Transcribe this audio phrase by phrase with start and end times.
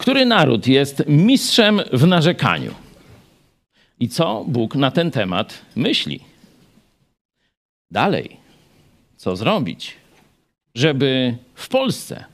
[0.00, 2.74] Który naród jest mistrzem w narzekaniu?
[4.00, 6.20] I co Bóg na ten temat myśli?
[7.90, 8.36] Dalej,
[9.16, 9.96] co zrobić,
[10.74, 12.24] żeby w Polsce,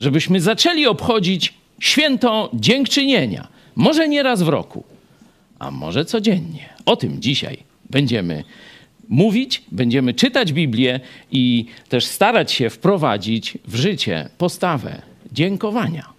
[0.00, 4.84] żebyśmy zaczęli obchodzić święto dziękczynienia, może nie raz w roku,
[5.58, 6.68] a może codziennie.
[6.86, 7.58] O tym dzisiaj
[7.90, 8.44] będziemy
[9.08, 11.00] mówić, będziemy czytać Biblię
[11.30, 16.17] i też starać się wprowadzić w życie postawę dziękowania.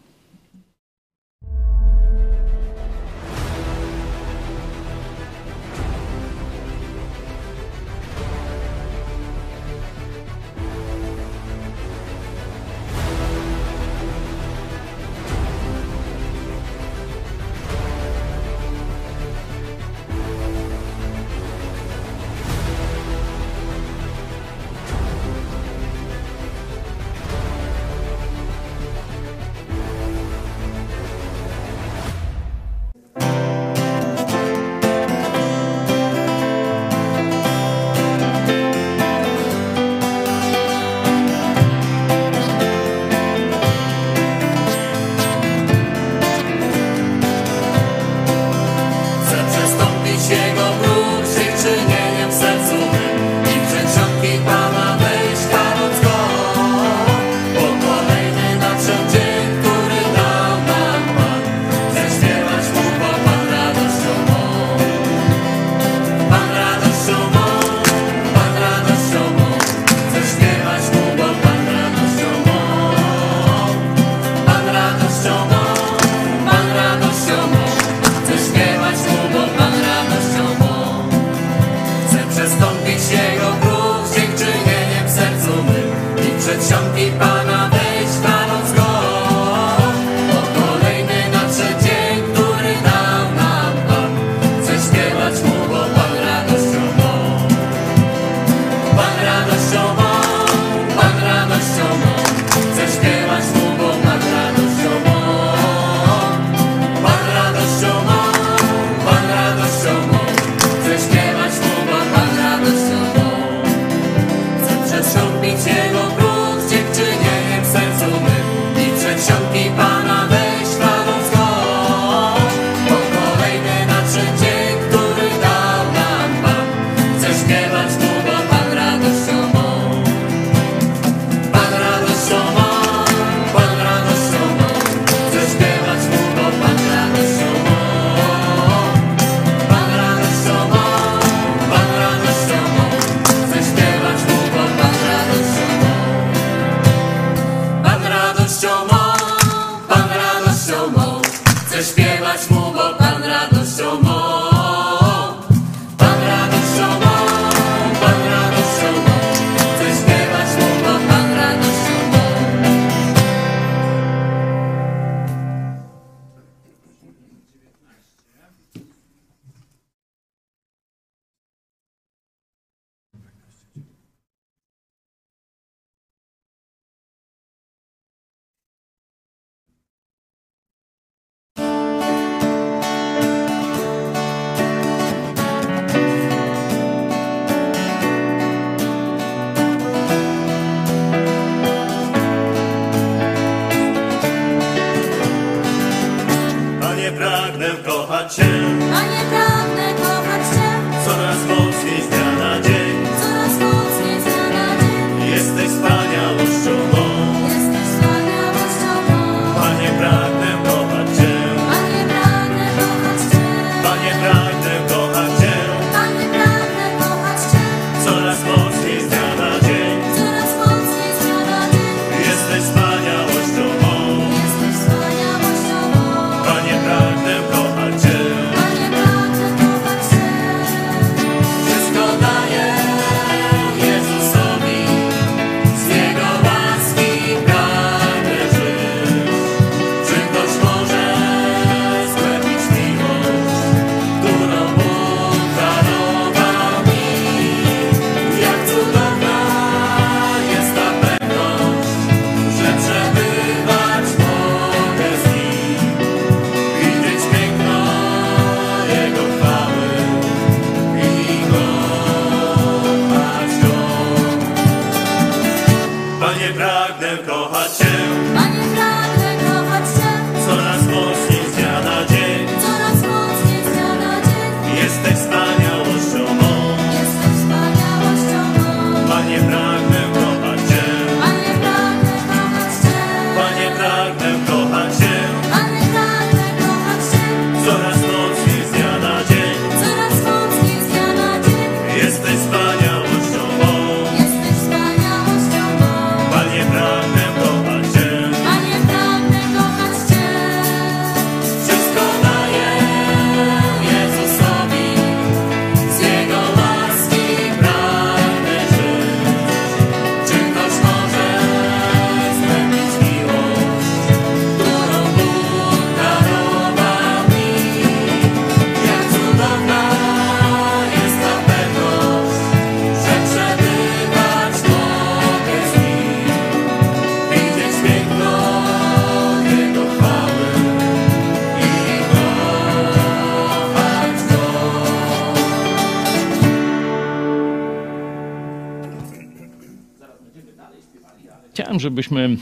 [341.89, 342.37] Żebyśmy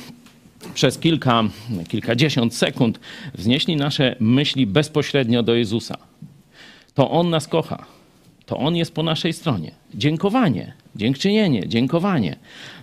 [0.74, 1.44] przez kilka,
[1.88, 3.00] kilkadziesiąt sekund
[3.34, 5.98] wznieśli nasze myśli bezpośrednio do Jezusa.
[6.94, 7.86] To On nas kocha.
[8.46, 9.72] To On jest po naszej stronie.
[9.94, 12.36] Dziękowanie, dziękczynienie, dziękowanie.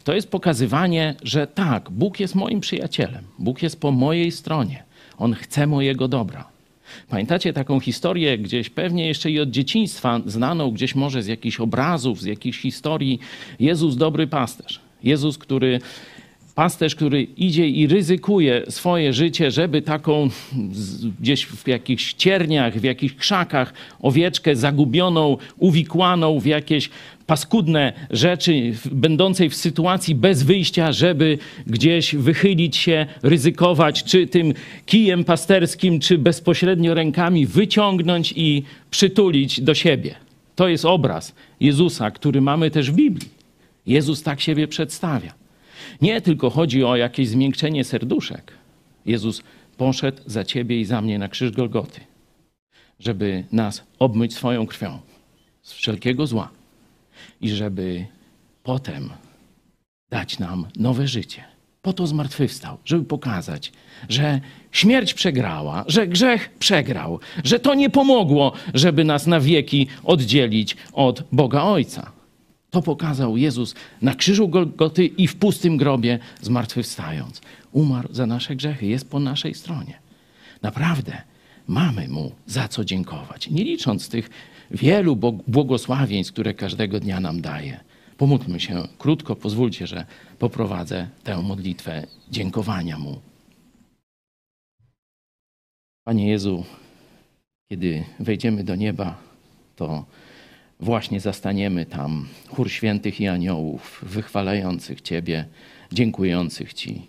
[0.05, 3.25] To jest pokazywanie, że tak, Bóg jest moim przyjacielem.
[3.39, 4.85] Bóg jest po mojej stronie.
[5.19, 6.49] On chce mojego dobra.
[7.09, 12.21] Pamiętacie taką historię gdzieś pewnie jeszcze i od dzieciństwa znaną gdzieś może z jakichś obrazów,
[12.21, 13.19] z jakichś historii.
[13.61, 14.81] Jezus dobry pasterz.
[15.05, 15.81] Jezus, który
[16.55, 20.29] pasterz, który idzie i ryzykuje swoje życie, żeby taką
[21.21, 26.91] gdzieś w jakichś cierniach, w jakichś krzakach owieczkę zagubioną, uwikłaną w jakieś
[27.27, 34.55] paskudne rzeczy, będącej w sytuacji bez wyjścia, żeby gdzieś wychylić się, ryzykować, czy tym
[34.87, 40.15] kijem pasterskim, czy bezpośrednio rękami wyciągnąć i przytulić do siebie.
[40.57, 43.29] To jest obraz Jezusa, który mamy też w Biblii.
[43.87, 45.44] Jezus tak siebie przedstawia.
[46.01, 48.53] Nie tylko chodzi o jakieś zmiękczenie serduszek.
[49.07, 49.43] Jezus
[49.77, 52.01] poszedł za ciebie i za mnie na krzyż Golgoty,
[53.01, 54.99] żeby nas obmyć swoją krwią
[55.63, 56.49] z wszelkiego zła
[57.41, 58.07] i żeby
[58.63, 59.11] potem
[60.11, 61.45] dać nam nowe życie.
[61.83, 63.73] Po to zmartwychwstał, żeby pokazać,
[64.09, 64.41] że
[64.73, 71.23] śmierć przegrała, że grzech przegrał, że to nie pomogło, żeby nas na wieki oddzielić od
[71.33, 72.13] Boga Ojca.
[72.75, 77.41] To pokazał Jezus na krzyżu Golgoty i w pustym grobie zmartwychwstając.
[77.73, 79.99] Umarł za nasze grzechy, jest po naszej stronie.
[80.63, 81.23] Naprawdę
[81.69, 83.51] mamy Mu za co dziękować.
[83.51, 84.31] Nie licząc tych
[84.71, 85.17] wielu
[85.47, 87.81] błogosławieństw, które każdego dnia nam daje.
[88.17, 90.07] Pomódlmy się krótko, pozwólcie, że
[90.39, 93.21] poprowadzę tę modlitwę dziękowania Mu.
[96.05, 96.65] Panie Jezu,
[97.69, 99.19] kiedy wejdziemy do nieba,
[99.77, 100.05] to
[100.81, 105.45] właśnie zastaniemy tam chór świętych i aniołów, wychwalających Ciebie,
[105.93, 107.07] dziękujących Ci.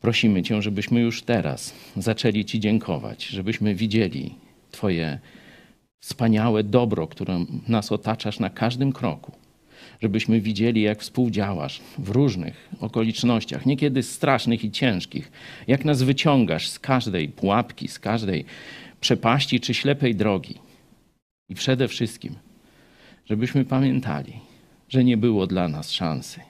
[0.00, 4.34] Prosimy Cię, żebyśmy już teraz zaczęli Ci dziękować, żebyśmy widzieli
[4.70, 5.18] Twoje
[6.00, 9.32] wspaniałe dobro, którym nas otaczasz na każdym kroku.
[10.02, 15.32] Żebyśmy widzieli, jak współdziałasz w różnych okolicznościach, niekiedy strasznych i ciężkich,
[15.66, 18.44] jak nas wyciągasz z każdej pułapki, z każdej
[19.00, 20.58] przepaści czy ślepej drogi.
[21.48, 22.34] I przede wszystkim,
[23.24, 24.40] żebyśmy pamiętali,
[24.88, 26.40] że nie było dla nas szansy,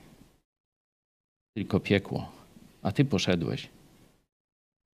[1.54, 2.32] tylko piekło,
[2.82, 3.68] a Ty poszedłeś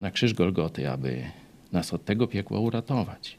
[0.00, 1.30] na krzyż Golgoty, aby
[1.72, 3.38] nas od tego piekła uratować.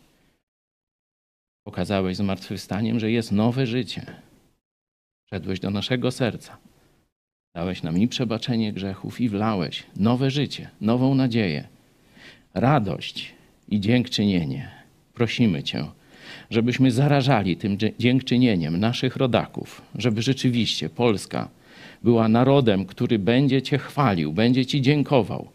[1.64, 4.06] Pokazałeś zmartwychwstaniem, że jest nowe życie.
[5.26, 6.58] Wszedłeś do naszego serca.
[7.56, 11.68] Dałeś nam i przebaczenie grzechów, i wlałeś nowe życie, nową nadzieję,
[12.54, 13.34] radość
[13.68, 14.72] i dziękczynienie.
[15.14, 15.86] Prosimy Cię,
[16.50, 21.48] żebyśmy zarażali tym dziękczynieniem naszych rodaków, żeby rzeczywiście Polska
[22.04, 25.48] była narodem, który będzie Cię chwalił, będzie Ci dziękował.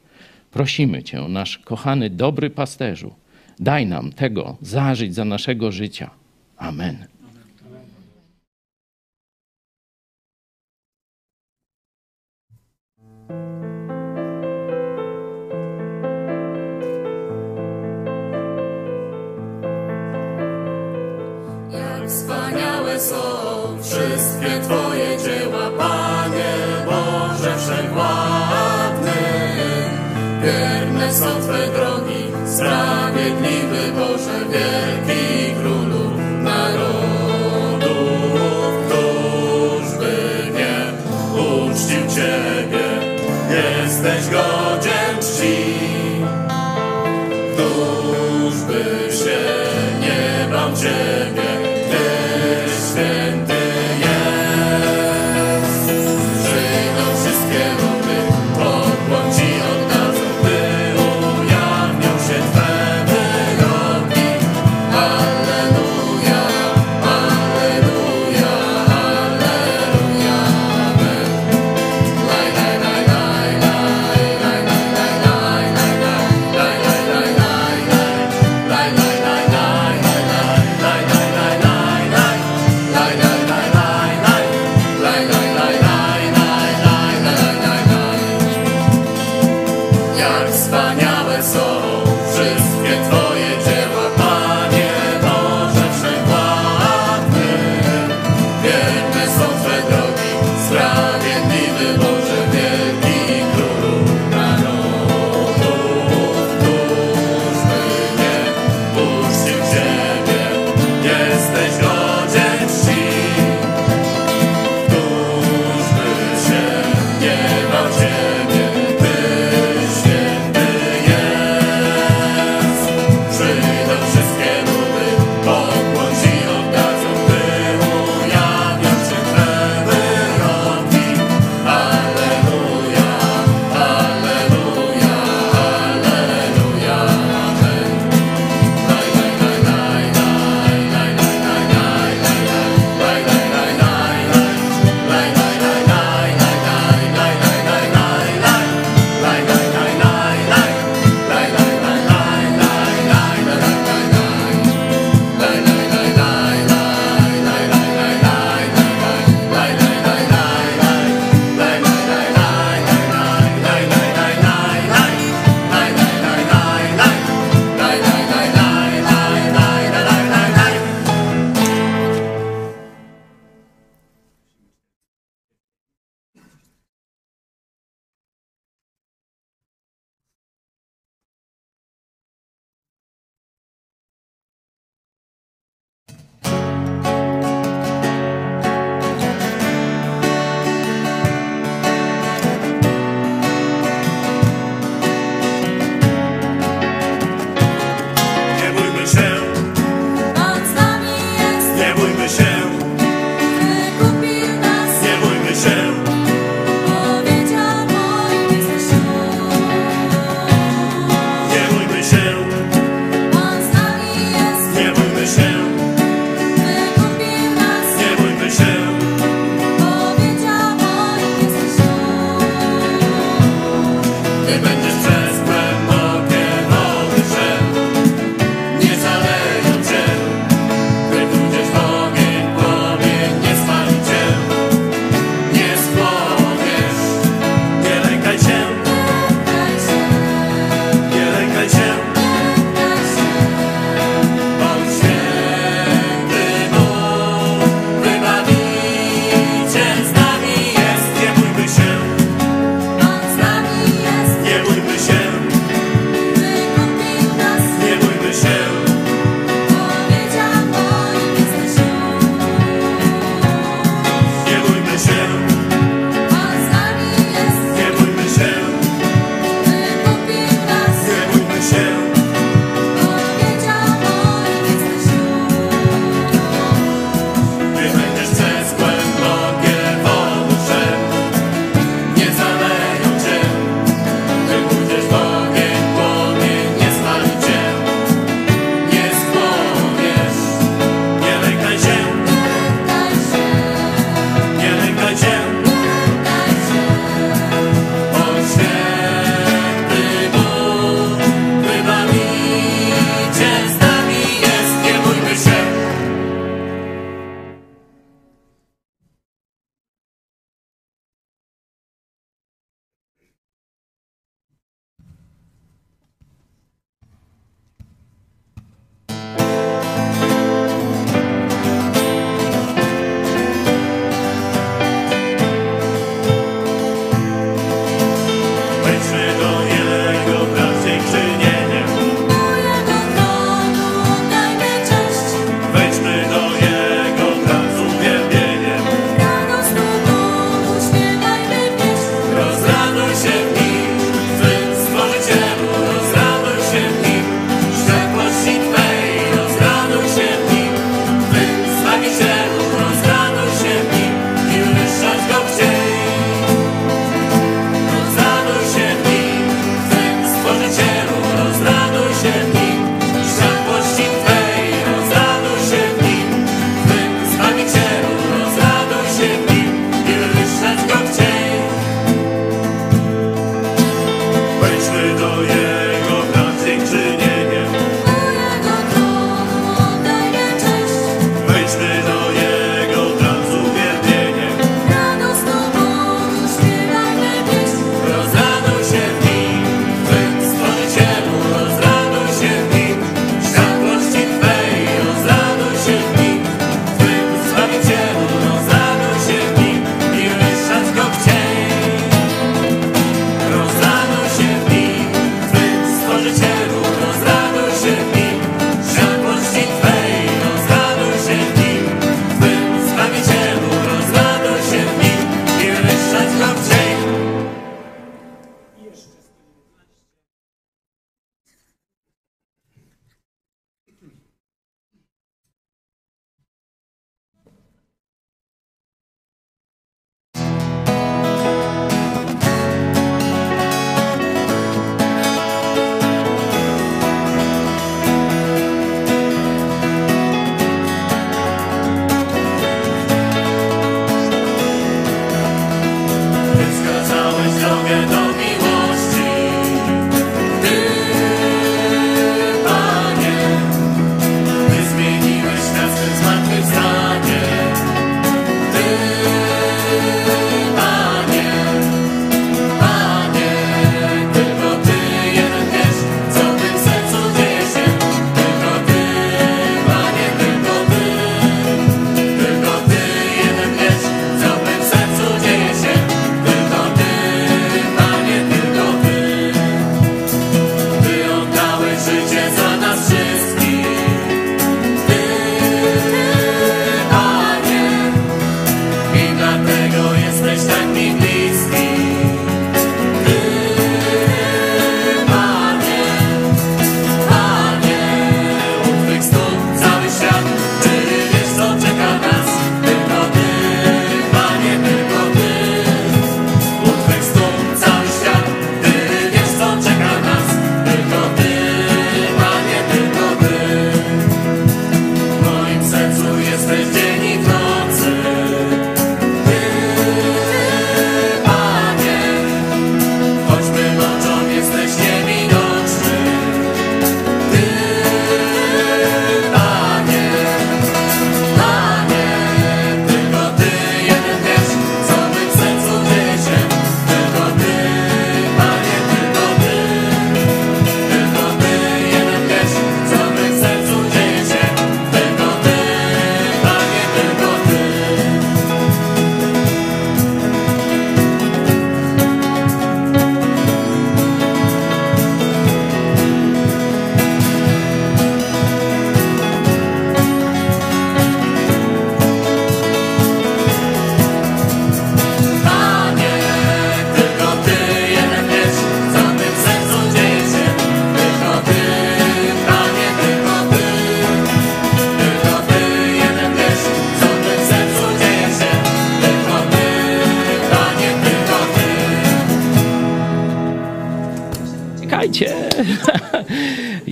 [0.51, 3.15] Prosimy Cię, nasz kochany, dobry pasterzu,
[3.61, 6.11] daj nam tego zażyć za naszego życia.
[6.57, 7.14] Amen.
[23.09, 26.55] Są wszystkie Twoje dzieła, Panie
[26.87, 29.21] Boże Wszechwładny.
[30.43, 35.34] Wierne są Twe drogi, sprawiedliwy Boże, wielki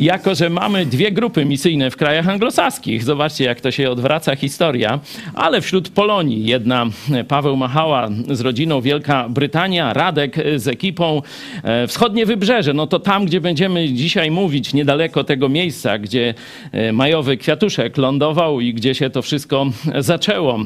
[0.03, 5.01] jako że mamy dwie grupy misyjne w krajach anglosaskich, zobaczcie jak to się odwraca historia,
[5.35, 6.87] ale wśród Polonii jedna
[7.29, 11.23] Paweł Machała z rodziną Wielka Brytania, Radek z ekipą
[11.65, 16.35] e, Wschodnie Wybrzeże, no to tam, gdzie będziemy dzisiaj mówić, niedaleko tego miejsca, gdzie
[16.73, 19.67] e, majowy kwiatuszek lądował i gdzie się to wszystko
[19.99, 20.59] zaczęło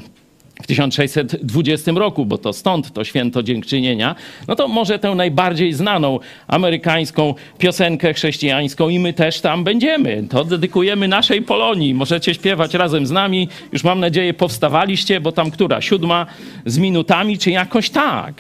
[0.66, 4.14] w 1620 roku, bo to stąd to święto dziękczynienia,
[4.48, 10.26] no to może tę najbardziej znaną amerykańską piosenkę chrześcijańską i my też tam będziemy.
[10.30, 11.94] To dedykujemy naszej Polonii.
[11.94, 13.48] Możecie śpiewać razem z nami.
[13.72, 15.80] Już mam nadzieję powstawaliście, bo tam która?
[15.80, 16.26] Siódma
[16.66, 18.34] z minutami, czy jakoś tak.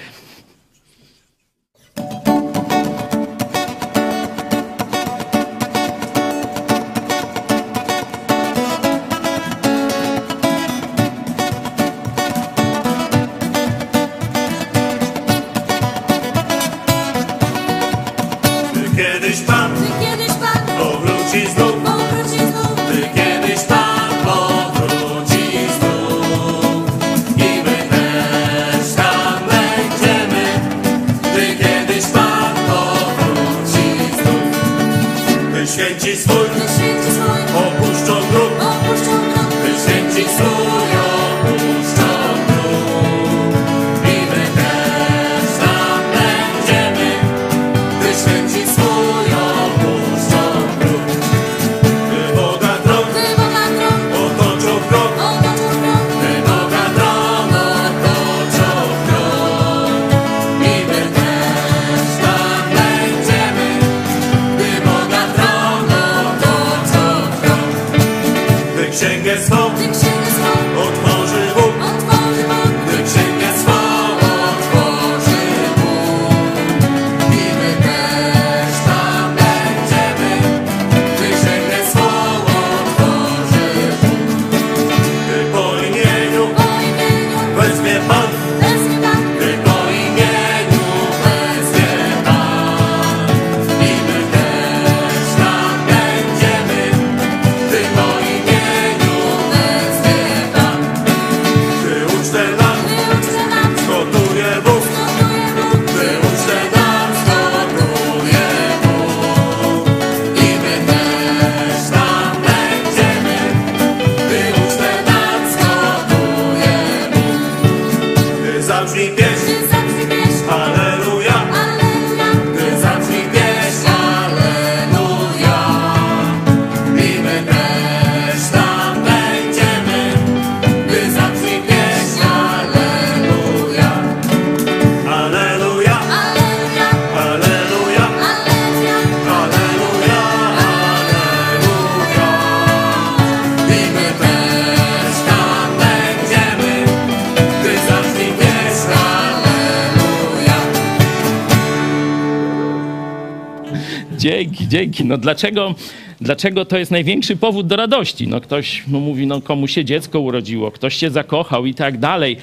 [154.68, 155.04] Dzięki.
[155.04, 155.74] No dlaczego,
[156.20, 158.28] dlaczego to jest największy powód do radości?
[158.28, 162.36] No ktoś no mówi, no komu się dziecko urodziło, ktoś się zakochał i tak dalej.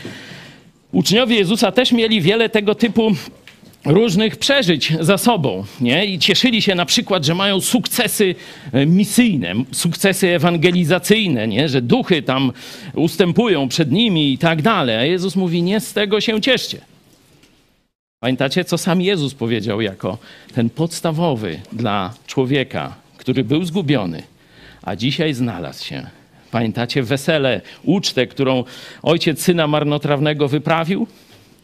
[0.92, 3.12] Uczniowie Jezusa też mieli wiele tego typu
[3.86, 6.06] różnych przeżyć za sobą, nie?
[6.06, 8.36] I cieszyli się na przykład, że mają sukcesy
[8.72, 11.70] e, misyjne, sukcesy ewangelizacyjne, nie?
[11.70, 12.52] Że duchy tam
[12.96, 14.96] ustępują przed nimi i tak dalej.
[14.96, 16.93] A Jezus mówi, nie z tego się cieszcie.
[18.24, 20.18] Pamiętacie, co sam Jezus powiedział jako
[20.54, 24.24] ten podstawowy dla człowieka, który był zgubiony,
[24.82, 26.08] a dzisiaj znalazł się.
[26.52, 28.64] Pamiętacie wesele, ucztę, którą
[29.02, 31.08] ojciec syna marnotrawnego wyprawił?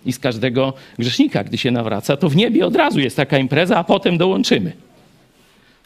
[0.06, 3.78] I z każdego grzesznika, gdy się nawraca, to w niebie od razu jest taka impreza,
[3.78, 4.72] a potem dołączymy.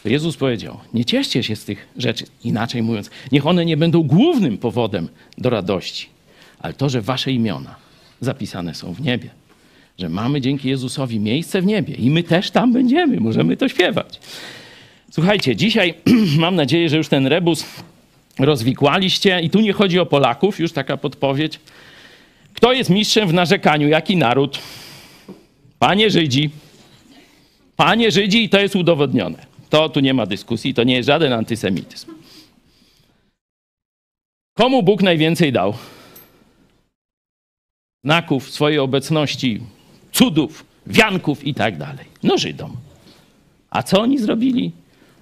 [0.06, 4.58] Jezus powiedział: Nie cieszcie się z tych rzeczy, inaczej mówiąc, niech one nie będą głównym
[4.58, 6.10] powodem do radości,
[6.60, 7.76] ale to, że wasze imiona
[8.22, 9.43] zapisane są w niebie
[10.00, 14.20] że mamy dzięki Jezusowi miejsce w niebie i my też tam będziemy, możemy to śpiewać.
[15.12, 15.94] Słuchajcie, dzisiaj
[16.38, 17.66] mam nadzieję, że już ten rebus
[18.40, 21.60] rozwikłaliście i tu nie chodzi o Polaków, już taka podpowiedź.
[22.54, 23.88] Kto jest mistrzem w narzekaniu?
[23.88, 24.60] Jaki naród?
[25.80, 26.50] Panie Żydzi.
[27.76, 29.46] Panie Żydzi i to jest udowodnione.
[29.70, 32.12] To tu nie ma dyskusji, to nie jest żaden antysemityzm.
[34.54, 35.74] Komu Bóg najwięcej dał?
[38.04, 39.62] Znaków swojej obecności,
[40.14, 42.06] cudów, wianków i tak dalej.
[42.24, 42.76] No Żydom.
[43.70, 44.72] A co oni zrobili?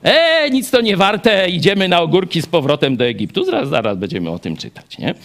[0.03, 3.45] E, nic to nie warte, idziemy na ogórki z powrotem do Egiptu.
[3.45, 5.15] Zaraz, zaraz będziemy o tym czytać, nie?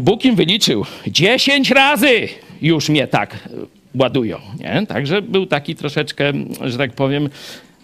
[0.00, 2.28] Bóg im wyliczył dziesięć razy
[2.62, 3.48] już mnie tak
[3.94, 4.38] ładują.
[4.60, 4.86] Nie?
[4.86, 7.28] Także był taki troszeczkę, że tak powiem,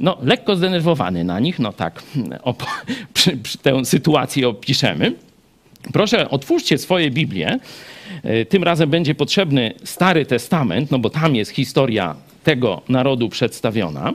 [0.01, 1.59] no, lekko zdenerwowany na nich.
[1.59, 2.03] No tak,
[2.43, 2.67] op-
[3.15, 5.13] przy, przy tę sytuację opiszemy.
[5.93, 7.59] Proszę, otwórzcie swoje Biblię.
[8.23, 14.13] E, Tym razem będzie potrzebny Stary Testament, no bo tam jest historia tego narodu przedstawiona,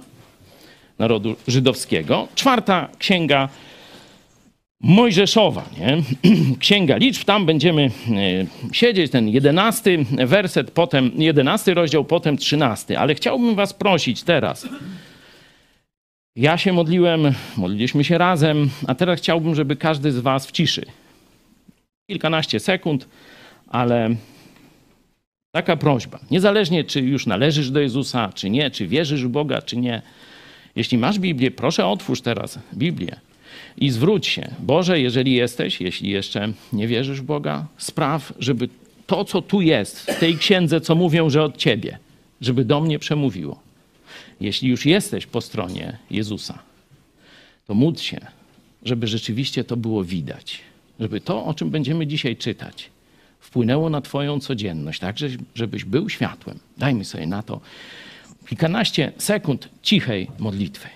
[1.00, 2.28] narodu żydowskiego.
[2.36, 3.50] Czwarta księga
[4.82, 5.98] Mojżeszowa, nie?
[6.60, 7.92] Księga Liczb, tam będziemy e,
[8.74, 13.00] siedzieć, ten jedenasty werset, potem jedenasty rozdział, potem trzynasty.
[13.00, 14.68] Ale chciałbym was prosić teraz.
[16.36, 20.86] Ja się modliłem, modliliśmy się razem, a teraz chciałbym, żeby każdy z was w ciszy.
[22.10, 23.08] Kilkanaście sekund,
[23.76, 24.16] ale
[25.52, 26.20] taka prośba.
[26.32, 30.02] Niezależnie, czy już należysz do Jezusa, czy nie, czy wierzysz w Boga, czy nie.
[30.76, 33.16] Jeśli masz Biblię, proszę otwórz teraz Biblię
[33.78, 34.52] i zwróć się.
[34.60, 38.70] Boże, jeżeli jesteś, jeśli jeszcze nie wierzysz w Boga, spraw, żeby
[39.08, 41.98] to, co tu jest, w tej księdze, co mówią, że od Ciebie,
[42.42, 43.60] żeby do mnie przemówiło.
[44.42, 46.60] Jeśli już jesteś po stronie Jezusa,
[47.68, 48.20] to módl się,
[48.84, 50.62] żeby rzeczywiście to było widać.
[51.00, 52.95] Żeby to, o czym będziemy dzisiaj czytać,
[53.56, 56.60] wpłynęło na Twoją codzienność, tak, że- żebyś był światłem.
[56.78, 57.62] Dajmy sobie na to
[58.48, 60.88] kilkanaście sekund cichej modlitwy.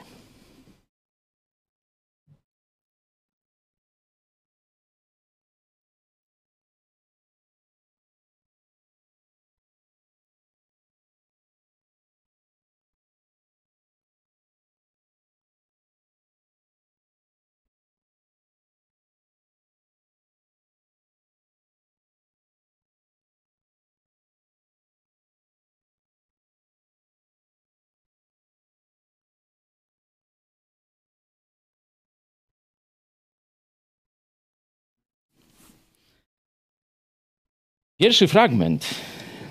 [37.99, 38.95] Pierwszy fragment,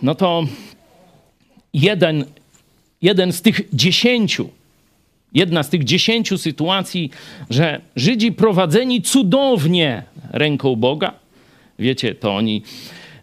[0.03, 0.47] no to
[1.75, 2.25] jeden,
[3.03, 4.49] jeden z tych dziesięciu,
[5.35, 7.11] jedna z tych dziesięciu sytuacji,
[7.51, 11.15] że Żydzi prowadzeni cudownie ręką Boga,
[11.79, 12.63] wiecie, to oni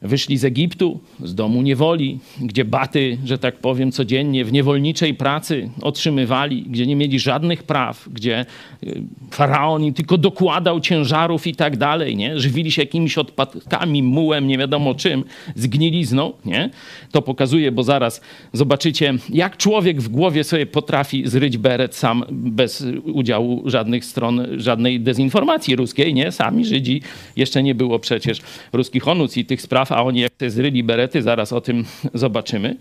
[0.01, 5.69] wyszli z Egiptu, z domu niewoli, gdzie baty, że tak powiem, codziennie w niewolniczej pracy
[5.81, 8.45] otrzymywali, gdzie nie mieli żadnych praw, gdzie
[8.84, 12.39] y, faraon im tylko dokładał ciężarów i tak dalej, nie?
[12.39, 15.23] Żywili się jakimiś odpadkami, mułem, nie wiadomo czym,
[15.55, 16.69] zgnilizną, nie?
[17.12, 18.21] To pokazuje, bo zaraz
[18.53, 24.99] zobaczycie, jak człowiek w głowie sobie potrafi zryć beret sam bez udziału żadnych stron, żadnej
[24.99, 26.31] dezinformacji ruskiej, nie?
[26.31, 27.01] Sami Żydzi,
[27.36, 28.41] jeszcze nie było przecież
[28.73, 32.77] ruskich onuc i tych spraw, a oni jak te zryli berety, zaraz o tym zobaczymy.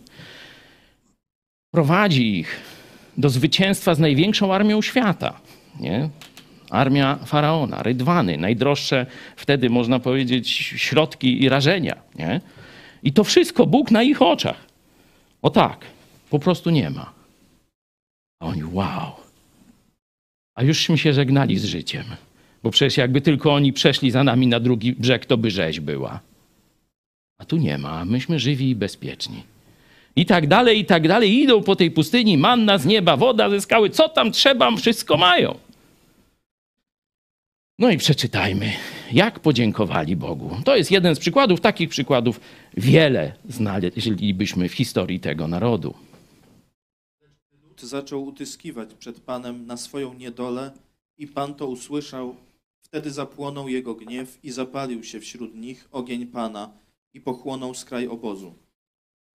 [1.70, 2.60] Prowadzi ich
[3.18, 5.40] do zwycięstwa z największą armią świata,
[5.80, 6.08] nie?
[6.70, 11.96] Armia faraona, rydwany, najdroższe wtedy, można powiedzieć, środki i rażenia.
[12.14, 12.40] Nie?
[13.02, 14.64] I to wszystko Bóg na ich oczach.
[15.42, 15.84] O tak,
[16.30, 17.12] po prostu nie ma.
[18.40, 19.12] A oni, wow.
[20.54, 22.04] A jużśmy się żegnali z życiem.
[22.62, 26.20] Bo przecież jakby tylko oni przeszli za nami na drugi brzeg, to by rzeź była.
[27.38, 29.42] A tu nie ma, myśmy żywi i bezpieczni.
[30.16, 31.42] I tak dalej, i tak dalej.
[31.42, 33.90] Idą po tej pustyni, manna z nieba, woda ze skały.
[33.90, 35.58] Co tam trzeba, wszystko mają.
[37.78, 38.72] No i przeczytajmy,
[39.12, 40.56] jak podziękowali Bogu.
[40.64, 42.40] To jest jeden z przykładów, takich przykładów
[42.76, 45.94] wiele znaleźlibyśmy w historii tego narodu.
[47.62, 50.70] Lud zaczął utyskiwać przed Panem na swoją niedolę
[51.18, 52.36] i Pan to usłyszał.
[52.80, 56.83] Wtedy zapłonął jego gniew i zapalił się wśród nich ogień Pana
[57.14, 58.54] i pochłonął skraj obozu.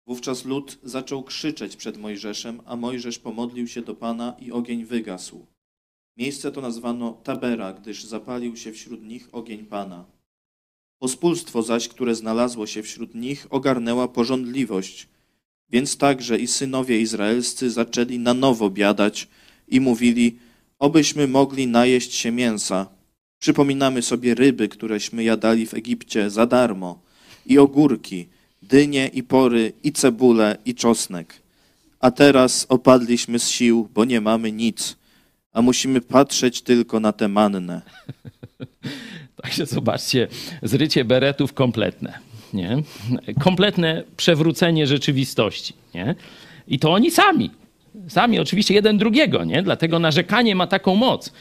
[0.08, 5.46] Wówczas lud zaczął krzyczeć przed Mojżeszem, a Mojżesz pomodlił się do Pana i ogień wygasł.
[6.18, 10.06] Miejsce to nazwano Tabera, gdyż zapalił się wśród nich ogień Pana.
[11.00, 15.08] Pospólstwo zaś, które znalazło się wśród nich, ogarnęła pożądliwość,
[15.70, 19.28] więc także i synowie izraelscy zaczęli na nowo biadać
[19.68, 20.40] i mówili,
[20.80, 22.88] obyśmy mogli najeść się mięsa.
[23.40, 27.07] Przypominamy sobie ryby, któreśmy jadali w Egipcie za darmo,
[27.48, 28.28] i ogórki,
[28.62, 31.34] dynie i pory, i cebulę, i czosnek.
[32.00, 34.96] A teraz opadliśmy z sił, bo nie mamy nic,
[35.54, 37.82] a musimy patrzeć tylko na tę mannę.
[39.44, 40.28] Także zobaczcie,
[40.64, 42.20] zrycie beretów kompletne.
[42.54, 42.78] Nie?
[43.40, 45.74] Kompletne przewrócenie rzeczywistości.
[45.96, 46.16] Nie?
[46.68, 47.52] I to oni sami.
[48.08, 49.64] Sami oczywiście jeden drugiego, nie?
[49.64, 51.32] Dlatego narzekanie ma taką moc.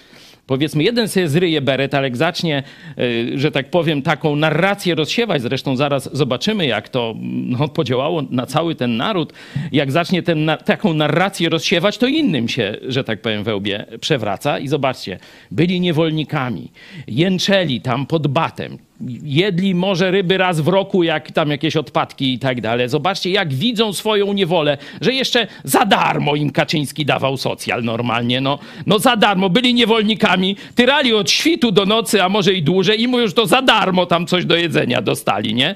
[0.46, 2.62] Powiedzmy, jeden sobie zryje beret, ale jak zacznie,
[2.98, 8.46] y, że tak powiem, taką narrację rozsiewać, zresztą zaraz zobaczymy, jak to no, podziałało na
[8.46, 9.32] cały ten naród,
[9.72, 13.86] jak zacznie ten, na, taką narrację rozsiewać, to innym się, że tak powiem, we łbie
[14.00, 14.58] przewraca.
[14.58, 15.18] I zobaczcie,
[15.50, 16.70] byli niewolnikami,
[17.08, 18.78] jęczeli tam pod batem,
[19.22, 22.88] jedli może ryby raz w roku, jak tam jakieś odpadki i tak dalej.
[22.88, 28.40] Zobaczcie, jak widzą swoją niewolę, że jeszcze za darmo im Kaczyński dawał socjal normalnie.
[28.40, 33.02] No, no za darmo, byli niewolnikami, tyrali od świtu do nocy, a może i dłużej
[33.02, 35.74] i mówią, że to za darmo tam coś do jedzenia dostali, nie?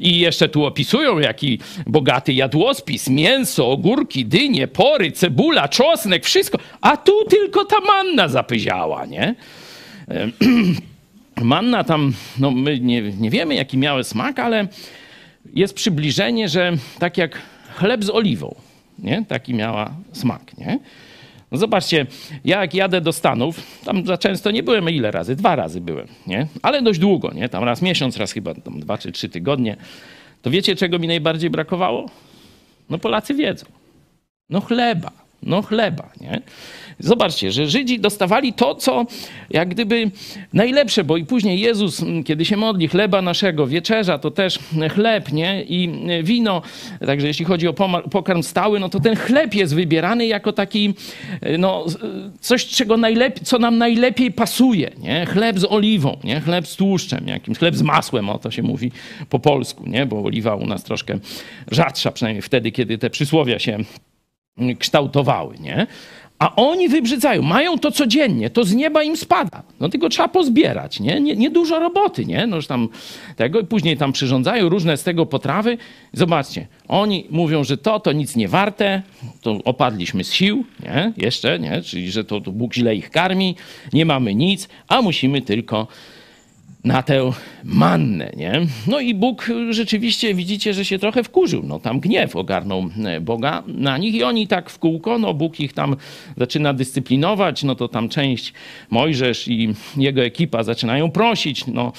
[0.00, 6.58] I jeszcze tu opisują, jaki bogaty jadłospis, mięso, ogórki, dynie, pory, cebula, czosnek, wszystko.
[6.80, 9.34] A tu tylko ta manna zapyziała, nie?
[11.42, 14.68] Manna tam, no my nie, nie wiemy jaki miały smak, ale
[15.54, 17.42] jest przybliżenie, że tak jak
[17.74, 18.54] chleb z oliwą,
[18.98, 19.24] nie?
[19.28, 20.78] Taki miała smak, nie?
[21.52, 22.06] No zobaczcie,
[22.44, 25.36] ja jak jadę do Stanów, tam za często nie byłem, ile razy?
[25.36, 26.46] Dwa razy byłem, nie?
[26.62, 27.48] Ale dość długo, nie?
[27.48, 29.76] Tam raz miesiąc, raz chyba tam dwa czy trzy tygodnie.
[30.42, 32.10] To wiecie, czego mi najbardziej brakowało?
[32.90, 33.66] No Polacy wiedzą.
[34.50, 35.10] No chleba,
[35.46, 36.42] no chleba, nie?
[36.98, 39.06] Zobaczcie, że Żydzi dostawali to, co
[39.50, 40.10] jak gdyby
[40.52, 44.58] najlepsze, bo i później Jezus, mm, kiedy się modli, chleba naszego, wieczerza, to też
[44.94, 45.62] chleb, nie?
[45.62, 45.90] I
[46.22, 46.62] wino.
[47.06, 47.74] Także jeśli chodzi o
[48.10, 50.94] pokarm stały, no to ten chleb jest wybierany jako taki,
[51.58, 51.84] no,
[52.40, 55.26] coś, czego najlepiej, co nam najlepiej pasuje, nie?
[55.26, 56.40] Chleb z oliwą, nie?
[56.40, 58.92] Chleb z tłuszczem jakimś, chleb z masłem, o to się mówi
[59.30, 60.06] po polsku, nie?
[60.06, 61.18] Bo oliwa u nas troszkę
[61.70, 63.78] rzadsza, przynajmniej wtedy, kiedy te przysłowia się
[64.78, 65.86] kształtowały, nie?
[66.38, 69.62] A oni wybrzydzają, mają to codziennie, to z nieba im spada.
[69.80, 71.20] No tylko trzeba pozbierać, nie?
[71.20, 71.36] nie?
[71.36, 72.46] Nie dużo roboty, nie?
[72.46, 72.88] No już tam
[73.36, 75.78] tego i później tam przyrządzają różne z tego potrawy.
[76.12, 79.02] Zobaczcie, oni mówią, że to, to nic nie warte,
[79.42, 81.12] to opadliśmy z sił, nie?
[81.16, 81.82] Jeszcze, nie?
[81.82, 83.56] Czyli, że to, to Bóg źle ich karmi,
[83.92, 85.86] nie mamy nic, a musimy tylko
[86.84, 87.32] na tę
[87.64, 88.66] mannę, nie?
[88.86, 91.62] No i Bóg rzeczywiście, widzicie, że się trochę wkurzył.
[91.62, 95.60] No tam gniew ogarnął e, Boga na nich i oni tak w kółko, no Bóg
[95.60, 95.96] ich tam
[96.36, 98.52] zaczyna dyscyplinować, no to tam część
[98.90, 101.92] Mojżesz i jego ekipa zaczynają prosić, no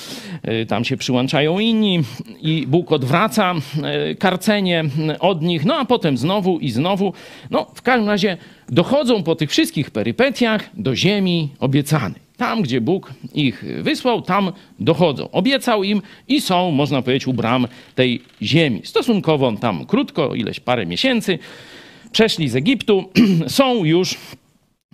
[0.43, 1.99] e, tam się przyłączają inni
[2.41, 4.83] i Bóg odwraca e, karcenie
[5.19, 7.13] od nich, no a potem znowu i znowu.
[7.51, 8.37] No w każdym razie
[8.69, 12.24] dochodzą po tych wszystkich perypetiach do ziemi obiecanej.
[12.37, 15.31] Tam, gdzie Bóg ich wysłał, tam dochodzą.
[15.31, 18.81] Obiecał im i są, można powiedzieć, u bram tej ziemi.
[18.83, 21.39] Stosunkowo tam krótko, ileś parę miesięcy,
[22.11, 23.09] przeszli z Egiptu,
[23.47, 24.17] są już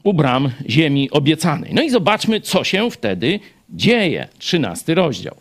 [0.04, 1.74] u bram ziemi obiecanej.
[1.74, 4.28] No i zobaczmy, co się wtedy dzieje.
[4.38, 5.36] Trzynasty rozdział.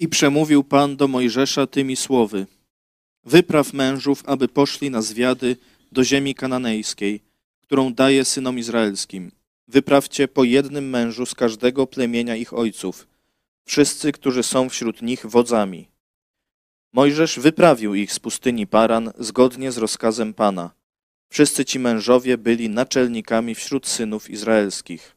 [0.00, 2.46] I przemówił Pan do Mojżesza tymi słowy.
[3.24, 5.56] Wypraw mężów, aby poszli na zwiady
[5.92, 7.20] do ziemi kananejskiej,
[7.62, 9.30] którą daje synom izraelskim.
[9.68, 13.08] Wyprawcie po jednym mężu z każdego plemienia ich ojców,
[13.64, 15.88] wszyscy, którzy są wśród nich wodzami.
[16.92, 20.70] Mojżesz wyprawił ich z pustyni Paran zgodnie z rozkazem Pana.
[21.28, 25.16] Wszyscy ci mężowie byli naczelnikami wśród synów izraelskich.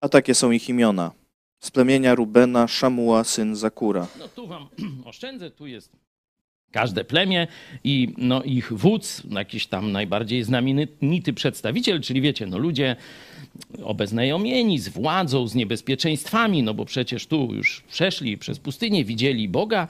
[0.00, 1.12] A takie są ich imiona.
[1.60, 4.06] Z plemienia Rubena Szamuła, syn Zakura.
[4.18, 4.68] No tu wam
[5.04, 5.92] oszczędzę, tu jest
[6.70, 7.46] każde plemię
[7.84, 12.96] i no, ich wódz, jakiś tam najbardziej znamienity przedstawiciel, czyli wiecie, no ludzie
[13.84, 19.88] obeznajomieni z władzą, z niebezpieczeństwami, no bo przecież tu już przeszli przez pustynię, widzieli Boga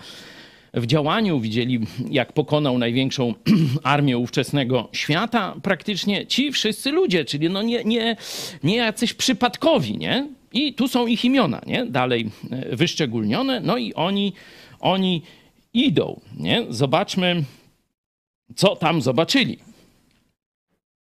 [0.76, 3.35] w działaniu, widzieli jak pokonał największą
[3.83, 6.26] armię ówczesnego świata praktycznie.
[6.26, 8.16] Ci wszyscy ludzie, czyli no nie, nie,
[8.62, 10.29] nie jacyś przypadkowi, nie?
[10.52, 11.87] I tu są ich imiona, nie?
[11.87, 14.33] Dalej e, wyszczególnione, no i oni,
[14.81, 15.22] oni
[15.74, 16.66] idą, nie?
[16.70, 17.44] Zobaczmy,
[18.57, 19.59] co tam zobaczyli.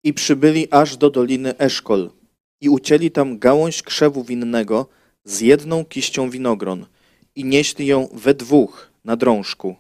[0.04, 2.10] I przybyli aż do doliny Eszkol
[2.62, 4.88] i ucięli tam gałąź krzewu winnego
[5.24, 6.86] z jedną kiścią winogron
[7.36, 9.76] i nieśli ją we dwóch na drążku.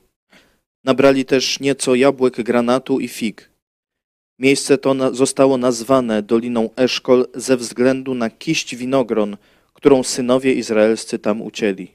[0.83, 3.49] Nabrali też nieco jabłek granatu i fig.
[4.39, 9.38] Miejsce to na, zostało nazwane Doliną Eszkol ze względu na kiść winogron,
[9.73, 11.91] którą synowie izraelscy tam ucięli.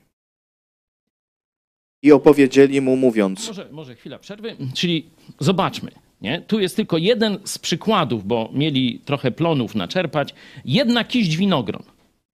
[2.02, 4.56] I opowiedzieli mu mówiąc, Może, może chwila przerwy.
[4.74, 5.90] Czyli zobaczmy.
[6.22, 6.40] Nie?
[6.40, 10.34] Tu jest tylko jeden z przykładów, bo mieli trochę plonów naczerpać.
[10.64, 11.82] Jedna kiść winogron.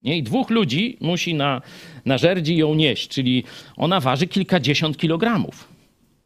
[0.04, 0.18] Nie?
[0.18, 1.62] I dwóch ludzi musi na,
[2.06, 3.44] na żerdzi ją nieść, czyli
[3.78, 5.75] ona waży kilkadziesiąt kilogramów.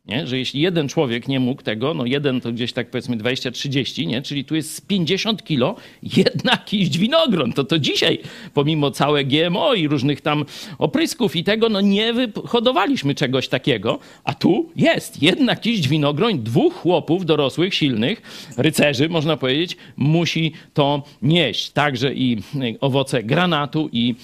[0.10, 0.28] Nie?
[0.28, 4.22] Że jeśli jeden człowiek nie mógł tego, no jeden to gdzieś tak powiedzmy 20-30, nie?
[4.22, 7.54] czyli tu jest z 50 kilo jedna kiść winogron.
[7.54, 8.20] To to dzisiaj,
[8.54, 10.46] pomimo całe GMO i różnych tam
[10.78, 16.74] oprysków i tego, no nie wyhodowaliśmy czegoś takiego, a tu jest jedna kiść winogron, dwóch
[16.74, 18.22] chłopów dorosłych, silnych,
[18.58, 21.70] rycerzy można powiedzieć, musi to nieść.
[21.70, 24.16] Także i y, owoce granatu i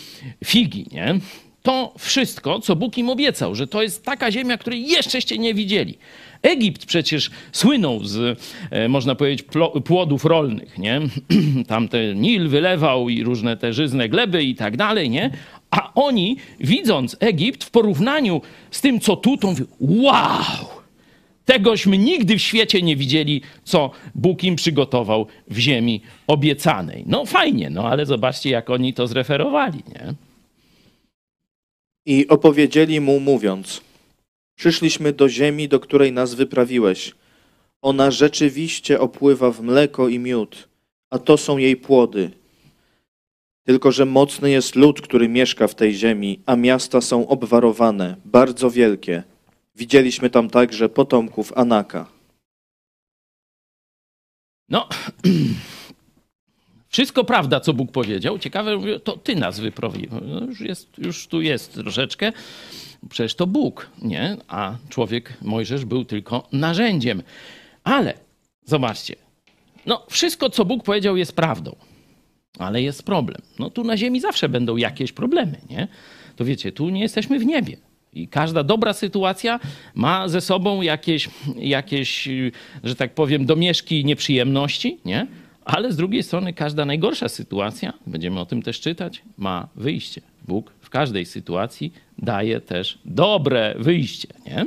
[0.44, 1.20] figi, nie?
[1.66, 5.98] To wszystko, co Bóg im obiecał, że to jest taka ziemia, której jeszczeście nie widzieli.
[6.42, 8.40] Egipt przecież słynął z,
[8.72, 9.46] e, można powiedzieć,
[9.86, 11.02] płodów rolnych, nie?
[11.68, 15.32] Tam ten Nil wylewał i różne te żyzne gleby i tak dalej, nie?
[15.72, 18.42] A oni, widząc Egipt w porównaniu
[18.72, 20.70] z tym, co tu, to mówią, wow,
[21.46, 27.04] tegośmy nigdy w świecie nie widzieli, co Bóg im przygotował w ziemi obiecanej.
[27.08, 30.14] No fajnie, no ale zobaczcie, jak oni to zreferowali, nie?
[32.06, 33.82] I opowiedzieli mu, mówiąc:
[34.56, 37.14] Przyszliśmy do ziemi, do której nas wyprawiłeś.
[37.82, 40.68] Ona rzeczywiście opływa w mleko i miód,
[41.10, 42.32] a to są jej płody.
[43.64, 48.72] Tylko, że mocny jest lud, który mieszka w tej ziemi, a miasta są obwarowane, bardzo
[48.72, 49.24] wielkie.
[49.76, 52.10] Widzieliśmy tam także potomków Anaka.
[54.70, 54.90] No,
[56.96, 58.40] wszystko prawda, co Bóg powiedział.
[58.40, 58.72] Ciekawe,
[59.04, 60.10] to ty nas wyprowadził.
[60.22, 62.32] No, już, jest, już tu jest troszeczkę.
[63.10, 64.38] Przecież to Bóg, nie?
[64.48, 67.24] A człowiek, Mojżesz, był tylko narzędziem.
[67.84, 68.14] Ale
[68.66, 69.16] zobaczcie,
[69.86, 71.76] no, wszystko, co Bóg powiedział, jest prawdą.
[72.60, 73.42] Ale jest problem.
[73.60, 75.88] No tu na ziemi zawsze będą jakieś problemy, nie?
[76.36, 77.78] To wiecie, tu nie jesteśmy w niebie.
[78.14, 79.60] I każda dobra sytuacja
[79.96, 82.30] ma ze sobą jakieś, jakieś,
[82.84, 85.28] że tak powiem, domieszki nieprzyjemności, nie?
[85.66, 90.22] Ale z drugiej strony każda najgorsza sytuacja, będziemy o tym też czytać, ma wyjście.
[90.48, 94.28] Bóg w każdej sytuacji daje też dobre wyjście.
[94.46, 94.66] Nie?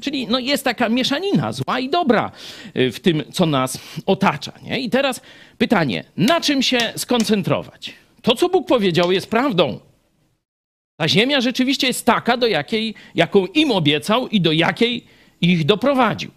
[0.00, 2.32] Czyli no jest taka mieszanina zła i dobra
[2.76, 4.52] y, w tym, co nas otacza.
[4.62, 4.80] Nie?
[4.80, 5.20] I teraz
[5.58, 7.92] pytanie, na czym się skoncentrować?
[8.22, 9.80] To, co Bóg powiedział, jest prawdą.
[10.96, 15.04] Ta ziemia rzeczywiście jest taka, do jakiej, jaką im obiecał i do jakiej
[15.40, 16.30] ich doprowadził.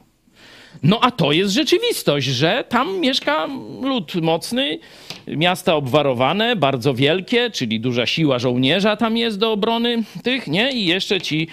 [0.83, 3.47] No a to jest rzeczywistość, że tam mieszka
[3.81, 4.79] lud mocny,
[5.27, 10.71] miasta obwarowane, bardzo wielkie, czyli duża siła żołnierza tam jest do obrony tych, nie?
[10.71, 11.47] I jeszcze ci,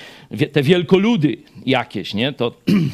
[0.52, 2.32] te wielkoludy jakieś, nie?
[2.32, 2.52] To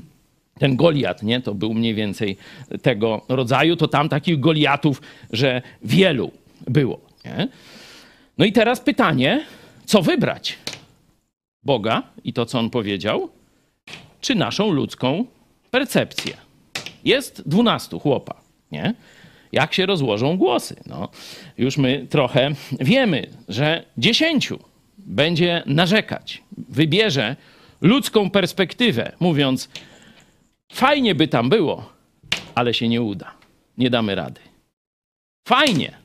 [0.60, 1.40] ten Goliat, nie?
[1.40, 2.36] To był mniej więcej
[2.82, 5.02] tego rodzaju, to tam takich Goliatów,
[5.32, 6.30] że wielu
[6.66, 7.48] było, nie?
[8.38, 9.44] No i teraz pytanie,
[9.84, 10.58] co wybrać?
[11.62, 13.28] Boga i to, co on powiedział,
[14.20, 15.26] czy naszą ludzką
[15.70, 16.36] percepcję?
[17.04, 18.34] Jest dwunastu chłopa,
[18.72, 18.94] nie?
[19.52, 20.76] Jak się rozłożą głosy?
[20.86, 21.08] No,
[21.58, 22.50] już my trochę
[22.80, 24.58] wiemy, że dziesięciu
[24.98, 27.36] będzie narzekać, wybierze
[27.80, 29.68] ludzką perspektywę, mówiąc,
[30.72, 31.92] fajnie by tam było,
[32.54, 33.34] ale się nie uda,
[33.78, 34.40] nie damy rady.
[35.48, 35.96] Fajnie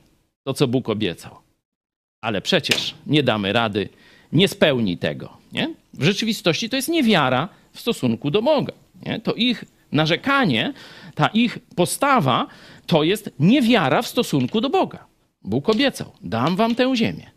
[0.44, 1.36] to, co Bóg obiecał,
[2.20, 3.88] ale przecież nie damy rady,
[4.32, 5.36] nie spełni tego.
[5.52, 5.74] Nie?
[5.94, 8.72] W rzeczywistości to jest niewiara w stosunku do Boga.
[9.06, 9.20] Nie?
[9.20, 10.72] To ich narzekanie,
[11.14, 12.46] ta ich postawa
[12.86, 15.06] to jest niewiara w stosunku do Boga.
[15.44, 17.30] Bóg obiecał, dam wam tę ziemię.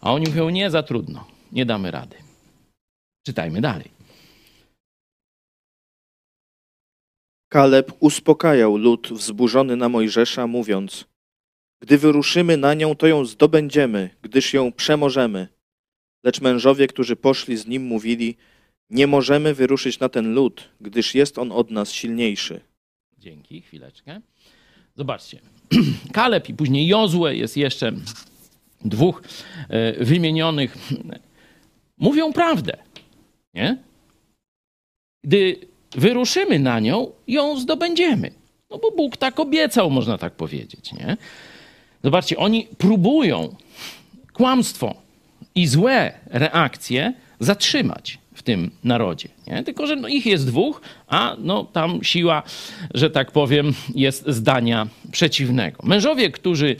[0.00, 2.16] A oni mówią, nie, za trudno, nie damy rady.
[3.26, 3.90] Czytajmy dalej.
[7.48, 11.04] Kaleb uspokajał lud wzburzony na Mojżesza, mówiąc:
[11.80, 15.48] Gdy wyruszymy na nią, to ją zdobędziemy, gdyż ją przemożemy.
[16.24, 18.36] Lecz mężowie, którzy poszli z nim, mówili:
[18.90, 22.60] Nie możemy wyruszyć na ten lud, gdyż jest on od nas silniejszy.
[23.18, 24.20] Dzięki, chwileczkę.
[24.96, 25.40] Zobaczcie.
[26.12, 27.92] Kaleb i później Jozue, jest jeszcze
[28.84, 29.22] dwóch
[29.68, 30.76] e, wymienionych.
[31.98, 32.76] Mówią prawdę.
[33.54, 33.78] Nie?
[35.24, 35.56] Gdy
[35.90, 38.30] wyruszymy na nią, ją zdobędziemy.
[38.70, 40.92] No bo Bóg tak obiecał, można tak powiedzieć.
[40.92, 41.16] Nie?
[42.04, 43.56] Zobaczcie, oni próbują
[44.32, 44.94] kłamstwo
[45.54, 49.28] i złe reakcje zatrzymać w tym narodzie.
[49.46, 49.62] Nie?
[49.64, 52.42] Tylko, że no ich jest dwóch, a no tam siła,
[52.94, 55.78] że tak powiem, jest zdania przeciwnego.
[55.82, 56.76] Mężowie, którzy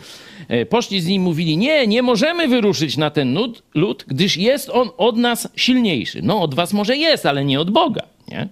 [0.48, 3.38] e, poszli z nim, mówili: Nie, nie możemy wyruszyć na ten
[3.74, 6.20] lud, gdyż jest on od nas silniejszy.
[6.22, 8.02] No, od was może jest, ale nie od Boga.
[8.28, 8.48] Nie?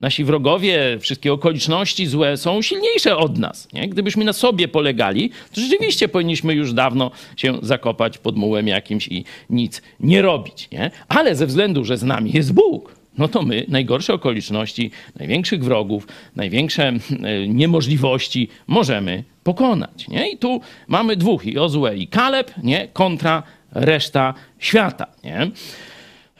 [0.00, 3.68] Nasi wrogowie, wszystkie okoliczności złe są silniejsze od nas.
[3.72, 3.88] Nie?
[3.88, 9.24] Gdybyśmy na sobie polegali, to rzeczywiście powinniśmy już dawno się zakopać pod mułem jakimś i
[9.50, 10.68] nic nie robić.
[10.72, 10.90] Nie?
[11.08, 16.06] Ale ze względu, że z nami jest Bóg, no to my najgorsze okoliczności, największych wrogów,
[16.36, 20.08] największe e, niemożliwości możemy pokonać.
[20.08, 20.30] Nie?
[20.30, 22.88] I tu mamy dwóch, Jozue i Kaleb, nie?
[22.92, 23.42] kontra
[23.72, 25.06] reszta świata.
[25.24, 25.50] Nie?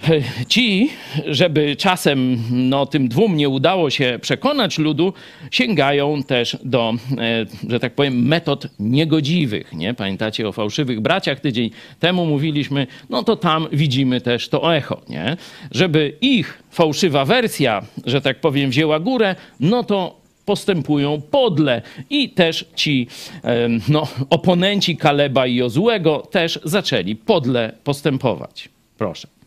[0.49, 0.91] Ci,
[1.27, 5.13] żeby czasem no, tym dwóm nie udało się przekonać ludu,
[5.51, 9.73] sięgają też do, e, że tak powiem, metod niegodziwych.
[9.73, 9.95] Nie?
[9.95, 11.71] Pamiętacie o fałszywych braciach tydzień
[12.01, 15.01] temu mówiliśmy, no to tam widzimy też to echo.
[15.09, 15.37] Nie?
[15.71, 22.65] Żeby ich fałszywa wersja, że tak powiem, wzięła górę, no to postępują podle i też
[22.75, 23.07] ci
[23.43, 28.69] em, no, oponenci Kaleba i Jozłego też zaczęli podle postępować.
[28.99, 29.38] Proszę.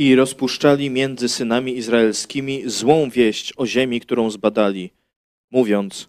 [0.00, 4.90] I rozpuszczali między synami izraelskimi złą wieść o ziemi, którą zbadali,
[5.50, 6.08] mówiąc: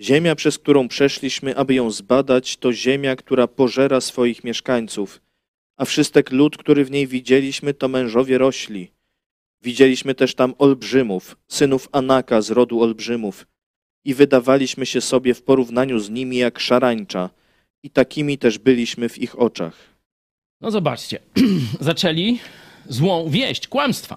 [0.00, 5.20] Ziemia, przez którą przeszliśmy, aby ją zbadać, to ziemia, która pożera swoich mieszkańców.
[5.76, 8.90] A wszystek lud, który w niej widzieliśmy, to mężowie rośli.
[9.62, 13.46] Widzieliśmy też tam olbrzymów, synów Anaka z rodu olbrzymów.
[14.04, 17.30] I wydawaliśmy się sobie w porównaniu z nimi jak szarańcza.
[17.82, 19.76] I takimi też byliśmy w ich oczach.
[20.60, 21.18] No zobaczcie,
[21.80, 22.38] zaczęli
[22.88, 24.16] złą wieść, kłamstwa.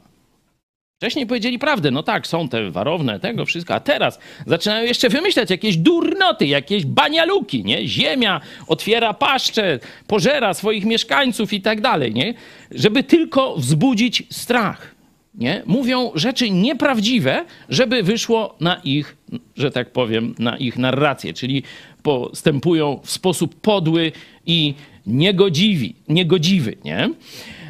[0.97, 5.49] Wcześniej powiedzieli prawdę, no tak, są te warowne, tego wszystko, a teraz zaczynają jeszcze wymyślać
[5.49, 7.87] jakieś durnoty, jakieś banialuki, nie?
[7.87, 12.33] Ziemia otwiera paszczę, pożera swoich mieszkańców i tak dalej, nie?
[12.71, 14.95] Żeby tylko wzbudzić strach,
[15.35, 15.61] nie?
[15.65, 19.17] Mówią rzeczy nieprawdziwe, żeby wyszło na ich,
[19.57, 21.63] że tak powiem, na ich narrację, czyli
[22.03, 24.11] postępują w sposób podły
[24.45, 24.73] i
[25.07, 27.09] niegodziwi, niegodziwy, nie?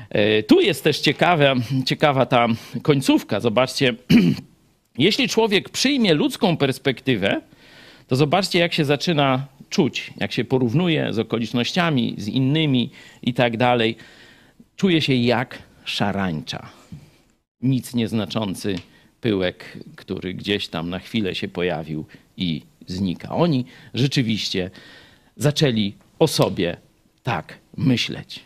[0.10, 1.55] E, Tu jest też ciekawa,
[1.86, 2.47] ciekawa ta
[2.82, 3.39] końcówka.
[3.39, 3.93] Zobaczcie,
[4.97, 7.41] jeśli człowiek przyjmie ludzką perspektywę,
[8.08, 12.89] to zobaczcie, jak się zaczyna czuć, jak się porównuje z okolicznościami, z innymi
[13.22, 13.95] i tak dalej.
[14.76, 16.70] Czuje się jak szarańcza.
[17.62, 18.76] Nic nieznaczący
[19.22, 22.05] pyłek, który gdzieś tam na chwilę się pojawił
[22.38, 23.30] i znika.
[23.36, 24.72] Oni rzeczywiście
[25.36, 26.78] zaczęli o sobie
[27.24, 28.39] tak myśleć.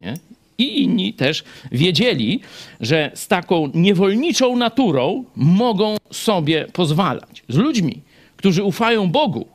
[0.00, 0.14] Nie?
[0.58, 2.40] I inni też wiedzieli,
[2.80, 7.42] że z taką niewolniczą naturą mogą sobie pozwalać.
[7.48, 8.00] Z ludźmi,
[8.36, 9.48] którzy ufają Bogu,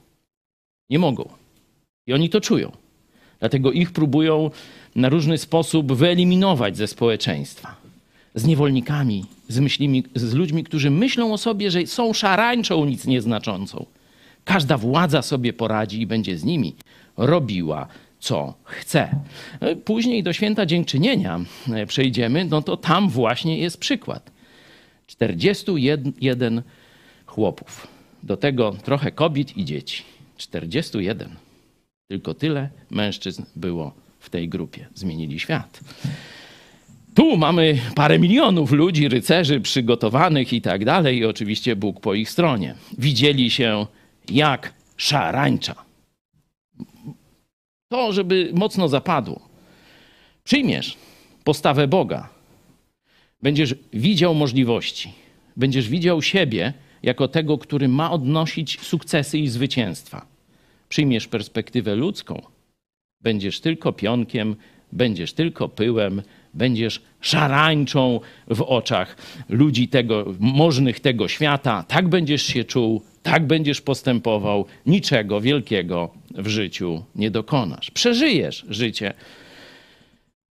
[0.89, 1.29] nie mogą.
[2.07, 2.71] I oni to czują.
[3.39, 4.51] Dlatego ich próbują
[4.95, 7.75] na różny sposób wyeliminować ze społeczeństwa.
[8.35, 13.85] Z niewolnikami, z, myślimi, z ludźmi, którzy myślą o sobie, że są szarańczą nic nieznaczącą.
[14.45, 16.75] Każda władza sobie poradzi i będzie z nimi
[17.17, 17.87] robiła
[18.23, 19.15] co chce.
[19.59, 21.39] E, Później do święta dziękczynienia
[21.73, 24.31] e, przejdziemy, no to tam właśnie jest przykład.
[25.07, 26.61] 41
[27.25, 27.87] chłopów.
[28.23, 30.03] Do tego trochę kobiet i dzieci.
[30.37, 31.29] 41.
[32.07, 34.87] Tylko tyle mężczyzn było w tej grupie.
[34.95, 35.79] Zmienili świat.
[37.15, 42.29] Tu mamy parę milionów ludzi, rycerzy przygotowanych i tak dalej, i oczywiście Bóg po ich
[42.29, 42.75] stronie.
[42.97, 43.85] Widzieli się
[44.29, 45.82] jak szarańcza.
[47.93, 49.39] To, żeby mocno zapadło.
[50.43, 50.97] Przyjmiesz
[51.43, 52.29] postawę Boga,
[53.41, 55.13] będziesz widział możliwości,
[55.57, 56.73] będziesz widział siebie
[57.03, 60.25] jako tego, który ma odnosić sukcesy i zwycięstwa.
[60.89, 62.41] Przyjmiesz perspektywę ludzką,
[63.21, 64.55] będziesz tylko pionkiem,
[64.91, 66.21] będziesz tylko pyłem,
[66.53, 69.17] będziesz szarańczą w oczach
[69.49, 71.83] ludzi tego, możnych tego świata.
[71.87, 74.65] Tak będziesz się czuł, tak będziesz postępował.
[74.85, 77.91] Niczego wielkiego w życiu nie dokonasz.
[77.91, 79.13] Przeżyjesz życie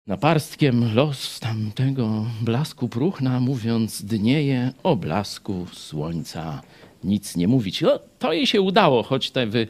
[0.07, 6.63] naparstkiem los tamtego blasku próchna, mówiąc dnieje o blasku słońca
[7.05, 7.81] nic nie mówić.
[7.81, 9.67] No, to jej się udało, choć te wy,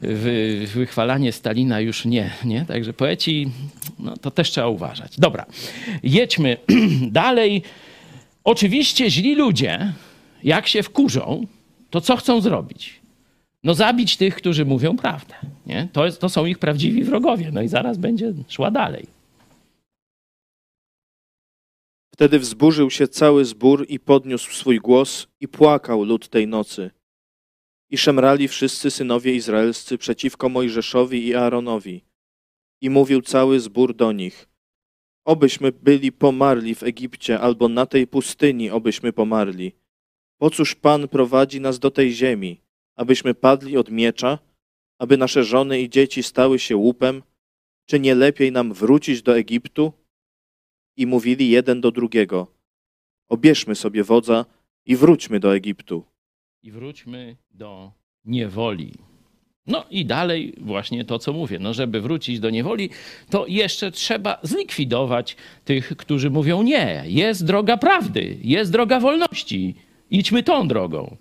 [0.00, 2.64] wy, wychwalanie Stalina już nie, nie?
[2.64, 3.50] Także poeci,
[3.98, 5.12] no to też trzeba uważać.
[5.18, 5.46] Dobra,
[6.02, 6.56] jedźmy
[7.22, 7.62] dalej.
[8.44, 9.92] Oczywiście źli ludzie,
[10.44, 11.46] jak się wkurzą,
[11.90, 13.00] to co chcą zrobić?
[13.62, 15.34] No zabić tych, którzy mówią prawdę.
[15.66, 15.88] Nie?
[15.92, 17.50] To, jest, to są ich prawdziwi wrogowie.
[17.52, 19.06] No i zaraz będzie szła dalej.
[22.14, 26.90] Wtedy wzburzył się cały zbór i podniósł swój głos i płakał lud tej nocy.
[27.90, 32.04] I szemrali wszyscy synowie izraelscy przeciwko Mojżeszowi i Aaronowi.
[32.80, 34.48] I mówił cały zbór do nich.
[35.24, 39.72] Obyśmy byli pomarli w Egipcie, albo na tej pustyni obyśmy pomarli.
[40.38, 42.60] Po cóż Pan prowadzi nas do tej ziemi?
[42.96, 44.38] Abyśmy padli od miecza?
[44.98, 47.22] Aby nasze żony i dzieci stały się łupem?
[47.86, 49.92] Czy nie lepiej nam wrócić do Egiptu?
[50.98, 52.46] i mówili jeden do drugiego:
[53.28, 54.44] Obierzmy sobie wodza
[54.86, 56.04] i wróćmy do Egiptu.
[56.62, 57.92] I wróćmy do
[58.24, 58.92] niewoli.
[59.66, 61.58] No i dalej właśnie to, co mówię.
[61.58, 62.90] No, żeby wrócić do niewoli,
[63.30, 67.04] to jeszcze trzeba zlikwidować tych, którzy mówią nie.
[67.06, 69.74] Jest droga prawdy, jest droga wolności.
[70.10, 71.16] Idźmy tą drogą.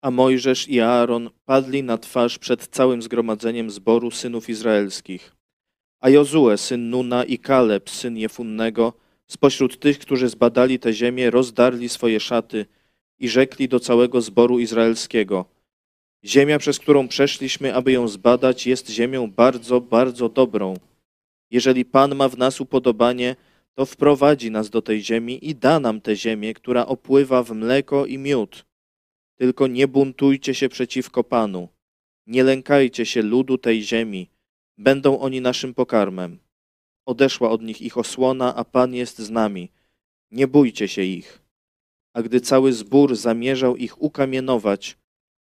[0.00, 5.32] A Mojżesz i Aaron padli na twarz przed całym zgromadzeniem zboru synów izraelskich.
[6.00, 8.92] A Jozue, syn Nuna i Kaleb, syn Jefunnego,
[9.26, 12.66] spośród tych, którzy zbadali tę ziemię, rozdarli swoje szaty
[13.18, 15.44] i rzekli do całego zboru izraelskiego:
[16.24, 20.74] Ziemia, przez którą przeszliśmy, aby ją zbadać, jest ziemią bardzo, bardzo dobrą.
[21.50, 23.36] Jeżeli Pan ma w nas upodobanie,
[23.74, 28.06] to wprowadzi nas do tej ziemi i da nam tę ziemię, która opływa w mleko
[28.06, 28.64] i miód.
[29.36, 31.68] Tylko nie buntujcie się przeciwko Panu.
[32.26, 34.30] Nie lękajcie się ludu tej ziemi.
[34.78, 36.38] Będą oni naszym pokarmem.
[37.06, 39.70] Odeszła od nich ich osłona, a Pan jest z nami.
[40.30, 41.42] Nie bójcie się ich.
[42.14, 44.96] A gdy cały zbór zamierzał ich ukamienować,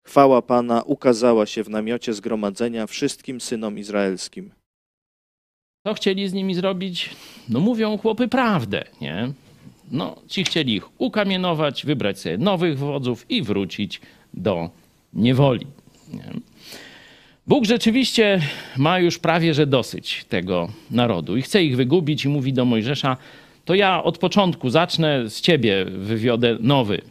[0.04, 4.52] Chwała Pana ukazała się w namiocie zgromadzenia wszystkim synom izraelskim.
[5.86, 7.10] Co chcieli z nimi zrobić?
[7.48, 9.32] No mówią chłopy prawdę, nie?
[9.90, 14.00] No, ci chcieli ich ukamienować, wybrać sobie nowych wodzów i wrócić
[14.34, 14.70] do
[15.12, 15.66] niewoli.
[16.12, 16.30] Nie?
[17.46, 18.40] Bóg rzeczywiście
[18.76, 23.16] ma już prawie że dosyć tego narodu i chce ich wygubić i mówi do Mojżesza,
[23.64, 27.02] to ja od początku zacznę z ciebie, wywiodę nowy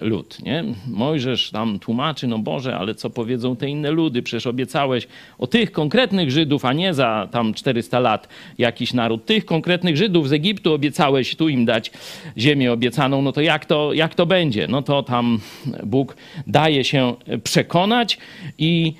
[0.00, 0.42] lud.
[0.42, 0.64] Nie?
[0.88, 4.22] Mojżesz tam tłumaczy, no Boże, ale co powiedzą te inne ludy?
[4.22, 8.28] Przecież obiecałeś o tych konkretnych Żydów, a nie za tam 400 lat
[8.58, 9.24] jakiś naród.
[9.24, 11.90] Tych konkretnych Żydów z Egiptu obiecałeś tu im dać
[12.38, 13.22] ziemię obiecaną.
[13.22, 14.68] No to jak to, jak to będzie?
[14.68, 15.40] No to tam
[15.84, 18.18] Bóg daje się przekonać
[18.58, 18.94] i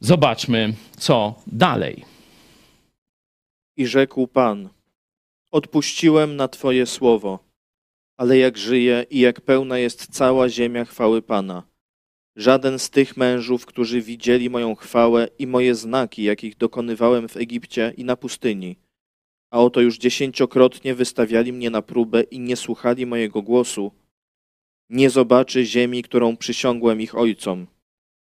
[0.00, 2.04] zobaczmy, co dalej.
[3.76, 4.68] I rzekł Pan:
[5.52, 7.38] Odpuściłem na Twoje słowo,
[8.16, 11.62] ale jak żyje i jak pełna jest cała ziemia chwały Pana.
[12.36, 17.94] Żaden z tych mężów, którzy widzieli moją chwałę i moje znaki, jakich dokonywałem w Egipcie
[17.96, 18.76] i na pustyni,
[19.50, 23.92] a oto już dziesięciokrotnie wystawiali mnie na próbę i nie słuchali mojego głosu,
[24.90, 27.66] nie zobaczy ziemi, którą przysiągłem ich ojcom.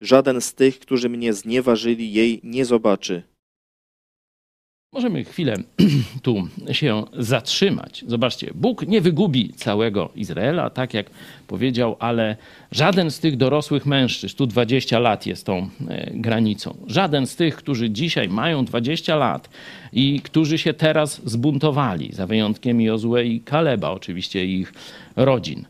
[0.01, 3.32] Żaden z tych, którzy mnie znieważyli, jej nie zobaczy.
[4.93, 5.57] Możemy chwilę
[6.23, 8.05] tu się zatrzymać.
[8.07, 11.11] Zobaczcie, Bóg nie wygubi całego Izraela, tak jak
[11.47, 12.37] powiedział, ale
[12.73, 17.57] żaden z tych dorosłych mężczyzn, tu 20 lat jest tą e, granicą, żaden z tych,
[17.57, 19.51] którzy dzisiaj mają 20 lat
[19.93, 24.75] i którzy się teraz zbuntowali, za wyjątkiem Jozue i Kaleba, oczywiście ich
[25.17, 25.65] rodzin,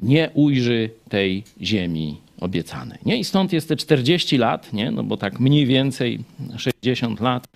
[0.00, 2.98] nie ujrzy tej ziemi obiecanej.
[3.06, 3.16] Nie?
[3.16, 4.90] I stąd jest te 40 lat, nie?
[4.90, 6.18] No bo tak mniej więcej
[6.56, 7.46] 60 lat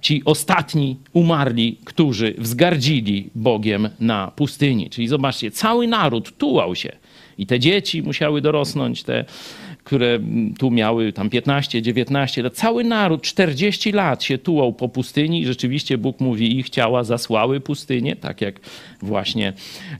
[0.00, 4.90] ci ostatni umarli, którzy wzgardzili Bogiem na pustyni.
[4.90, 6.92] Czyli zobaczcie, cały naród tułał się.
[7.38, 9.24] I te dzieci musiały dorosnąć, te,
[9.84, 10.18] które
[10.58, 12.54] tu miały tam 15, 19 lat.
[12.54, 15.46] Cały naród 40 lat się tułał po pustyni.
[15.46, 18.60] Rzeczywiście Bóg mówi, ich ciała zasłały pustynię, tak jak
[19.02, 19.52] właśnie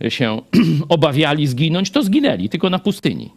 [0.09, 0.41] się
[0.89, 3.31] obawiali zginąć, to zginęli, tylko na pustyni.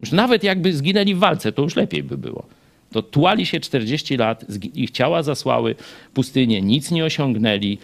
[0.00, 2.46] Już nawet jakby zginęli w walce, to już lepiej by było.
[2.92, 5.74] To tułali się 40 lat, ich ciała zasłały
[6.14, 7.78] pustynię, nic nie osiągnęli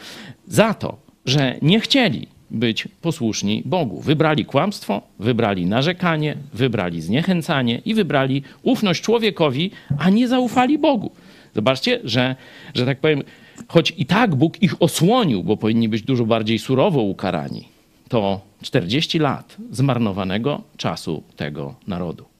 [0.47, 0.97] za to,
[1.27, 4.01] że nie chcieli być posłuszni Bogu.
[4.01, 11.11] Wybrali kłamstwo, wybrali narzekanie, wybrali zniechęcanie i wybrali ufność człowiekowi, a nie zaufali Bogu.
[11.55, 12.37] Zobaczcie, że,
[12.75, 13.23] że tak powiem,
[13.69, 17.65] choć i tak Bóg ich osłonił, bo powinni być dużo bardziej surowo ukarani,
[18.09, 22.34] to 40 lat zmarnowanego czasu tego narodu.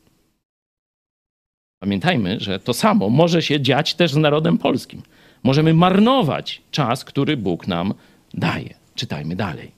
[1.85, 5.03] Pamiętajmy, że to samo może się dziać też z narodem polskim.
[5.43, 7.95] Możemy marnować czas, który Bóg nam
[8.35, 8.75] daje.
[8.95, 9.71] Czytajmy dalej.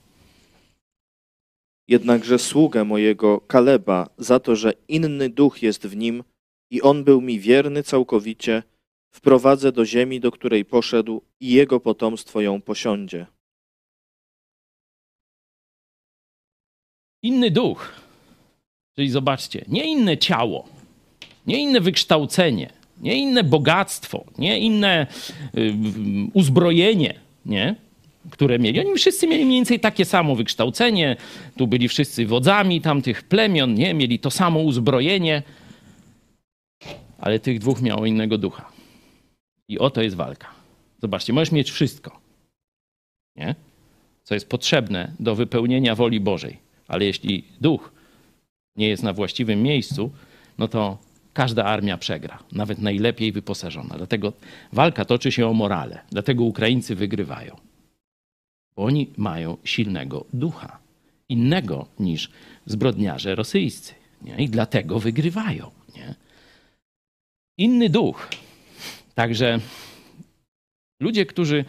[1.88, 6.24] Jednakże sługę mojego Kaleba za to, że inny duch jest w nim
[6.70, 8.62] i on był mi wierny całkowicie,
[9.14, 13.26] wprowadzę do ziemi, do której poszedł i jego potomstwo ją posiądzie.
[17.22, 17.92] Inny duch,
[18.96, 20.75] czyli zobaczcie, nie inne ciało,
[21.46, 22.70] nie inne wykształcenie,
[23.00, 25.06] nie inne bogactwo, nie inne
[25.56, 25.74] y,
[26.32, 27.14] uzbrojenie,
[27.46, 27.74] nie?
[28.30, 28.80] które mieli.
[28.80, 31.16] Oni wszyscy mieli mniej więcej takie samo wykształcenie,
[31.56, 33.94] tu byli wszyscy wodzami tamtych plemion, nie?
[33.94, 35.42] mieli to samo uzbrojenie,
[37.18, 38.72] ale tych dwóch miało innego ducha.
[39.68, 40.48] I oto jest walka.
[41.02, 42.20] Zobaczcie, możesz mieć wszystko,
[43.36, 43.54] nie?
[44.24, 47.92] co jest potrzebne do wypełnienia woli Bożej, ale jeśli duch
[48.76, 50.10] nie jest na właściwym miejscu,
[50.58, 50.98] no to
[51.36, 53.94] każda armia przegra, nawet najlepiej wyposażona.
[53.96, 54.32] Dlatego
[54.72, 57.56] walka toczy się o morale, dlatego Ukraińcy wygrywają
[58.76, 60.78] bo oni mają silnego ducha,
[61.28, 62.30] innego niż
[62.66, 63.94] zbrodniarze rosyjscy.
[64.22, 64.36] Nie?
[64.36, 65.70] I dlatego wygrywają.
[65.96, 66.14] Nie?
[67.58, 68.28] Inny duch.
[69.14, 69.58] Także
[71.00, 71.64] ludzie, którzy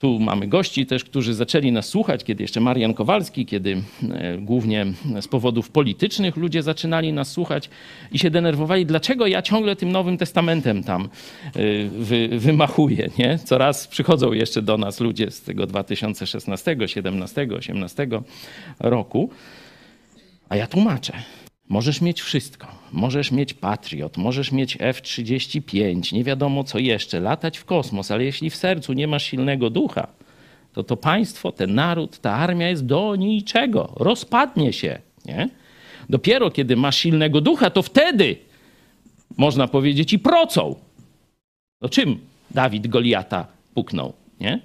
[0.00, 4.86] tu mamy gości też, którzy zaczęli nas słuchać, kiedy jeszcze Marian Kowalski, kiedy e, głównie
[5.20, 7.70] z powodów politycznych ludzie zaczynali nas słuchać
[8.12, 11.08] i się denerwowali, dlaczego ja ciągle tym Nowym Testamentem tam e,
[11.88, 13.10] wy, wymachuję.
[13.18, 13.38] Nie?
[13.38, 18.08] Coraz przychodzą jeszcze do nas ludzie z tego 2016, 17, 18
[18.80, 19.30] roku,
[20.48, 21.12] a ja tłumaczę.
[21.70, 22.66] Możesz mieć wszystko.
[22.92, 28.50] Możesz mieć Patriot, możesz mieć F-35, nie wiadomo co jeszcze, latać w kosmos, ale jeśli
[28.50, 30.06] w sercu nie masz silnego ducha,
[30.72, 33.92] to to państwo, ten naród, ta armia jest do niczego.
[33.96, 34.98] Rozpadnie się.
[35.24, 35.48] Nie?
[36.08, 38.36] Dopiero kiedy masz silnego ducha, to wtedy
[39.36, 40.74] można powiedzieć i procą.
[41.82, 42.18] No czym
[42.50, 44.12] Dawid Goliata puknął?
[44.40, 44.60] Nie?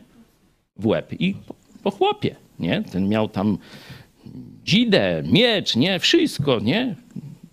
[0.77, 2.35] W łeb i po, po chłopie.
[2.59, 2.83] Nie?
[2.83, 3.57] Ten miał tam
[4.65, 6.95] dzidę, miecz, nie, wszystko, nie?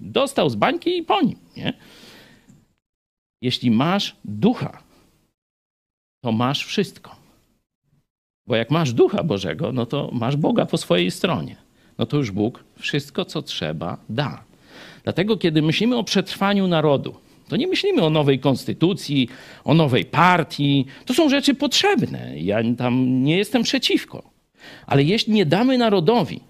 [0.01, 1.73] Dostał z bańki i po nim, nie?
[3.43, 4.83] Jeśli masz ducha,
[6.25, 7.17] to masz wszystko.
[8.47, 11.57] Bo jak masz ducha Bożego, no to masz Boga po swojej stronie.
[11.99, 14.45] No to już Bóg wszystko, co trzeba, da.
[15.05, 17.15] Dlatego, kiedy myślimy o przetrwaniu narodu,
[17.49, 19.29] to nie myślimy o nowej konstytucji,
[19.65, 20.87] o nowej partii.
[21.07, 22.39] To są rzeczy potrzebne.
[22.39, 24.23] Ja tam nie jestem przeciwko.
[24.87, 26.41] Ale jeśli nie damy narodowi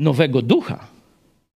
[0.00, 0.86] nowego ducha,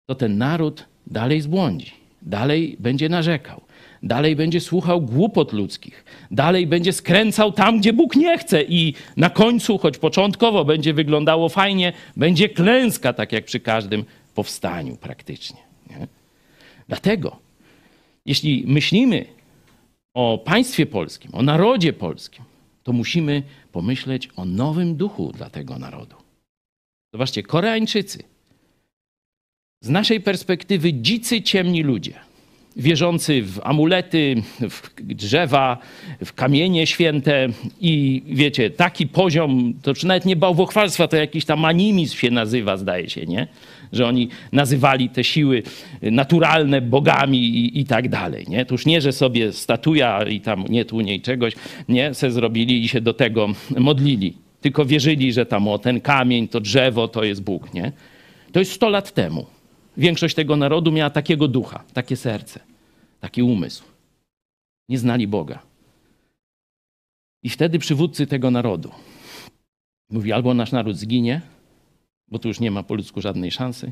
[0.06, 1.92] to ten naród dalej zbłądzi,
[2.22, 3.62] dalej będzie narzekał,
[4.04, 9.30] dalej będzie słuchał głupot ludzkich, dalej będzie skręcał tam, gdzie Bóg nie chce i na
[9.30, 15.58] końcu, choć początkowo będzie wyglądało fajnie, będzie klęska, tak jak przy każdym powstaniu praktycznie.
[15.90, 16.08] Nie?
[16.88, 17.40] Dlatego,
[18.26, 19.26] jeśli myślimy
[20.14, 22.44] o państwie polskim, o narodzie polskim,
[22.84, 26.16] to musimy pomyśleć o nowym duchu dla tego narodu.
[27.14, 28.24] Zobaczcie, Koreańczycy,
[29.84, 32.14] z naszej perspektywy dzicy, ciemni ludzie,
[32.76, 35.78] wierzący w amulety, w drzewa,
[36.26, 37.48] w kamienie święte
[37.82, 42.78] i wiecie, taki poziom, to już nawet nie bałwochwalstwa, to jakiś tam animizm się nazywa,
[42.78, 43.48] zdaje się, nie?
[43.92, 45.64] Że oni nazywali te siły
[46.02, 48.66] naturalne bogami i, i tak dalej, nie?
[48.66, 51.54] To już nie, że sobie statuja i tam nie tu, nie czegoś,
[51.90, 52.14] nie?
[52.14, 54.34] Se zrobili i się do tego modlili.
[54.62, 57.92] Tylko wierzyli, że tam o ten kamień, to drzewo, to jest Bóg, nie?
[58.52, 59.46] To jest 100 lat temu.
[59.98, 62.60] Większość tego narodu miała takiego ducha, takie serce,
[63.20, 63.84] taki umysł.
[64.90, 65.60] Nie znali Boga.
[67.44, 68.92] I wtedy przywódcy tego narodu
[70.10, 71.42] mówi: albo nasz naród zginie,
[72.28, 73.92] bo tu już nie ma po ludzku żadnej szansy,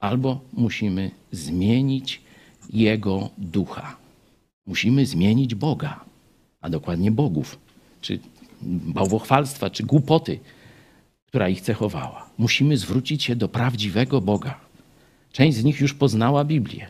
[0.00, 2.20] albo musimy zmienić
[2.70, 3.96] jego ducha.
[4.66, 6.04] Musimy zmienić Boga,
[6.60, 7.58] a dokładnie bogów,
[8.00, 8.18] czy
[8.62, 10.38] bałwochwalstwa, czy głupoty,
[11.26, 12.30] która ich cechowała.
[12.38, 14.63] Musimy zwrócić się do prawdziwego Boga.
[15.34, 16.86] Część z nich już poznała Biblię.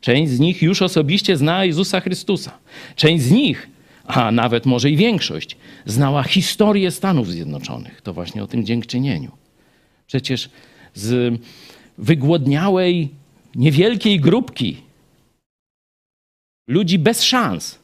[0.00, 2.58] Część z nich już osobiście znała Jezusa Chrystusa.
[2.96, 3.68] Część z nich,
[4.04, 8.00] a nawet może i większość, znała historię Stanów Zjednoczonych.
[8.00, 9.30] To właśnie o tym dziękczynieniu.
[10.06, 10.50] Przecież
[10.94, 11.40] z
[11.98, 13.08] wygłodniałej,
[13.54, 14.76] niewielkiej grupki
[16.68, 17.78] ludzi bez szans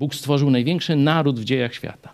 [0.00, 2.12] Bóg stworzył największy naród w dziejach świata.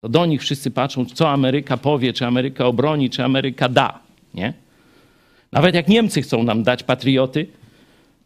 [0.00, 3.98] To do nich wszyscy patrzą, co Ameryka powie, czy Ameryka obroni, czy Ameryka da.
[4.34, 4.65] Nie?
[5.56, 7.46] Nawet jak Niemcy chcą nam dać patrioty,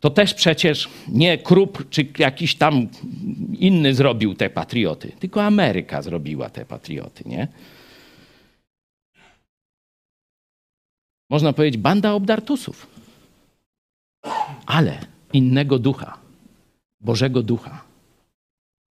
[0.01, 2.89] to też przecież nie Krupp czy jakiś tam
[3.59, 7.49] inny zrobił te patrioty, tylko Ameryka zrobiła te patrioty, nie?
[11.31, 12.87] Można powiedzieć banda obdartusów.
[14.67, 14.99] Ale
[15.33, 16.19] innego ducha,
[17.01, 17.85] Bożego ducha,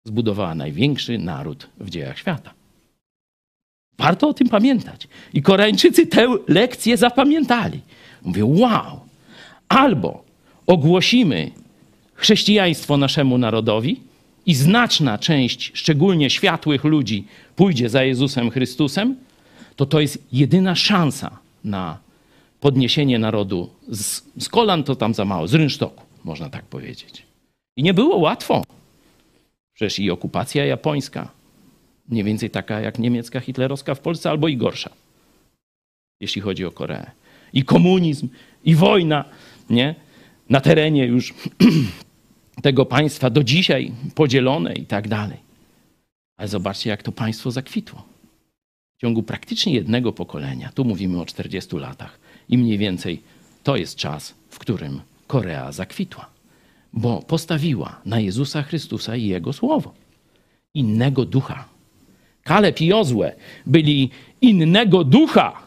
[0.05, 2.55] zbudowała największy naród w dziejach świata.
[3.99, 5.09] Warto o tym pamiętać.
[5.35, 7.81] I Koreańczycy tę lekcję zapamiętali.
[8.27, 9.01] Mówię, wow,
[9.69, 10.25] albo
[10.67, 11.51] ogłosimy
[12.15, 14.01] chrześcijaństwo naszemu narodowi
[14.47, 17.25] i znaczna część, szczególnie światłych ludzi,
[17.57, 19.17] pójdzie za Jezusem Chrystusem,
[19.77, 21.99] to to jest jedyna szansa na
[22.61, 27.23] podniesienie narodu z, z kolan, to tam za mało, z rynsztoku, można tak powiedzieć.
[27.77, 28.65] I nie było łatwo.
[29.75, 31.29] Przecież i okupacja japońska,
[32.09, 34.91] mniej więcej taka jak niemiecka, hitlerowska w Polsce, albo i gorsza,
[36.21, 37.11] jeśli chodzi o Koreę
[37.53, 38.29] i komunizm,
[38.65, 39.25] i wojna,
[39.71, 39.95] nie?
[40.51, 41.35] Na terenie już
[42.63, 45.39] tego państwa do dzisiaj podzielone i tak dalej.
[46.37, 48.03] Ale zobaczcie, jak to państwo zakwitło.
[48.97, 52.19] W ciągu praktycznie jednego pokolenia, tu mówimy o 40 latach,
[52.49, 53.23] i mniej więcej
[53.63, 56.27] to jest czas, w którym Korea zakwitła,
[56.93, 59.95] bo postawiła na Jezusa Chrystusa i Jego słowo.
[60.75, 61.69] Innego ducha.
[62.43, 63.33] Kaleb i Jozue
[63.67, 65.63] byli innego ducha.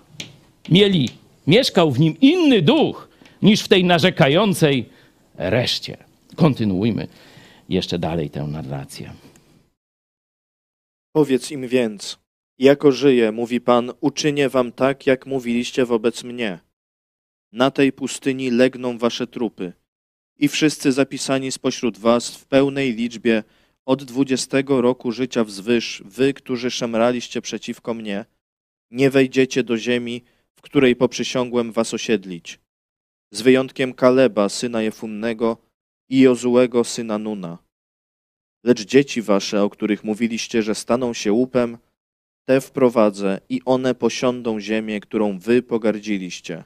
[0.70, 1.10] Mieli
[1.48, 3.10] mieszkał w nim inny duch
[3.42, 4.90] niż w tej narzekającej
[5.36, 5.98] reszcie.
[6.36, 7.08] Kontynuujmy
[7.70, 9.14] jeszcze dalej tę narrację.
[11.12, 12.20] Powiedz im więc,
[12.60, 16.60] jako żyję, mówi Pan, uczynię wam tak, jak mówiliście wobec mnie.
[17.52, 19.74] Na tej pustyni legną wasze trupy
[20.40, 23.44] i wszyscy zapisani spośród was w pełnej liczbie
[23.86, 28.26] od dwudziestego roku życia wzwyż, wy, którzy szemraliście przeciwko mnie,
[28.92, 30.24] nie wejdziecie do ziemi,
[30.60, 32.60] w której poprzysiągłem was osiedlić,
[33.34, 35.58] z wyjątkiem Kaleba, syna Jefunnego
[36.10, 37.58] i Jozułego, syna Nuna.
[38.64, 41.78] Lecz dzieci wasze, o których mówiliście, że staną się łupem,
[42.46, 46.64] te wprowadzę i one posiądą ziemię, którą wy pogardziliście.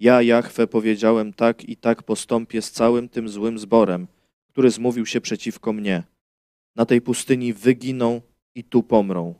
[0.00, 4.06] Ja, Jahwe, powiedziałem tak i tak postąpię z całym tym złym zborem,
[4.48, 6.02] który zmówił się przeciwko mnie.
[6.76, 8.20] Na tej pustyni wyginą
[8.54, 9.34] i tu pomrą.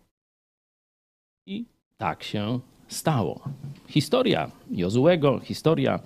[1.46, 1.64] I
[1.96, 2.60] tak się
[2.90, 3.40] stało.
[3.88, 6.00] Historia Jozułego, historia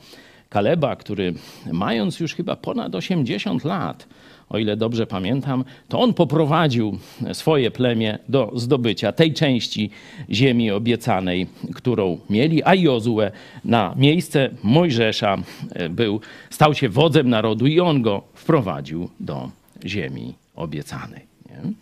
[0.48, 1.34] Kaleba, który
[1.72, 4.06] mając już chyba ponad 80 lat,
[4.48, 6.98] o ile dobrze pamiętam, to on poprowadził
[7.32, 9.90] swoje plemię do zdobycia tej części
[10.30, 13.30] ziemi obiecanej, którą mieli, a Jozue
[13.64, 15.36] na miejsce Mojżesza
[15.70, 16.20] e, był,
[16.50, 19.50] stał się wodzem narodu i on go wprowadził do
[19.86, 21.26] ziemi obiecanej.
[21.50, 21.72] Nie?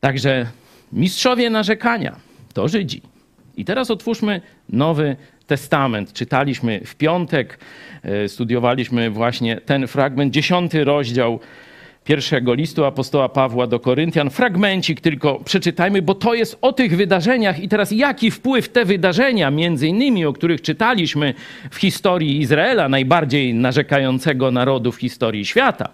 [0.00, 0.46] Także
[0.92, 2.16] mistrzowie narzekania
[2.54, 3.02] to Żydzi.
[3.60, 6.12] I teraz otwórzmy Nowy Testament.
[6.12, 7.58] Czytaliśmy w piątek,
[8.02, 11.40] e, studiowaliśmy właśnie ten fragment, dziesiąty rozdział
[12.04, 14.30] pierwszego listu apostoła Pawła do Koryntian.
[14.30, 17.60] Fragmencik tylko przeczytajmy, bo to jest o tych wydarzeniach.
[17.62, 21.34] I teraz jaki wpływ te wydarzenia, między innymi, o których czytaliśmy
[21.70, 25.88] w historii Izraela, najbardziej narzekającego narodu w historii świata,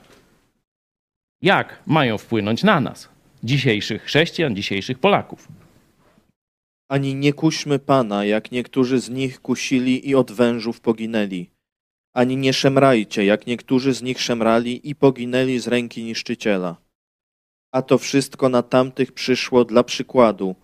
[1.42, 3.08] jak mają wpłynąć na nas,
[3.44, 5.65] dzisiejszych chrześcijan, dzisiejszych Polaków.
[6.88, 11.50] Ani nie kuśmy Pana, jak niektórzy z nich kusili i od wężów poginęli.
[12.14, 16.76] Ani nie szemrajcie, jak niektórzy z nich szemrali i poginęli z ręki niszczyciela.
[17.72, 20.54] A to wszystko na tamtych przyszło dla przykładu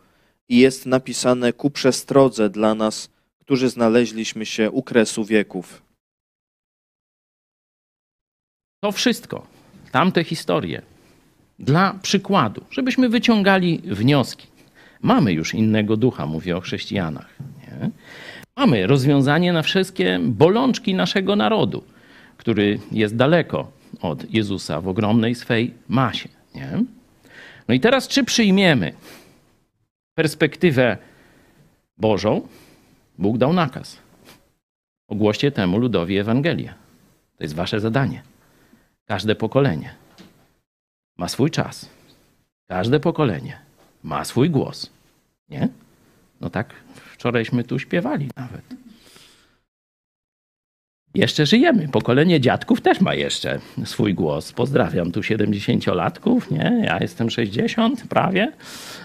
[0.48, 3.10] i jest napisane ku przestrodze dla nas,
[3.40, 5.82] którzy znaleźliśmy się u kresu wieków.
[8.84, 9.46] To wszystko,
[9.92, 10.82] tamte historie,
[11.58, 14.51] dla przykładu, żebyśmy wyciągali wnioski.
[15.02, 17.38] Mamy już innego ducha, mówię o chrześcijanach.
[17.40, 17.90] Nie?
[18.56, 21.84] Mamy rozwiązanie na wszystkie bolączki naszego narodu,
[22.36, 26.28] który jest daleko od Jezusa w ogromnej swej masie.
[26.54, 26.84] Nie?
[27.68, 28.92] No i teraz, czy przyjmiemy
[30.14, 30.96] perspektywę
[31.96, 32.48] Bożą?
[33.18, 33.98] Bóg dał nakaz.
[35.08, 36.74] Ogłoście temu ludowi Ewangelię.
[37.36, 38.22] To jest wasze zadanie.
[39.06, 39.94] Każde pokolenie
[41.18, 41.88] ma swój czas.
[42.68, 43.58] Każde pokolenie
[44.02, 44.91] ma swój głos.
[45.52, 45.68] Nie?
[46.40, 46.74] No tak
[47.12, 48.64] wczorajśmy tu śpiewali nawet.
[51.14, 51.88] Jeszcze żyjemy.
[51.88, 54.52] Pokolenie dziadków też ma jeszcze swój głos.
[54.52, 56.82] Pozdrawiam tu 70-latków, nie?
[56.84, 58.52] Ja jestem 60 prawie,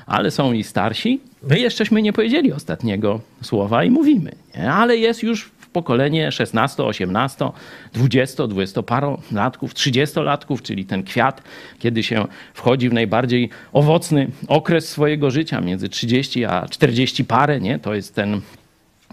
[0.05, 1.21] ale są i starsi.
[1.43, 4.71] My jeszcześmy nie powiedzieli ostatniego słowa i mówimy, nie?
[4.71, 7.45] Ale jest już pokolenie 16, 18,
[7.93, 11.43] 20, 20 parolatków, 30-latków, czyli ten kwiat,
[11.79, 17.79] kiedy się wchodzi w najbardziej owocny okres swojego życia, między 30 a 40 parę, nie?
[17.79, 18.41] To jest ten,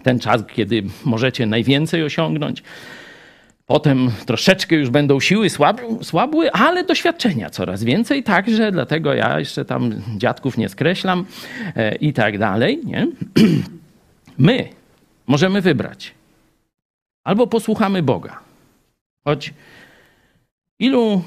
[0.03, 2.63] ten czas, kiedy możecie najwięcej osiągnąć.
[3.67, 9.65] Potem troszeczkę już będą siły słab- słabły, ale doświadczenia coraz więcej, także dlatego ja jeszcze
[9.65, 11.25] tam dziadków nie skreślam
[11.77, 12.81] e, i tak dalej.
[12.85, 13.07] Nie?
[14.39, 14.69] My
[15.27, 16.15] możemy wybrać.
[17.25, 18.41] Albo posłuchamy Boga.
[19.25, 19.55] Choć
[20.79, 21.23] ilu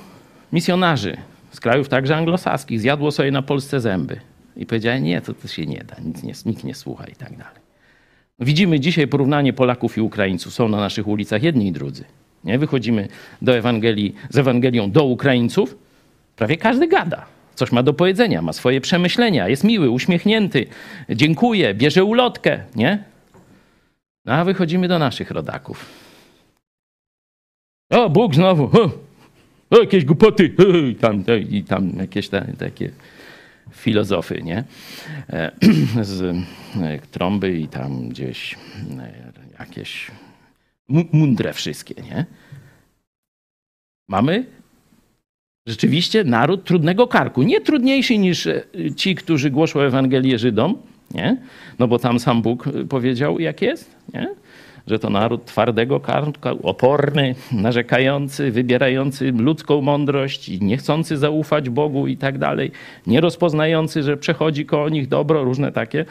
[0.53, 1.17] misjonarzy
[1.51, 4.19] z krajów także anglosaskich zjadło sobie na Polsce zęby
[4.55, 7.37] i powiedzieli, nie, to, to się nie da, nic nie, nikt nie słucha i tak
[7.37, 7.67] dalej.
[8.39, 10.53] Widzimy dzisiaj porównanie Polaków i Ukraińców.
[10.53, 12.03] Są na naszych ulicach jedni i drudzy.
[12.43, 12.59] Nie?
[12.59, 13.07] Wychodzimy
[13.41, 15.77] do Ewangelii, z Ewangelią do Ukraińców,
[16.35, 17.25] prawie każdy gada.
[17.55, 20.65] Coś ma do powiedzenia, ma swoje przemyślenia, jest miły, uśmiechnięty,
[21.09, 23.03] dziękuję, bierze ulotkę, nie?
[24.27, 25.85] No, a wychodzimy do naszych rodaków.
[27.91, 28.91] O, Bóg znowu, o,
[29.69, 30.55] o jakieś głupoty,
[30.91, 32.91] i tam, i tam jakieś ta, takie
[33.71, 34.63] filozofy, nie?
[35.29, 35.51] E,
[36.01, 36.35] Z e,
[37.11, 38.55] trąby i tam gdzieś
[38.99, 40.11] e, jakieś
[40.87, 42.25] mu- mądre wszystkie, nie?
[44.09, 44.45] Mamy
[45.67, 47.43] rzeczywiście naród trudnego karku.
[47.43, 48.47] Nie trudniejszy niż
[48.95, 50.77] ci, którzy głoszą Ewangelię Żydom,
[51.13, 51.37] nie?
[51.79, 54.29] No bo tam sam Bóg e, powiedział, jak jest, nie?
[54.87, 62.07] Że to naród twardego karku, oporny, narzekający, wybierający ludzką mądrość i nie chcący zaufać Bogu
[62.07, 62.71] i tak dalej,
[63.07, 66.05] nie rozpoznający, że przechodzi koło nich dobro, różne takie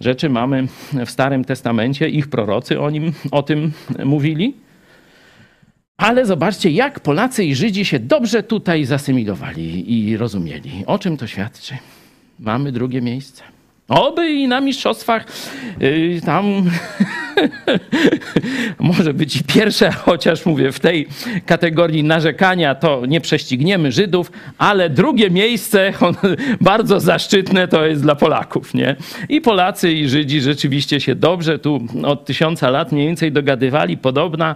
[0.00, 0.66] rzeczy mamy
[1.06, 2.08] w Starym Testamencie.
[2.08, 3.72] Ich prorocy o, nim, o tym
[4.04, 4.54] mówili.
[5.96, 10.84] Ale zobaczcie, jak Polacy i Żydzi się dobrze tutaj zasymilowali i rozumieli.
[10.86, 11.74] O czym to świadczy?
[12.40, 13.53] Mamy drugie miejsce.
[13.88, 15.26] Oby i na mistrzostwach
[15.80, 16.44] yy, tam
[18.78, 21.08] może być i pierwsze, chociaż mówię, w tej
[21.46, 25.92] kategorii narzekania to nie prześcigniemy Żydów, ale drugie miejsce,
[26.60, 28.96] bardzo zaszczytne, to jest dla Polaków, nie?
[29.28, 34.54] I Polacy i Żydzi rzeczywiście się dobrze tu od tysiąca lat mniej więcej dogadywali, podobna,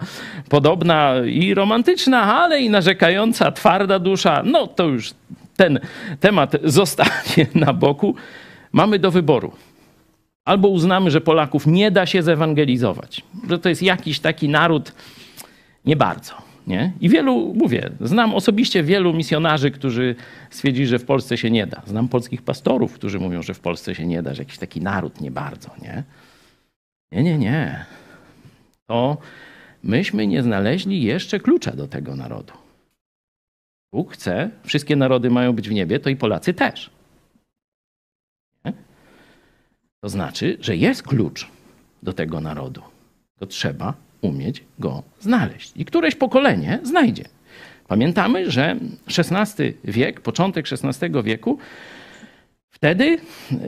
[0.49, 5.11] podobna i romantyczna, ale i narzekająca, twarda dusza, no to już
[5.57, 5.81] ten
[6.21, 8.15] temat zostawię na boku.
[8.73, 9.53] Mamy do wyboru.
[10.45, 14.93] Albo uznamy, że Polaków nie da się zewangelizować, że to jest jakiś taki naród
[15.85, 16.35] nie bardzo.
[16.67, 16.93] Nie?
[17.01, 20.15] I wielu, mówię, znam osobiście wielu misjonarzy, którzy
[20.51, 21.83] stwierdzili, że w Polsce się nie da.
[21.87, 25.21] Znam polskich pastorów, którzy mówią, że w Polsce się nie da, że jakiś taki naród
[25.21, 25.71] nie bardzo.
[25.83, 26.05] Nie?
[27.13, 27.87] Nie, nie, nie.
[28.87, 29.17] To
[29.83, 32.53] myśmy nie znaleźli jeszcze klucza do tego narodu.
[33.93, 36.91] Bóg chce, wszystkie narody mają być w niebie, to i Polacy też.
[38.65, 38.73] Nie?
[40.01, 41.49] To znaczy, że jest klucz
[42.03, 42.83] do tego narodu.
[43.39, 45.73] To trzeba umieć go znaleźć.
[45.77, 47.25] I któreś pokolenie znajdzie.
[47.89, 48.77] Pamiętamy, że
[49.19, 51.59] XVI wiek, początek XVI wieku,
[52.71, 53.19] wtedy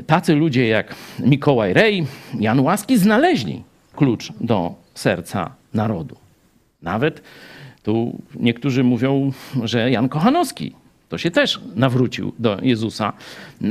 [0.07, 2.07] tacy ludzie jak Mikołaj Rej,
[2.41, 3.63] Jan Łaski znaleźli
[3.97, 6.17] klucz do serca narodu.
[6.83, 7.23] Nawet
[7.83, 10.75] tu niektórzy mówią, że Jan Kochanowski
[11.11, 13.13] to się też nawrócił do Jezusa,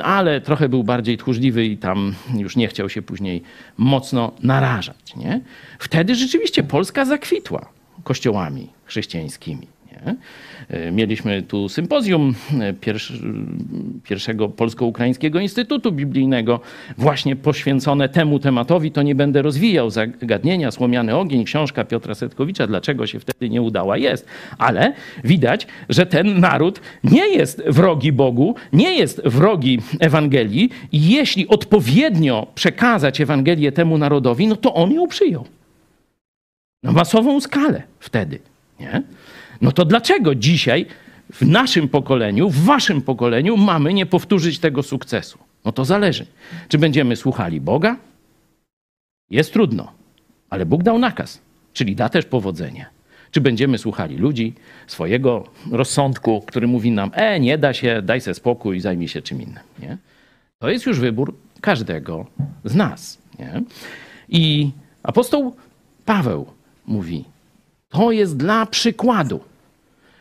[0.03, 3.43] ale trochę był bardziej tchórzliwy i tam już nie chciał się później
[3.77, 5.15] mocno narażać.
[5.15, 5.41] Nie?
[5.79, 7.69] Wtedy rzeczywiście Polska zakwitła
[8.03, 9.67] kościołami chrześcijańskimi.
[9.91, 10.15] Nie?
[10.69, 12.73] E, Mieliśmy tu sympozjum e,
[14.03, 16.59] pierwszego Polsko-Ukraińskiego Instytutu Biblijnego,
[16.97, 18.91] właśnie poświęcone temu tematowi.
[18.91, 20.71] To nie będę rozwijał zagadnienia.
[20.71, 24.27] Słomiany ogień, książka Piotra Setkowicza, dlaczego się wtedy nie udała, jest.
[24.57, 24.93] Ale
[25.23, 32.47] widać, że ten naród nie jest wrogi Bogu, nie jest wrogi Ewangelii i jeśli odpowiednio
[32.55, 35.45] przekazać Ewangelię temu narodowi, no to on ją przyjął.
[36.83, 38.39] Na masową skalę wtedy.
[38.79, 39.03] Nie?
[39.61, 40.85] No to dlaczego dzisiaj
[41.33, 45.39] w naszym pokoleniu, w waszym pokoleniu mamy nie powtórzyć tego sukcesu?
[45.65, 46.25] No to zależy.
[46.67, 47.95] Czy będziemy słuchali Boga?
[49.29, 49.91] Jest trudno,
[50.49, 51.41] ale Bóg dał nakaz,
[51.73, 52.85] czyli da też powodzenie.
[53.31, 54.53] Czy będziemy słuchali ludzi,
[54.87, 59.41] swojego rozsądku, który mówi nam, e, nie da się, daj se spokój, zajmij się czym
[59.41, 59.63] innym.
[59.79, 59.97] Nie?
[60.59, 62.25] To jest już wybór każdego
[62.65, 63.17] z nas.
[63.39, 63.61] Nie?
[64.29, 64.71] I
[65.03, 65.55] apostoł
[66.05, 66.45] Paweł
[66.87, 67.25] mówi,
[67.89, 69.39] to jest dla przykładu,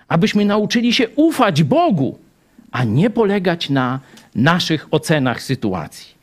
[0.09, 2.19] abyśmy nauczyli się ufać Bogu,
[2.73, 4.01] a nie polegać na
[4.35, 6.15] naszych ocenach sytuacji.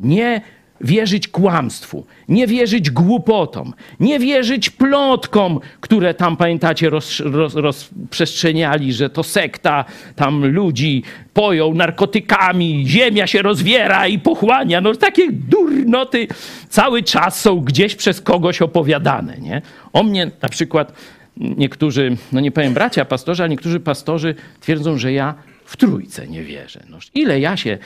[0.00, 0.40] Nie
[0.82, 9.10] wierzyć kłamstwu, nie wierzyć głupotom, nie wierzyć plotkom, które tam, pamiętacie, roz, roz, rozprzestrzeniali, że
[9.10, 9.84] to sekta
[10.16, 11.02] tam ludzi
[11.34, 14.80] poją narkotykami, ziemia się rozwiera i pochłania.
[14.80, 16.28] No takie durnoty
[16.68, 19.36] cały czas są gdzieś przez kogoś opowiadane.
[19.38, 19.62] Nie?
[19.92, 20.92] O mnie na przykład
[21.36, 26.42] niektórzy, no nie powiem bracia pastorzy, ale niektórzy pastorzy twierdzą, że ja w trójce nie
[26.42, 26.84] wierzę.
[26.88, 27.78] No, ile ja się,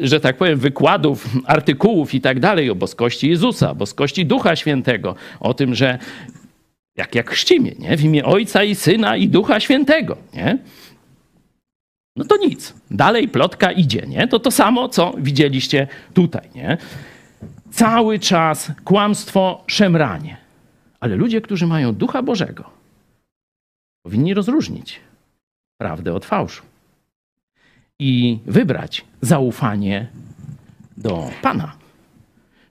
[0.00, 5.54] że tak powiem, wykładów, artykułów i tak dalej o boskości Jezusa, boskości Ducha Świętego, o
[5.54, 5.98] tym, że
[6.96, 7.96] jak, jak chrzcimy, nie?
[7.96, 10.16] w imię Ojca i Syna i Ducha Świętego.
[10.34, 10.58] Nie?
[12.16, 12.74] No to nic.
[12.90, 14.02] Dalej plotka idzie.
[14.06, 14.28] Nie?
[14.28, 16.48] To to samo, co widzieliście tutaj.
[16.54, 16.76] Nie?
[17.70, 20.47] Cały czas kłamstwo, szemranie.
[21.00, 22.70] Ale ludzie, którzy mają Ducha Bożego,
[24.02, 25.00] powinni rozróżnić
[25.80, 26.62] prawdę od fałszu
[27.98, 30.06] i wybrać zaufanie
[30.96, 31.72] do Pana.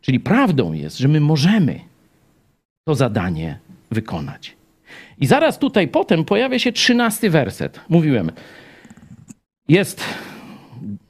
[0.01, 1.79] Czyli prawdą jest, że my możemy
[2.87, 3.59] to zadanie
[3.91, 4.55] wykonać.
[5.17, 7.79] I zaraz tutaj potem pojawia się trzynasty werset.
[7.89, 8.31] Mówiłem,
[9.67, 10.03] jest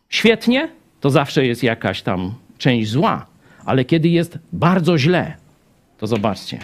[0.09, 0.69] świetnie,
[1.01, 3.25] to zawsze jest jakaś tam część zła,
[3.65, 5.35] ale kiedy jest bardzo źle,
[5.97, 6.59] to zobaczcie,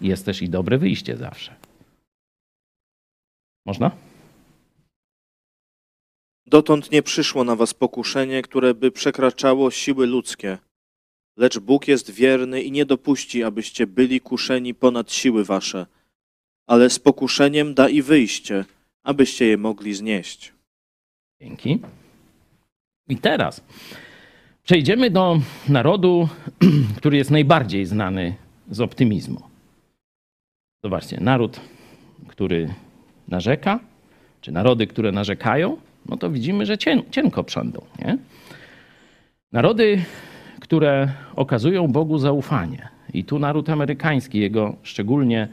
[0.00, 1.54] jest też i dobre wyjście zawsze.
[3.66, 3.90] Można?
[6.46, 10.58] Dotąd nie przyszło na was pokuszenie, które by przekraczało siły ludzkie.
[11.36, 15.86] Lecz Bóg jest wierny i nie dopuści, abyście byli kuszeni ponad siły wasze,
[16.66, 18.64] ale z pokuszeniem da i wyjście,
[19.02, 20.52] abyście je mogli znieść.
[21.40, 21.78] Dzięki.
[23.08, 23.60] I teraz
[24.62, 26.28] przejdziemy do narodu,
[26.98, 28.34] który jest najbardziej znany
[28.70, 29.55] z optymizmu.
[30.86, 31.60] Zobaczcie, naród,
[32.28, 32.68] który
[33.28, 33.80] narzeka,
[34.40, 35.76] czy narody, które narzekają,
[36.08, 37.82] no to widzimy, że cien, cienko przędą.
[37.98, 38.18] Nie?
[39.52, 40.02] Narody,
[40.60, 42.88] które okazują Bogu zaufanie.
[43.14, 45.48] I tu naród amerykański, jego szczególnie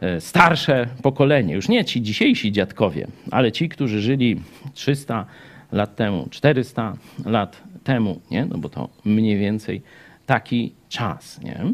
[0.00, 4.40] e, starsze pokolenie, już nie ci dzisiejsi dziadkowie, ale ci, którzy żyli
[4.74, 5.26] 300
[5.72, 8.46] lat temu, 400 lat temu, nie?
[8.46, 9.82] no bo to mniej więcej
[10.26, 11.40] taki czas.
[11.42, 11.64] Nie?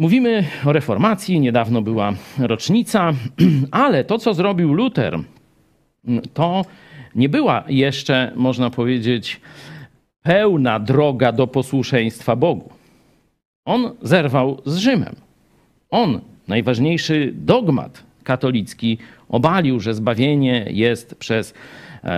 [0.00, 3.12] Mówimy o reformacji, niedawno była rocznica,
[3.70, 5.18] ale to, co zrobił Luter,
[6.34, 6.64] to
[7.14, 9.40] nie była jeszcze, można powiedzieć,
[10.22, 12.70] pełna droga do posłuszeństwa Bogu.
[13.64, 15.16] On zerwał z Rzymem.
[15.90, 18.98] On, najważniejszy dogmat katolicki,
[19.28, 21.54] obalił, że zbawienie jest przez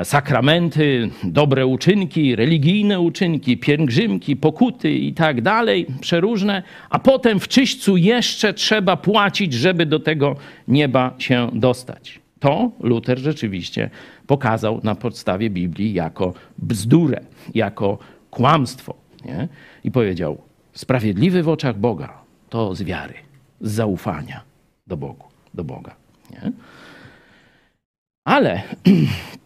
[0.05, 7.97] sakramenty, dobre uczynki, religijne uczynki, pielgrzymki, pokuty i tak dalej, przeróżne, a potem w czyśćcu
[7.97, 10.37] jeszcze trzeba płacić, żeby do tego
[10.69, 12.21] nieba się dostać.
[12.41, 13.91] To Luter rzeczywiście
[14.27, 17.21] pokazał na podstawie Biblii jako bzdurę,
[17.55, 17.99] jako
[18.31, 18.95] kłamstwo.
[19.25, 19.49] Nie?
[19.85, 20.39] I powiedział:
[20.73, 23.15] sprawiedliwy w oczach Boga, to z wiary,
[23.61, 24.41] z zaufania
[24.87, 25.95] do Bogu, do Boga.
[26.31, 26.53] Nie?
[28.25, 28.63] Ale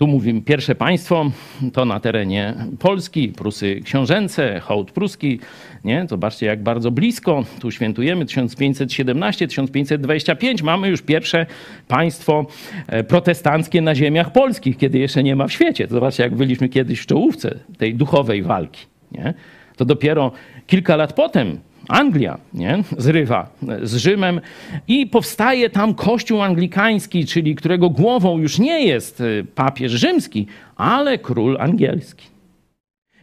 [0.00, 1.30] tu mówimy pierwsze państwo,
[1.72, 5.40] to na terenie Polski, Prusy Książęce, hołd pruski,
[5.84, 6.06] nie?
[6.08, 11.46] Zobaczcie jak bardzo blisko, tu świętujemy 1517, 1525, mamy już pierwsze
[11.88, 12.46] państwo
[12.86, 15.86] e, protestanckie na ziemiach polskich, kiedy jeszcze nie ma w świecie.
[15.90, 19.34] Zobaczcie jak byliśmy kiedyś w czołówce tej duchowej walki, nie?
[19.76, 20.32] To dopiero
[20.66, 22.84] kilka lat potem Anglia nie?
[22.98, 23.48] zrywa
[23.82, 24.40] z Rzymem
[24.88, 31.18] i powstaje tam kościół anglikański, czyli którego głową już nie jest y, papież rzymski, ale
[31.18, 32.26] król angielski.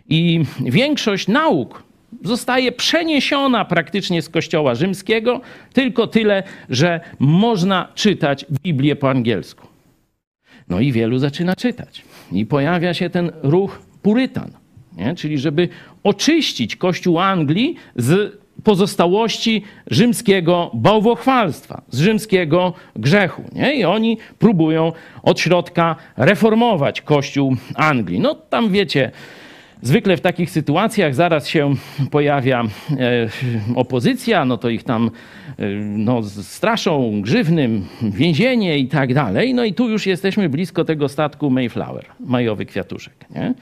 [0.09, 1.84] I większość nauk
[2.24, 5.41] zostaje przeniesiona praktycznie z kościoła rzymskiego,
[5.74, 9.68] tylko tyle, że można czytać Biblię po angielsku.
[10.70, 12.01] No i wielu zaczyna czytać.
[12.32, 14.51] I pojawia się ten ruch purytan,
[14.97, 15.15] nie?
[15.15, 15.70] czyli żeby
[16.03, 23.43] oczyścić kościół Anglii z pozostałości rzymskiego bałwochwalstwa, z rzymskiego grzechu.
[23.53, 23.76] Nie?
[23.76, 24.91] I oni próbują
[25.24, 28.20] od środka reformować Kościół Anglii.
[28.20, 29.12] No tam wiecie,
[29.82, 31.76] zwykle w takich sytuacjach zaraz się
[32.12, 33.30] pojawia e,
[33.76, 35.12] opozycja, no to ich tam
[35.60, 39.53] e, no, straszą grzywnym, więzienie i tak dalej.
[39.53, 43.14] No i tu już jesteśmy blisko tego statku Mayflower, majowy kwiatuszek.
[43.36, 43.53] Nie?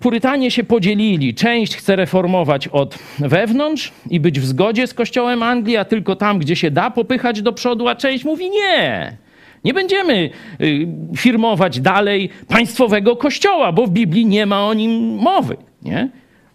[0.00, 1.34] Purytanie się podzielili.
[1.34, 6.38] Część chce reformować od wewnątrz i być w zgodzie z kościołem Anglii, a tylko tam,
[6.38, 9.16] gdzie się da, popychać do przodu, a część mówi nie.
[9.64, 10.30] Nie będziemy
[10.60, 10.86] y,
[11.16, 15.56] firmować dalej państwowego kościoła, bo w Biblii nie ma o nim mowy.
[15.82, 16.08] Nie?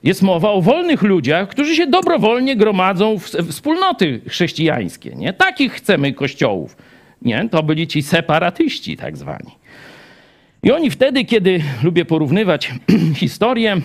[0.03, 5.15] Jest mowa o wolnych ludziach, którzy się dobrowolnie gromadzą w wspólnoty chrześcijańskie.
[5.15, 5.33] Nie?
[5.33, 6.77] Takich chcemy kościołów.
[7.21, 7.49] Nie?
[7.51, 9.51] To byli ci separatyści tak zwani.
[10.65, 12.73] I oni wtedy, kiedy lubię porównywać
[13.15, 13.77] historię,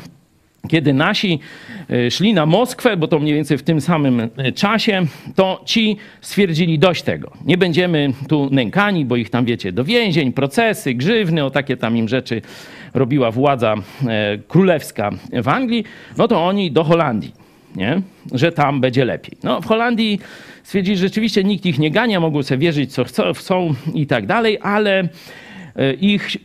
[0.68, 1.40] kiedy nasi
[1.90, 5.02] e, szli na Moskwę, bo to mniej więcej w tym samym e, czasie,
[5.34, 7.30] to ci stwierdzili dość tego.
[7.44, 11.96] Nie będziemy tu nękani, bo ich tam, wiecie, do więzień, procesy, grzywny, o takie tam
[11.96, 12.42] im rzeczy
[12.94, 13.74] robiła władza
[14.06, 15.10] e, królewska
[15.42, 15.84] w Anglii.
[16.18, 17.32] No to oni do Holandii,
[17.76, 18.02] nie?
[18.32, 19.36] że tam będzie lepiej.
[19.42, 20.20] No w Holandii
[20.62, 24.58] stwierdzili, że rzeczywiście nikt ich nie gania, mogą sobie wierzyć, co chcą i tak dalej,
[24.62, 25.08] ale
[26.00, 26.36] ich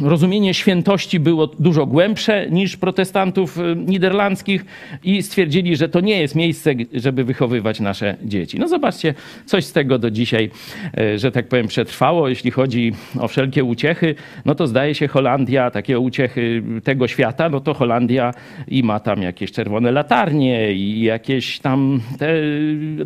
[0.00, 4.64] rozumienie świętości było dużo głębsze niż protestantów e, niderlandzkich
[5.04, 8.58] i stwierdzili, że to nie jest miejsce, żeby wychowywać nasze dzieci.
[8.58, 9.14] No zobaczcie,
[9.46, 10.50] coś z tego do dzisiaj,
[10.98, 12.28] e, że tak powiem, przetrwało.
[12.28, 17.60] Jeśli chodzi o wszelkie uciechy, no to zdaje się Holandia, takie uciechy tego świata, no
[17.60, 18.34] to Holandia
[18.68, 22.34] i ma tam jakieś czerwone latarnie i jakieś tam te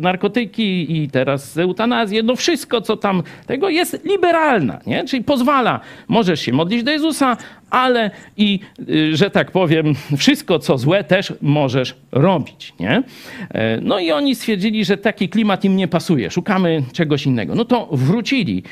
[0.01, 5.03] narkotyki i teraz eutanazję, no wszystko, co tam tego jest liberalna, nie?
[5.05, 5.79] Czyli pozwala.
[6.07, 7.37] Możesz się modlić do Jezusa,
[7.69, 8.59] ale i,
[8.89, 12.73] y, że tak powiem, wszystko co złe też możesz robić.
[12.79, 13.03] Nie?
[13.49, 17.55] E, no i oni stwierdzili, że taki klimat im nie pasuje, szukamy czegoś innego.
[17.55, 18.63] No to wrócili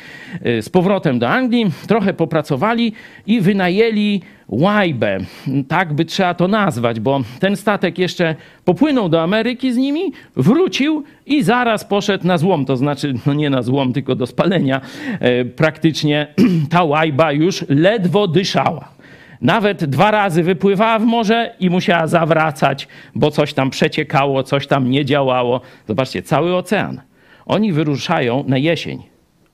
[0.46, 2.94] y, z powrotem do Anglii, trochę popracowali
[3.28, 5.20] i wynajęli łajbę,
[5.68, 8.36] tak by trzeba to nazwać, bo ten statek jeszcze
[8.66, 13.50] popłynął do Ameryki z nimi, wrócił i zaraz poszedł na złom, to znaczy no nie
[13.50, 14.82] na złom, tylko do spalenia.
[15.20, 16.28] E, praktycznie
[16.72, 18.90] ta łajba już ledwo dyszała.
[19.42, 24.90] Nawet dwa razy wypływała w morze i musiała zawracać, bo coś tam przeciekało, coś tam
[24.90, 25.62] nie działało.
[25.88, 27.02] Zobaczcie, cały ocean.
[27.46, 29.04] Oni wyruszają na jesień.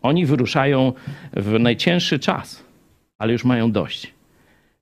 [0.02, 0.94] Oni wyruszają
[1.34, 2.64] w najcięższy czas,
[3.20, 4.14] ale już mają dość.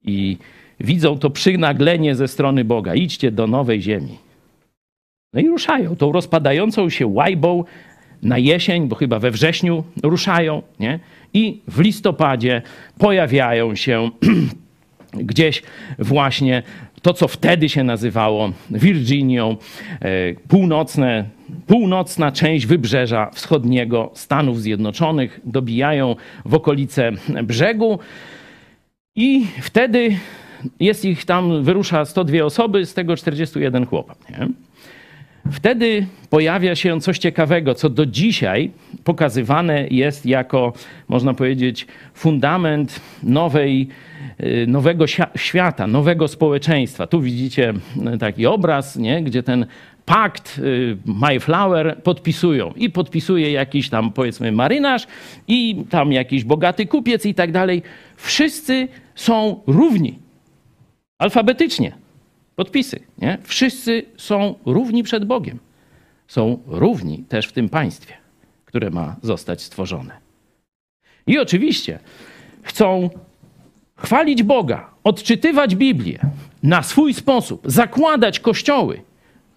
[0.04, 0.38] I
[0.80, 2.96] widzą to przynaglenie ze strony Boga.
[2.96, 4.18] Idźcie do nowej ziemi.
[5.34, 7.64] No i ruszają tą rozpadającą się łajbą
[8.22, 11.00] na jesień, bo chyba we wrześniu ruszają, nie?
[11.34, 12.62] I w listopadzie
[12.98, 14.10] pojawiają się
[15.14, 15.64] gdzieś
[16.00, 16.64] właśnie
[17.02, 19.58] to, co wtedy się nazywało Virginią,
[20.02, 21.26] e, północne,
[21.68, 26.16] północna część wybrzeża wschodniego Stanów Zjednoczonych, dobijają
[26.46, 27.12] w okolice
[27.44, 28.00] brzegu
[29.16, 30.18] i wtedy
[30.80, 34.18] jest ich tam, wyrusza 102 osoby, z tego 41 chłopak.
[34.30, 34.48] Nie?
[35.52, 38.72] Wtedy pojawia się coś ciekawego, co do dzisiaj
[39.04, 40.74] pokazywane jest jako,
[41.08, 43.88] można powiedzieć, fundament nowej,
[44.40, 45.06] y, nowego
[45.36, 47.08] świata, nowego społeczeństwa.
[47.08, 47.74] Tu widzicie
[48.14, 49.24] y, taki obraz, nie?
[49.24, 49.66] gdzie ten
[50.06, 52.74] pakt y, Mayflower podpisują.
[52.76, 55.08] I podpisuje jakiś tam, powiedzmy, marynarz
[55.48, 57.84] i tam jakiś bogaty kupiec i tak dalej.
[58.16, 60.20] Wszyscy są równi.
[61.20, 61.92] Alfabetycznie
[62.56, 63.00] podpisy.
[63.18, 63.38] Nie?
[63.44, 65.60] Wszyscy są równi przed Bogiem.
[66.28, 68.14] Są równi też w tym państwie,
[68.66, 70.18] które ma zostać stworzone.
[71.28, 72.00] I oczywiście
[72.64, 73.10] chcą
[73.96, 76.20] chwalić Boga, odczytywać Biblię
[76.64, 79.02] na swój sposób, zakładać kościoły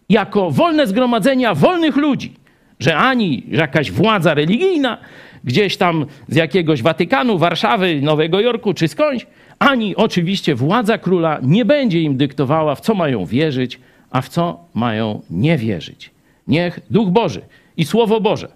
[0.09, 2.35] jako wolne zgromadzenia wolnych ludzi,
[2.81, 4.99] że ani jakaś władza religijna
[5.45, 9.27] gdzieś tam z jakiegoś Watykanu, Warszawy, Nowego Jorku czy skądś,
[9.65, 13.81] ani oczywiście władza króla nie będzie im dyktowała, w co mają wierzyć,
[14.11, 16.11] a w co mają nie wierzyć.
[16.49, 17.43] Niech Duch Boży
[17.77, 18.49] i Słowo Boże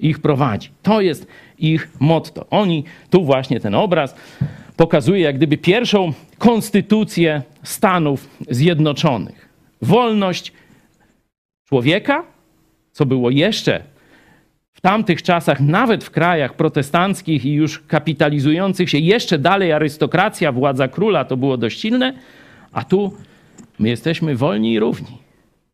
[0.00, 0.70] ich prowadzi.
[0.82, 1.26] To jest
[1.58, 2.46] ich motto.
[2.50, 4.14] Oni, tu właśnie ten obraz
[4.76, 9.48] pokazuje jak gdyby pierwszą konstytucję Stanów Zjednoczonych.
[9.82, 10.52] Wolność
[11.68, 12.24] człowieka,
[12.92, 13.82] co było jeszcze
[14.76, 20.88] w tamtych czasach, nawet w krajach protestanckich i już kapitalizujących się jeszcze dalej arystokracja, władza
[20.88, 22.12] króla to było dość silne,
[22.72, 23.12] a tu
[23.78, 25.18] my jesteśmy wolni i równi.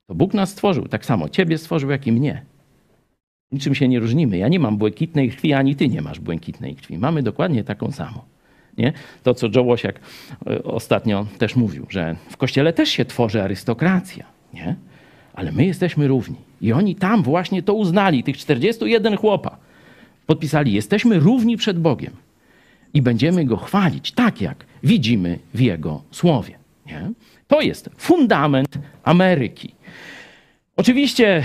[0.06, 2.42] To Bóg nas stworzył, tak samo ciebie stworzył, jak i mnie.
[3.52, 4.38] Niczym się nie różnimy.
[4.38, 6.98] Ja nie mam błękitnej krwi, ani ty nie masz błękitnej krwi.
[6.98, 8.20] Mamy dokładnie taką samą.
[8.78, 8.92] Nie?
[9.22, 10.00] To, co Joe Łosiak
[10.46, 14.24] e, ostatnio też mówił, że w kościele też się tworzy arystokracja.
[14.54, 14.76] Nie?
[15.34, 16.36] Ale my jesteśmy równi.
[16.60, 19.56] I oni tam właśnie to uznali, tych 41 chłopa.
[20.26, 22.12] Podpisali, jesteśmy równi przed Bogiem
[22.94, 26.59] i będziemy Go chwalić, tak jak widzimy w Jego słowie.
[26.86, 27.10] Nie?
[27.48, 29.74] To jest fundament Ameryki.
[30.76, 31.42] Oczywiście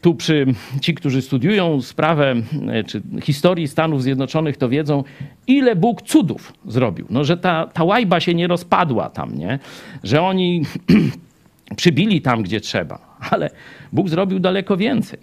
[0.00, 0.46] tu przy
[0.80, 2.34] ci, którzy studiują sprawę
[2.68, 5.04] e, czy historii Stanów Zjednoczonych, to wiedzą,
[5.46, 7.06] ile Bóg cudów zrobił.
[7.10, 9.58] No, że ta, ta łajba się nie rozpadła tam, nie?
[10.02, 10.62] Że oni
[11.76, 13.50] przybili tam, gdzie trzeba, ale
[13.92, 15.18] Bóg zrobił daleko więcej.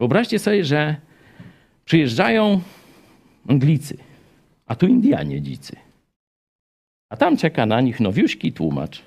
[0.00, 0.96] Wyobraźcie sobie, że
[1.84, 2.60] przyjeżdżają
[3.48, 3.96] Anglicy,
[4.66, 5.76] a tu Indianie dzicy.
[7.08, 9.02] A tam czeka na nich nowiuśki tłumacz.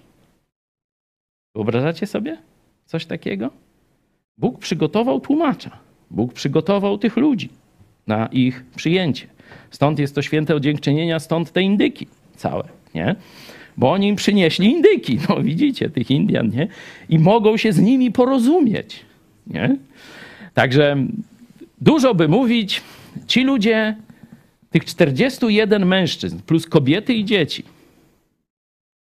[1.55, 2.37] Wyobrażacie sobie
[2.85, 3.49] coś takiego?
[4.37, 5.79] Bóg przygotował tłumacza.
[6.11, 7.49] Bóg przygotował tych ludzi
[8.07, 9.27] na ich przyjęcie.
[9.71, 12.63] Stąd jest to święte dziękczynienia, stąd te indyki całe,
[12.95, 13.15] nie?
[13.77, 16.67] Bo oni im przynieśli indyki, no widzicie, tych Indian, nie?
[17.09, 19.05] I mogą się z nimi porozumieć,
[19.47, 19.77] nie?
[20.53, 20.97] Także
[21.81, 22.81] dużo by mówić,
[23.27, 23.95] ci ludzie,
[24.69, 27.63] tych 41 mężczyzn, plus kobiety i dzieci,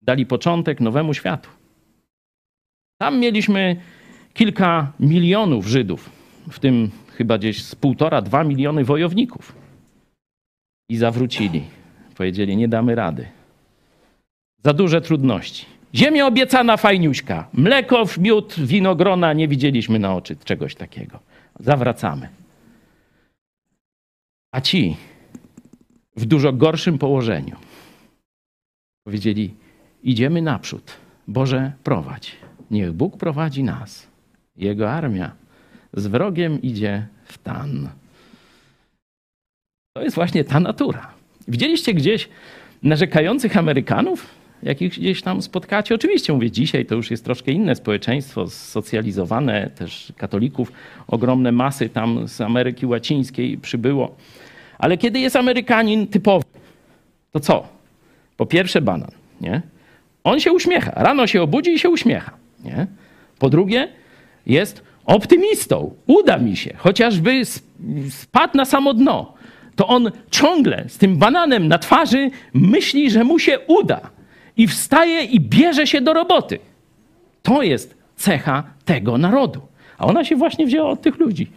[0.02, 1.51] dali początek nowemu światu.
[2.98, 3.76] Tam mieliśmy
[4.34, 6.10] kilka milionów Żydów,
[6.51, 9.55] w tym chyba gdzieś z półtora, dwa miliony wojowników.
[10.88, 11.62] I zawrócili.
[12.16, 13.39] Powiedzieli, nie damy rady
[14.64, 15.66] za duże trudności.
[15.94, 17.48] Ziemia obiecana fajniuśka.
[17.52, 21.18] Mleko, miód, winogrona nie widzieliśmy na oczy czegoś takiego.
[21.60, 22.28] Zawracamy.
[24.52, 24.96] A ci
[26.16, 27.56] w dużo gorszym położeniu
[29.04, 29.54] powiedzieli:
[30.02, 30.92] Idziemy naprzód.
[31.28, 32.36] Boże, prowadź.
[32.70, 34.06] Niech Bóg prowadzi nas.
[34.56, 35.32] Jego armia
[35.92, 37.88] z wrogiem idzie w tan.
[39.92, 41.14] To jest właśnie ta natura.
[41.48, 42.28] Widzieliście gdzieś
[42.82, 44.39] narzekających Amerykanów?
[44.62, 45.94] Jakich gdzieś tam spotkacie.
[45.94, 50.72] Oczywiście mówię, dzisiaj to już jest troszkę inne społeczeństwo, socjalizowane, też katolików,
[51.06, 54.16] ogromne masy tam z Ameryki Łacińskiej przybyło.
[54.78, 56.44] Ale kiedy jest Amerykanin typowy,
[57.32, 57.68] to co?
[58.36, 59.10] Po pierwsze banan,
[59.40, 59.62] nie?
[60.24, 60.92] On się uśmiecha.
[60.94, 62.32] Rano się obudzi i się uśmiecha,
[62.64, 62.86] nie?
[63.38, 63.88] Po drugie
[64.46, 65.94] jest optymistą.
[66.06, 67.42] Uda mi się, chociażby
[68.10, 69.34] spadł na samo dno.
[69.76, 74.10] To on ciągle z tym bananem na twarzy myśli, że mu się uda
[74.56, 76.59] i wstaje i bierze się do roboty.
[77.43, 79.60] To jest cecha tego narodu.
[79.98, 81.51] A ona się właśnie wzięła od tych ludzi.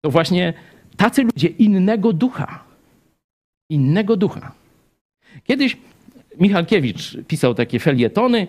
[0.00, 0.52] To właśnie
[0.96, 2.64] tacy ludzie innego ducha.
[3.70, 4.52] Innego ducha.
[5.44, 5.76] Kiedyś
[6.40, 8.46] Michalkiewicz pisał takie felietony.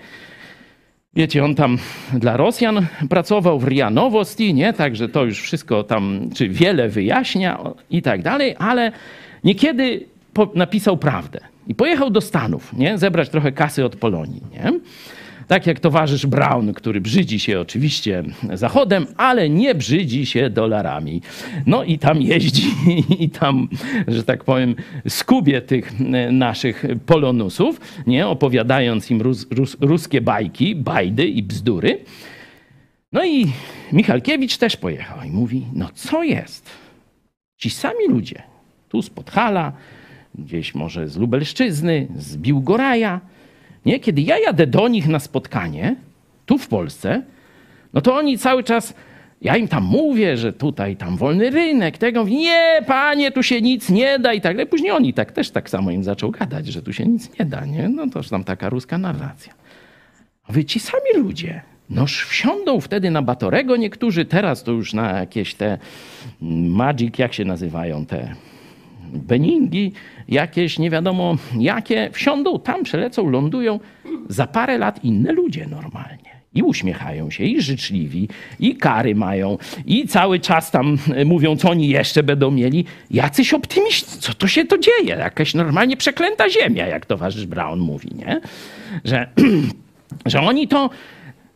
[1.13, 1.77] Wiecie, on tam
[2.13, 4.73] dla Rosjan pracował w RIA Nowosti, nie?
[4.73, 7.59] Także to już wszystko tam, czy wiele wyjaśnia
[7.89, 8.91] i tak dalej, ale
[9.43, 10.05] niekiedy
[10.55, 11.39] napisał prawdę.
[11.67, 12.97] I pojechał do Stanów, nie?
[12.97, 14.41] zebrać trochę kasy od Polonii.
[14.51, 14.79] Nie?
[15.47, 18.23] Tak jak towarzysz Brown, który brzydzi się oczywiście
[18.53, 21.21] Zachodem, ale nie brzydzi się dolarami.
[21.65, 22.73] No i tam jeździ
[23.23, 23.69] i tam,
[24.07, 24.75] że tak powiem,
[25.07, 25.99] skubie tych
[26.31, 28.27] naszych polonusów, nie?
[28.27, 31.99] opowiadając im rus, rus, ruskie bajki, bajdy i bzdury.
[33.11, 33.45] No i
[33.91, 36.69] Michalkiewicz też pojechał i mówi, no co jest?
[37.57, 38.43] Ci sami ludzie,
[38.89, 39.73] tu z Podhala,
[40.37, 43.21] gdzieś może z Lubelszczyzny, z Biłgoraja.
[43.85, 43.99] Nie?
[43.99, 45.95] Kiedy ja jadę do nich na spotkanie,
[46.45, 47.23] tu w Polsce,
[47.93, 48.93] no to oni cały czas,
[49.41, 53.89] ja im tam mówię, że tutaj tam wolny rynek, tego, nie, panie, tu się nic
[53.89, 54.67] nie da i tak dalej.
[54.67, 57.65] Później oni tak też tak samo im zaczął gadać, że tu się nic nie da,
[57.65, 57.89] nie?
[57.89, 59.53] No toż tam taka ruska narracja.
[60.49, 65.55] Wy ci sami ludzie, noż wsiądą wtedy na Batorego niektórzy, teraz to już na jakieś
[65.55, 65.77] te
[66.41, 68.35] Magic, jak się nazywają te
[69.13, 69.93] Beningi,
[70.29, 73.79] jakieś nie wiadomo jakie, wsiądą tam, przelecą, lądują.
[74.29, 76.37] Za parę lat inne ludzie normalnie.
[76.53, 78.29] I uśmiechają się, i życzliwi,
[78.59, 82.85] i kary mają, i cały czas tam e, mówią, co oni jeszcze będą mieli.
[83.11, 85.15] Jacyś optymiści, co to się to dzieje?
[85.15, 88.41] Jakaś normalnie przeklęta ziemia, jak towarzysz Brown mówi, nie?
[89.05, 89.27] Że,
[90.25, 90.89] że oni to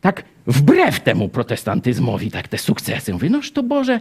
[0.01, 3.13] tak wbrew temu protestantyzmowi, tak te sukcesy.
[3.13, 3.99] Mówię, noż to Boże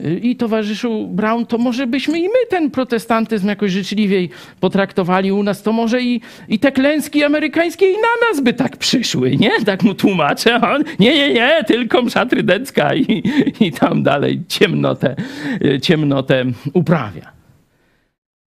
[0.00, 5.42] y, i towarzyszu Brown, to może byśmy i my ten protestantyzm jakoś życzliwiej potraktowali u
[5.42, 9.64] nas, to może i, i te klęski amerykańskie i na nas by tak przyszły, nie?
[9.64, 10.60] Tak mu tłumaczę.
[10.60, 13.22] On, nie, nie, nie, tylko msza trydencka i,
[13.60, 15.16] i tam dalej ciemnotę,
[15.64, 17.32] y, ciemnotę uprawia.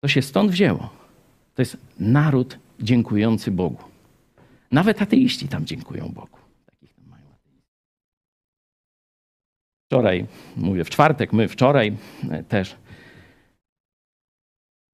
[0.01, 0.89] To się stąd wzięło.
[1.55, 3.83] To jest naród dziękujący Bogu.
[4.71, 6.37] Nawet ateiści tam dziękują Bogu.
[6.65, 7.61] Takich tam mają ateistów.
[9.91, 10.25] Wczoraj,
[10.57, 11.93] mówię w czwartek, my wczoraj
[12.29, 12.75] e, też.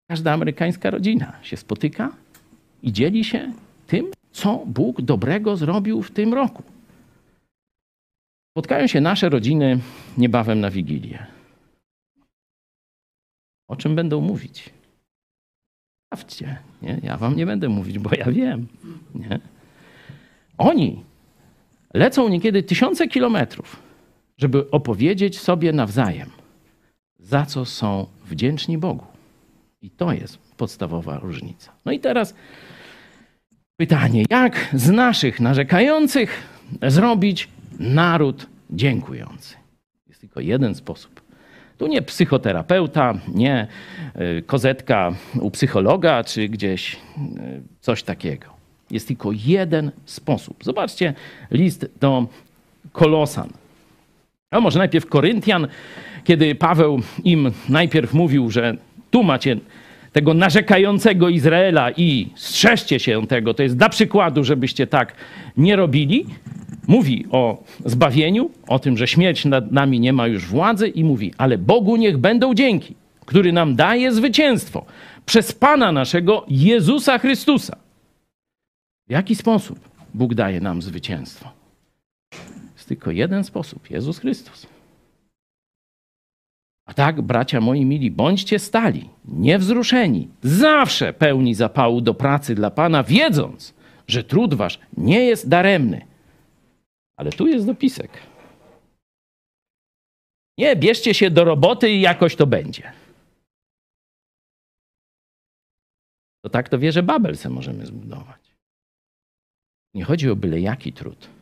[0.10, 2.16] Każda amerykańska rodzina się spotyka
[2.84, 3.54] i dzieli się
[3.88, 6.64] tym, co Bóg dobrego zrobił w tym roku.
[8.54, 9.80] Spotkają się nasze rodziny
[10.18, 11.26] niebawem na Wigilię.
[13.70, 14.70] O czym będą mówić?
[16.06, 16.58] Sprawdźcie.
[16.82, 17.00] Nie?
[17.04, 18.68] Ja wam nie będę mówić, bo ja wiem.
[19.16, 19.40] Nie?
[20.58, 21.04] Oni
[21.94, 23.87] lecą niekiedy tysiące kilometrów,
[24.38, 26.30] żeby opowiedzieć sobie nawzajem,
[27.20, 29.06] za co są wdzięczni Bogu.
[29.82, 31.72] I to jest podstawowa różnica.
[31.86, 32.34] No i teraz
[33.78, 36.44] pytanie, jak z naszych narzekających
[36.88, 37.50] zrobić
[37.80, 39.56] naród dziękujący?
[40.08, 41.22] Jest tylko jeden sposób.
[41.78, 43.68] Tu nie psychoterapeuta, nie
[44.40, 45.12] y, kozetka
[45.42, 46.98] u psychologa, czy gdzieś y,
[47.80, 48.48] coś takiego.
[48.92, 50.64] Jest tylko jeden sposób.
[50.64, 51.14] Zobaczcie
[51.52, 52.28] list do
[52.92, 53.50] Kolosan.
[54.52, 55.68] A może najpierw Koryntian,
[56.24, 58.78] kiedy Paweł im najpierw mówił, że
[59.12, 59.58] tu macie
[60.12, 65.14] tego narzekającego Izraela i strzeżcie się tego, to jest dla przykładu, żebyście tak
[65.58, 66.26] nie robili.
[66.88, 71.34] Mówi o zbawieniu, o tym, że śmierć nad nami nie ma już władzy i mówi,
[71.38, 72.96] ale Bogu niech będą dzięki,
[73.26, 74.86] który nam daje zwycięstwo
[75.26, 77.78] przez Pana naszego Jezusa Chrystusa.
[79.08, 79.80] W jaki sposób
[80.14, 81.58] Bóg daje nam zwycięstwo?
[82.88, 84.68] Tylko jeden sposób Jezus Chrystus.
[86.86, 93.04] A tak, bracia moi mili, bądźcie stali, niewzruszeni, zawsze pełni zapału do pracy dla Pana,
[93.04, 93.74] wiedząc,
[94.08, 96.06] że trud wasz nie jest daremny.
[97.18, 98.12] Ale tu jest dopisek.
[100.58, 102.94] Nie, bierzcie się do roboty i jakoś to będzie.
[106.44, 108.56] To tak to wierzę Babel se możemy zbudować.
[109.94, 111.37] Nie chodzi o byle jaki trud.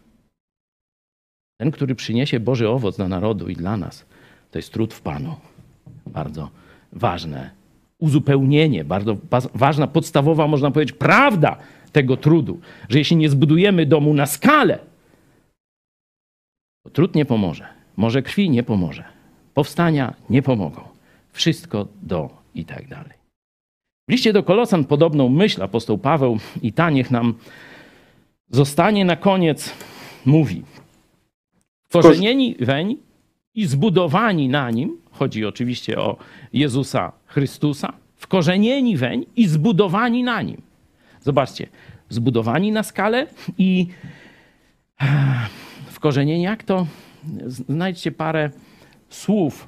[1.58, 4.06] Ten, który przyniesie Boży owoc dla narodu i dla nas,
[4.52, 5.36] to jest trud w Panu.
[6.06, 6.50] Bardzo
[6.92, 7.50] ważne
[8.00, 11.58] uzupełnienie, bardzo wa- ważna, podstawowa, można powiedzieć, prawda
[11.92, 12.60] tego trudu,
[12.90, 14.80] że jeśli nie zbudujemy domu na skalę,
[16.84, 17.68] to trud nie pomoże.
[17.98, 19.04] Morze krwi nie pomoże.
[19.54, 20.82] Powstania nie pomogą.
[21.32, 23.14] Wszystko do i tak dalej.
[24.10, 27.34] W liście do Kolosan podobną myśl apostoł Paweł i ta niech nam
[28.50, 29.74] zostanie na koniec
[30.26, 30.64] mówi.
[32.02, 32.98] Korzenieni weń
[33.56, 36.18] i zbudowani na nim, chodzi oczywiście o
[36.54, 40.62] Jezusa Chrystusa, wkorzenieni weń i zbudowani na nim.
[41.22, 41.68] Zobaczcie,
[42.10, 43.28] zbudowani na skalę
[43.58, 43.88] i
[45.88, 46.88] wkorzenieni, jak to?
[47.46, 48.50] Znajdźcie parę
[49.10, 49.68] słów.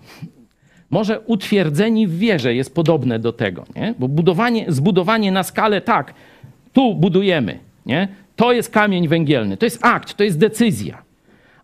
[0.89, 3.93] Może utwierdzeni w wierze jest podobne do tego, nie?
[3.99, 6.13] Bo budowanie, zbudowanie na skalę, tak,
[6.73, 8.07] tu budujemy, nie?
[8.35, 11.06] To jest kamień węgielny, to jest akt, to jest decyzja.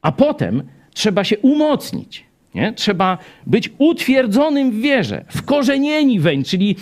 [0.03, 0.63] A potem
[0.93, 2.23] trzeba się umocnić,
[2.55, 2.73] nie?
[2.73, 3.17] Trzeba
[3.47, 6.75] być utwierdzonym w wierze, wkorzenieni weń, czyli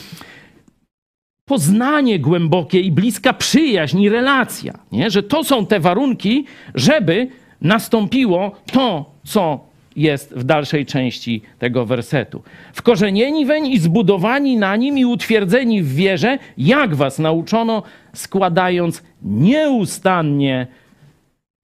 [1.45, 5.09] poznanie głębokie i bliska przyjaźń i relacja, nie?
[5.09, 6.45] że to są te warunki,
[6.75, 7.27] żeby
[7.61, 9.59] nastąpiło to, co
[9.95, 12.43] jest w dalszej części tego wersetu.
[12.73, 17.83] Wkorzenieni weń i zbudowani na nim i utwierdzeni w wierze, jak was nauczono,
[18.13, 20.67] składając nieustannie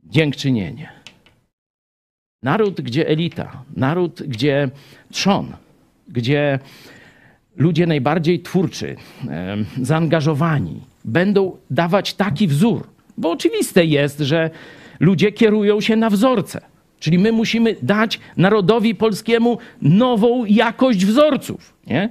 [0.03, 0.96] dziękczynienie.
[2.43, 4.69] Naród, gdzie elita, naród, gdzie
[5.11, 5.53] trzon,
[6.07, 6.59] gdzie
[7.55, 8.95] ludzie najbardziej twórczy,
[9.81, 12.87] zaangażowani będą dawać taki wzór.
[13.17, 14.49] Bo oczywiste jest, że
[14.99, 16.61] ludzie kierują się na wzorce.
[16.99, 21.73] Czyli my musimy dać narodowi polskiemu nową jakość wzorców.
[21.87, 22.09] Nie?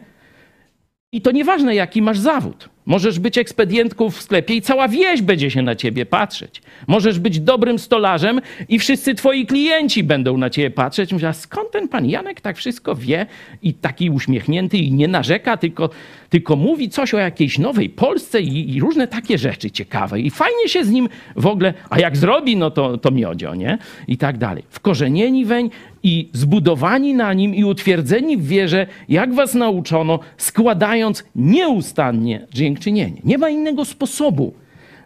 [1.13, 2.69] I to nieważne, jaki masz zawód.
[2.87, 6.63] Możesz być ekspedientką w sklepie i cała wieś będzie się na ciebie patrzeć.
[6.87, 11.13] Możesz być dobrym stolarzem i wszyscy twoi klienci będą na ciebie patrzeć.
[11.13, 13.27] Mówię, a skąd ten pan Janek tak wszystko wie
[13.63, 15.91] i taki uśmiechnięty i nie narzeka, tylko,
[16.31, 20.21] tylko mówi coś o jakiejś nowej Polsce i, i różne takie rzeczy ciekawe.
[20.21, 23.79] I fajnie się z nim w ogóle, a jak zrobi, no to, to miodzio, nie?
[24.09, 24.63] I tak dalej.
[24.71, 25.71] Wkorzenieni weń
[26.07, 33.21] i zbudowani na nim i utwierdzeni w wierze, jak was nauczono, składając nieustannie dziękczynienie.
[33.25, 34.55] Nie ma innego sposobu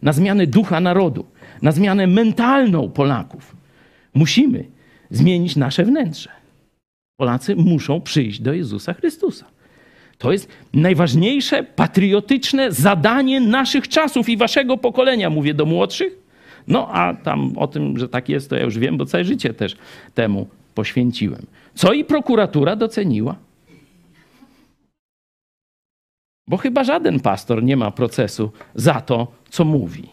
[0.03, 1.27] na zmianę ducha narodu,
[1.63, 3.57] na zmianę mentalną Polaków.
[4.15, 4.65] Musimy
[5.11, 6.31] zmienić nasze wnętrze.
[7.17, 9.47] Polacy muszą przyjść do Jezusa Chrystusa.
[10.19, 16.19] To jest najważniejsze patriotyczne zadanie naszych czasów i waszego pokolenia, mówię do młodszych.
[16.69, 19.55] No a tam o tym, że tak jest, to ja już wiem, bo całe życie
[19.55, 19.77] też
[20.15, 20.47] temu
[20.81, 21.47] poświęciłem.
[21.75, 23.37] Co i prokuratura doceniła.
[26.49, 30.09] Bo chyba żaden pastor nie ma procesu za to, co mówi.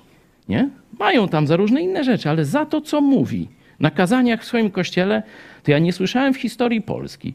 [0.49, 0.69] Nie?
[0.99, 3.47] Mają tam za różne inne rzeczy, ale za to, co mówi
[3.79, 5.23] na kazaniach w swoim kościele,
[5.63, 7.33] to ja nie słyszałem w historii Polski,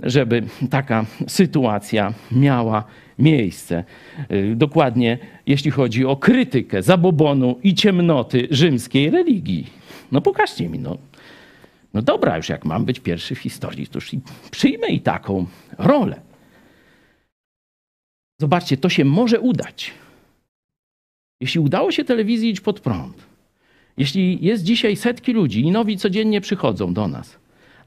[0.00, 2.84] żeby taka sytuacja miała
[3.18, 3.84] miejsce.
[4.32, 9.66] Y, Dokładnie jeśli chodzi o krytykę zabobonu i ciemnoty rzymskiej religii.
[10.12, 11.09] No pokażcie mi, no.
[11.94, 14.10] No dobra, już jak mam być pierwszy w historii, to już
[14.50, 15.46] przyjmę i taką
[15.78, 16.20] rolę.
[18.40, 19.92] Zobaczcie, to się może udać.
[21.40, 23.26] Jeśli udało się telewizji iść pod prąd,
[23.96, 27.38] jeśli jest dzisiaj setki ludzi i nowi codziennie przychodzą do nas,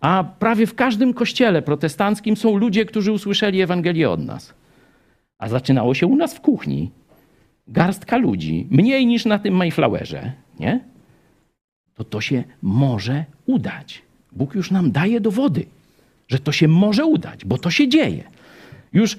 [0.01, 4.53] a prawie w każdym kościele protestanckim są ludzie, którzy usłyszeli Ewangelię od nas,
[5.37, 6.91] a zaczynało się u nas w kuchni,
[7.67, 10.92] garstka ludzi, mniej niż na tym Mayflowerze, nie?
[11.95, 14.01] To to się może udać.
[14.31, 15.65] Bóg już nam daje dowody,
[16.27, 18.23] że to się może udać, bo to się dzieje.
[18.93, 19.17] Już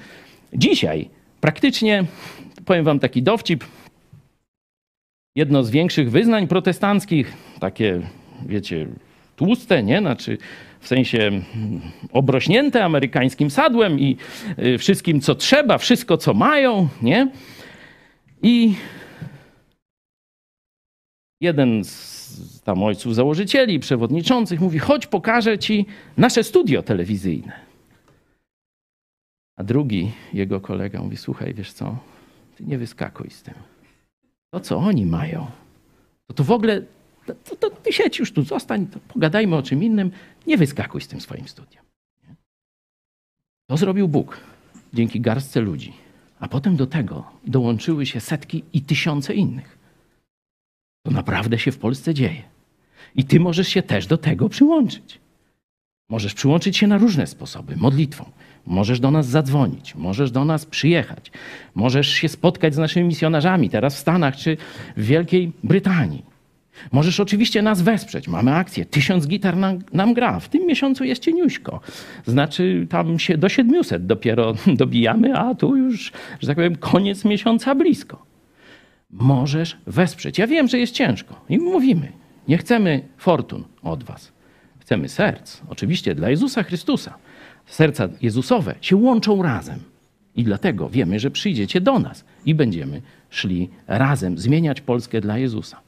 [0.52, 1.10] dzisiaj
[1.40, 2.04] praktycznie,
[2.64, 3.64] powiem wam taki dowcip,
[5.36, 8.00] jedno z większych wyznań protestanckich, takie,
[8.46, 8.86] wiecie,
[9.36, 9.98] tłuste, nie?
[9.98, 10.38] Znaczy
[10.80, 11.42] w sensie mm,
[12.12, 14.16] obrośnięte amerykańskim sadłem i
[14.58, 17.30] y, wszystkim, co trzeba, wszystko, co mają, nie?
[18.42, 18.74] I
[21.44, 27.52] jeden z tam ojców założycieli, przewodniczących mówi, chodź pokażę ci nasze studio telewizyjne.
[29.56, 31.96] A drugi, jego kolega mówi, słuchaj, wiesz co,
[32.56, 33.54] ty nie wyskakuj z tym.
[34.50, 35.46] To, co oni mają,
[36.26, 36.82] to to w ogóle,
[37.26, 40.10] to, to, to ty siedź już tu, zostań, pogadajmy o czym innym,
[40.46, 41.82] nie wyskakuj z tym swoim studiem.
[43.66, 44.40] To zrobił Bóg
[44.94, 45.92] dzięki garstce ludzi.
[46.40, 49.73] A potem do tego dołączyły się setki i tysiące innych.
[51.04, 52.42] To naprawdę się w Polsce dzieje.
[53.14, 55.20] I ty możesz się też do tego przyłączyć.
[56.08, 58.24] Możesz przyłączyć się na różne sposoby, modlitwą.
[58.66, 61.32] Możesz do nas zadzwonić, możesz do nas przyjechać,
[61.74, 64.56] możesz się spotkać z naszymi misjonarzami teraz w Stanach czy
[64.96, 66.24] w Wielkiej Brytanii.
[66.92, 68.28] Możesz oczywiście nas wesprzeć.
[68.28, 68.84] Mamy akcję.
[68.84, 70.40] Tysiąc gitar nam, nam gra.
[70.40, 71.80] W tym miesiącu jest cieniuśko.
[72.26, 77.74] Znaczy tam się do 700 dopiero dobijamy, a tu już, że tak powiem, koniec miesiąca
[77.74, 78.33] blisko.
[79.14, 80.38] Możesz wesprzeć.
[80.38, 81.40] Ja wiem, że jest ciężko.
[81.48, 82.12] I mówimy,
[82.48, 84.32] nie chcemy fortun od was.
[84.78, 85.60] Chcemy serc.
[85.68, 87.14] Oczywiście dla Jezusa Chrystusa.
[87.66, 89.78] Serca Jezusowe się łączą razem.
[90.36, 95.80] I dlatego wiemy, że przyjdziecie do nas i będziemy szli razem zmieniać Polskę dla Jezusa.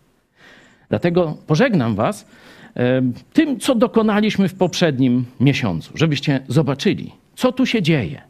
[0.89, 2.27] Dlatego pożegnam Was
[3.33, 8.23] tym, co dokonaliśmy w poprzednim miesiącu, żebyście zobaczyli, co tu się dzieje.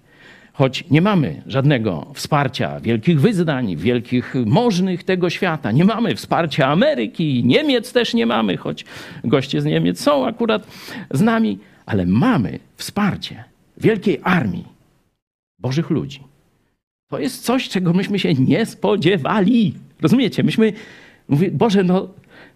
[0.56, 7.44] Choć nie mamy żadnego wsparcia wielkich wyznań, wielkich możnych tego świata, nie mamy wsparcia Ameryki,
[7.44, 8.84] Niemiec też nie mamy, choć
[9.24, 10.66] goście z Niemiec są akurat
[11.10, 13.44] z nami, ale mamy wsparcie
[13.76, 14.64] wielkiej armii
[15.58, 16.20] Bożych ludzi.
[17.10, 19.74] To jest coś, czego myśmy się nie spodziewali.
[20.02, 20.42] Rozumiecie?
[20.42, 20.72] Myśmy,
[21.28, 22.08] mówię, Boże, no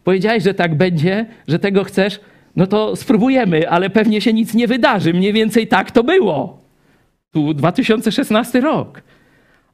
[0.05, 2.21] powiedziałeś, że tak będzie, że tego chcesz,
[2.57, 5.15] no to spróbujemy, ale pewnie się nic nie wydarzy.
[5.15, 6.70] Mniej więcej tak to było.
[7.33, 9.03] Tu 2016 rok.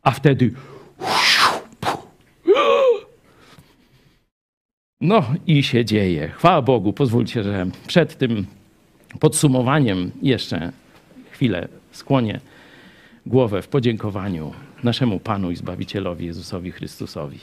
[0.03, 0.55] A wtedy.
[5.01, 6.28] No i się dzieje.
[6.28, 6.93] Chwała Bogu.
[6.93, 8.47] Pozwólcie, że przed tym
[9.20, 10.73] podsumowaniem jeszcze
[11.31, 12.41] chwilę skłonię
[13.27, 14.53] głowę w podziękowaniu
[14.85, 17.39] naszemu Panu i Zbawicielowi Jezusowi Chrystusowi.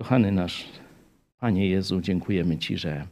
[0.00, 0.68] Kochany nasz
[1.38, 3.06] Panie Jezu, dziękujemy Ci, że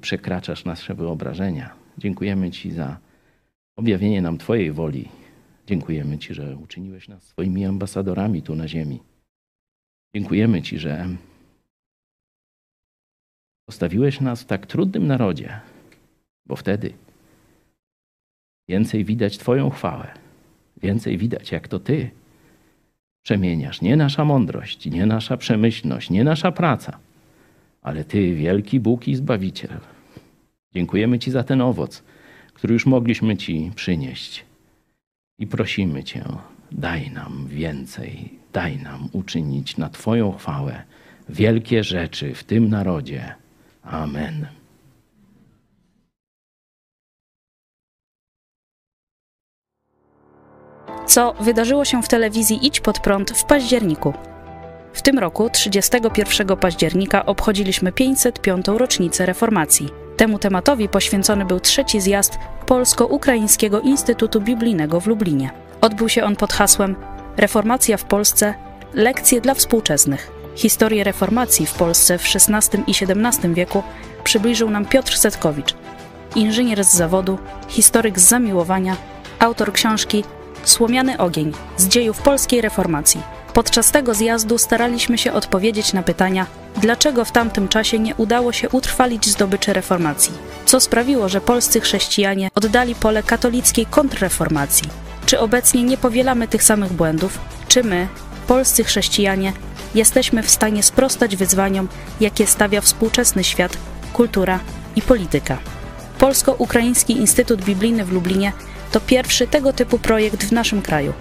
[0.00, 1.81] przekraczasz nasze wyobrażenia.
[1.98, 2.98] Dziękujemy Ci za
[3.76, 5.08] objawienie nam Twojej woli.
[5.66, 9.00] Dziękujemy Ci, że uczyniłeś nas swoimi ambasadorami tu na ziemi.
[10.14, 11.08] Dziękujemy Ci, że
[13.66, 15.60] postawiłeś nas w tak trudnym narodzie,
[16.46, 16.92] bo wtedy
[18.68, 20.14] więcej widać Twoją chwałę,
[20.82, 22.10] Więcej widać, jak to Ty
[23.22, 23.80] przemieniasz.
[23.80, 26.98] Nie nasza mądrość, nie nasza przemyślność, nie nasza praca,
[27.82, 29.80] ale Ty, wielki Bóg i Zbawiciel.
[30.74, 32.02] Dziękujemy Ci za ten owoc,
[32.54, 34.44] który już mogliśmy Ci przynieść.
[35.38, 36.24] I prosimy Cię,
[36.72, 40.82] daj nam więcej, daj nam uczynić na Twoją chwałę
[41.28, 43.34] wielkie rzeczy w tym narodzie.
[43.82, 44.46] Amen.
[51.12, 54.12] co wydarzyło się w telewizji Idź Pod Prąd w październiku.
[54.92, 58.66] W tym roku, 31 października, obchodziliśmy 505.
[58.68, 60.01] rocznicę reformacji.
[60.22, 65.50] Temu tematowi poświęcony był trzeci zjazd Polsko-Ukraińskiego Instytutu Biblijnego w Lublinie.
[65.80, 66.96] Odbył się on pod hasłem
[67.36, 68.54] Reformacja w Polsce
[68.94, 70.30] lekcje dla współczesnych.
[70.54, 73.82] Historię reformacji w Polsce w XVI i XVII wieku
[74.24, 75.74] przybliżył nam Piotr Setkowicz,
[76.34, 77.38] inżynier z zawodu,
[77.68, 78.96] historyk z zamiłowania,
[79.38, 80.24] autor książki
[80.64, 83.22] Słomiany ogień z dziejów polskiej reformacji.
[83.54, 86.46] Podczas tego zjazdu staraliśmy się odpowiedzieć na pytania,
[86.76, 90.32] dlaczego w tamtym czasie nie udało się utrwalić zdobyczy reformacji,
[90.66, 94.88] co sprawiło, że polscy chrześcijanie oddali pole katolickiej kontrreformacji.
[95.26, 97.38] Czy obecnie nie powielamy tych samych błędów?
[97.68, 98.08] Czy my,
[98.46, 99.52] polscy chrześcijanie,
[99.94, 101.88] jesteśmy w stanie sprostać wyzwaniom,
[102.20, 103.76] jakie stawia współczesny świat,
[104.12, 104.60] kultura
[104.96, 105.58] i polityka?
[106.18, 108.52] Polsko-Ukraiński Instytut Biblijny w Lublinie
[108.92, 111.12] to pierwszy tego typu projekt w naszym kraju.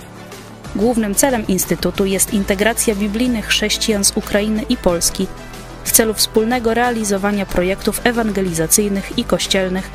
[0.76, 5.28] Głównym celem Instytutu jest integracja biblijnych chrześcijan z Ukrainy i Polski
[5.84, 9.90] w celu wspólnego realizowania projektów ewangelizacyjnych i kościelnych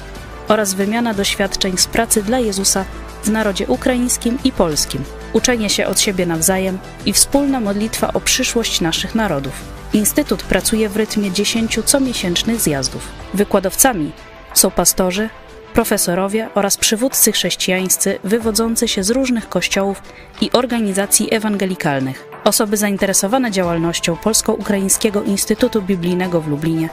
[0.49, 2.85] oraz wymiana doświadczeń z pracy dla Jezusa
[3.25, 8.81] w narodzie ukraińskim i polskim, uczenie się od siebie nawzajem i wspólna modlitwa o przyszłość
[8.81, 9.53] naszych narodów.
[9.93, 13.09] Instytut pracuje w rytmie 10 comiesięcznych zjazdów.
[13.35, 14.13] Wykładowcami
[14.55, 15.29] są pastorzy,
[15.77, 20.03] profesorowie oraz przywódcy chrześcijańscy wywodzący się z różnych kościołów
[20.41, 22.29] i organizacji ewangelikalnych.
[22.45, 26.89] Osoby zainteresowane działalnością Polsko-Ukraińskiego Instytutu Biblijnego w Lublinie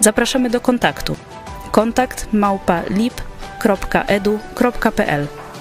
[0.00, 1.16] zapraszamy do kontaktu.
[1.70, 4.06] Kontakt małpa lip.edu.pl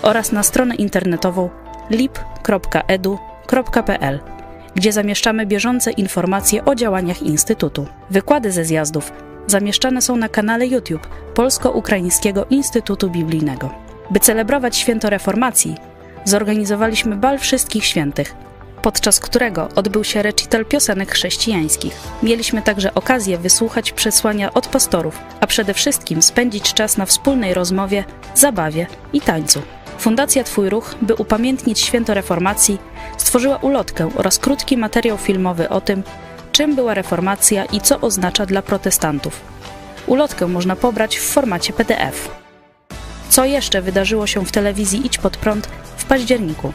[0.02, 1.50] oraz na stronę internetową
[1.90, 3.40] lip.edu.pl,
[4.76, 7.88] gdzie zamieszczamy bieżące informacje o działaniach Instytutu.
[8.10, 9.12] Wykłady ze zjazdów
[9.48, 13.70] zamieszczane są na kanale YouTube Polsko-Ukraińskiego Instytutu Biblijnego.
[14.12, 15.76] By celebrować święto reformacji,
[16.26, 18.36] zorganizowaliśmy bal wszystkich świętych,
[18.82, 21.94] podczas którego odbył się recital piosenek chrześcijańskich.
[22.24, 28.04] Mieliśmy także okazję wysłuchać przesłania od pastorów, a przede wszystkim spędzić czas na wspólnej rozmowie,
[28.36, 29.62] zabawie i tańcu.
[30.00, 32.78] Fundacja Twój Ruch, by upamiętnić święto reformacji,
[33.18, 36.04] stworzyła ulotkę oraz krótki materiał filmowy o tym,
[36.58, 39.42] czym była reformacja i co oznacza dla protestantów.
[40.08, 42.30] Ulotkę można pobrać w formacie PDF.
[43.30, 45.68] Co jeszcze wydarzyło się w telewizji Idź Pod Prąd
[45.98, 46.74] w październiku?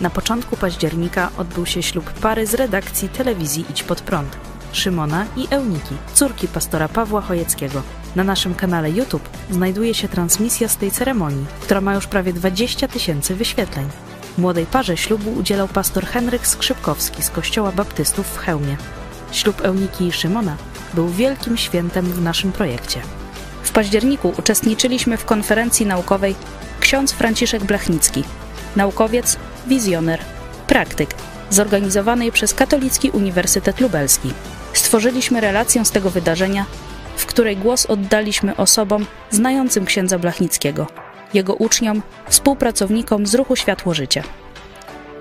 [0.00, 4.36] Na początku października odbył się ślub pary z redakcji telewizji Idź Pod Prąd.
[4.72, 7.82] Szymona i Euniki, córki pastora Pawła Chojeckiego.
[8.16, 12.88] Na naszym kanale YouTube znajduje się transmisja z tej ceremonii, która ma już prawie 20
[12.88, 13.88] tysięcy wyświetleń.
[14.38, 18.76] Młodej parze ślubu udzielał pastor Henryk Skrzypkowski z Kościoła Baptystów w Chełmie.
[19.32, 20.56] Ślub Euniki i Szymona
[20.94, 23.00] był wielkim świętem w naszym projekcie.
[23.62, 26.34] W październiku uczestniczyliśmy w konferencji naukowej
[26.80, 28.24] Ksiądz Franciszek Blachnicki,
[28.76, 29.36] naukowiec,
[29.66, 30.20] wizjoner,
[30.66, 31.10] praktyk,
[31.50, 34.32] zorganizowanej przez Katolicki Uniwersytet Lubelski.
[34.72, 36.66] Stworzyliśmy relację z tego wydarzenia,
[37.16, 40.86] w której głos oddaliśmy osobom znającym księdza Blachnickiego,
[41.34, 44.22] jego uczniom, współpracownikom z ruchu Światło Życie.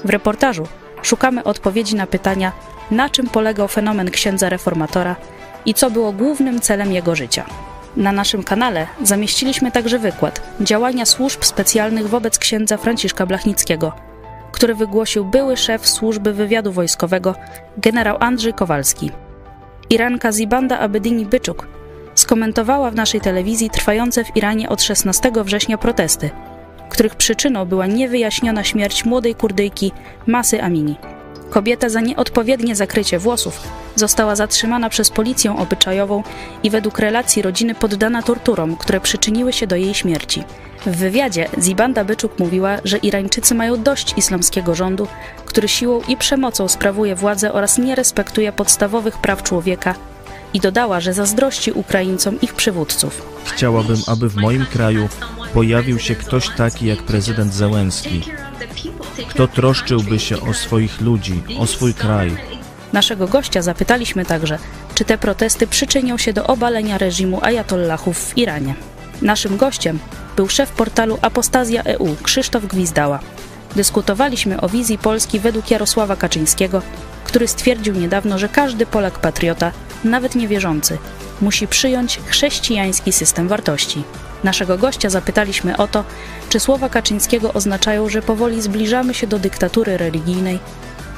[0.05, 0.67] W reportażu
[1.01, 2.51] szukamy odpowiedzi na pytania,
[2.91, 5.15] na czym polegał fenomen księdza reformatora
[5.65, 7.45] i co było głównym celem jego życia.
[7.97, 13.91] Na naszym kanale zamieściliśmy także wykład działania służb specjalnych wobec księdza Franciszka Blachnickiego,
[14.51, 17.35] który wygłosił były szef służby wywiadu wojskowego
[17.77, 19.11] generał Andrzej Kowalski.
[19.89, 21.67] Iranka Zibanda Abedini Byczuk
[22.19, 26.29] skomentowała w naszej telewizji trwające w Iranie od 16 września protesty,
[26.89, 29.91] których przyczyną była niewyjaśniona śmierć młodej kurdyjki
[30.27, 30.95] Masy Amini.
[31.49, 33.61] Kobieta za nieodpowiednie zakrycie włosów
[33.95, 36.23] została zatrzymana przez policję obyczajową
[36.63, 40.43] i według relacji rodziny poddana torturom, które przyczyniły się do jej śmierci.
[40.85, 45.07] W wywiadzie Zibanda Byczuk mówiła, że Irańczycy mają dość islamskiego rządu,
[45.45, 49.95] który siłą i przemocą sprawuje władzę oraz nie respektuje podstawowych praw człowieka
[50.53, 53.21] i dodała, że zazdrości Ukraińcom ich przywódców.
[53.45, 55.09] Chciałabym, aby w moim kraju
[55.53, 58.21] pojawił się ktoś taki jak prezydent Zełenski,
[59.29, 62.37] kto troszczyłby się o swoich ludzi, o swój kraj.
[62.93, 64.57] Naszego gościa zapytaliśmy także,
[64.95, 68.73] czy te protesty przyczynią się do obalenia reżimu ajatollahów w Iranie.
[69.21, 69.99] Naszym gościem
[70.35, 73.19] był szef portalu Apostazja EU Krzysztof Gwizdała.
[73.77, 76.81] Dyskutowaliśmy o wizji Polski według Jarosława Kaczyńskiego,
[77.23, 79.71] który stwierdził niedawno, że każdy Polak patriota,
[80.03, 80.97] nawet niewierzący,
[81.41, 84.03] musi przyjąć chrześcijański system wartości.
[84.43, 86.03] Naszego gościa zapytaliśmy o to,
[86.49, 90.59] czy słowa Kaczyńskiego oznaczają, że powoli zbliżamy się do dyktatury religijnej,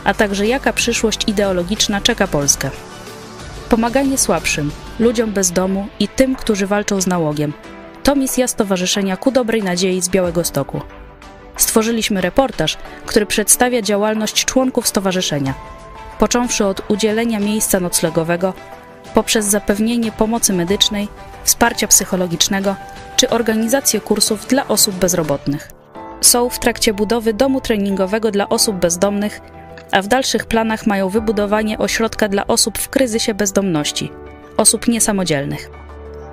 [0.03, 2.69] a także jaka przyszłość ideologiczna czeka Polskę.
[3.69, 7.53] Pomaganie słabszym, ludziom bez domu i tym, którzy walczą z nałogiem
[8.03, 10.81] to misja Stowarzyszenia Ku Dobrej Nadziei z Białego Stoku.
[11.59, 15.53] Stworzyliśmy reportaż, który przedstawia działalność członków stowarzyszenia,
[16.19, 18.53] począwszy od udzielenia miejsca noclegowego,
[19.13, 21.07] poprzez zapewnienie pomocy medycznej,
[21.43, 22.75] wsparcia psychologicznego
[23.15, 25.71] czy organizację kursów dla osób bezrobotnych.
[26.21, 29.41] Są w trakcie budowy domu treningowego dla osób bezdomnych,
[29.91, 34.11] a w dalszych planach mają wybudowanie ośrodka dla osób w kryzysie bezdomności,
[34.57, 35.69] osób niesamodzielnych.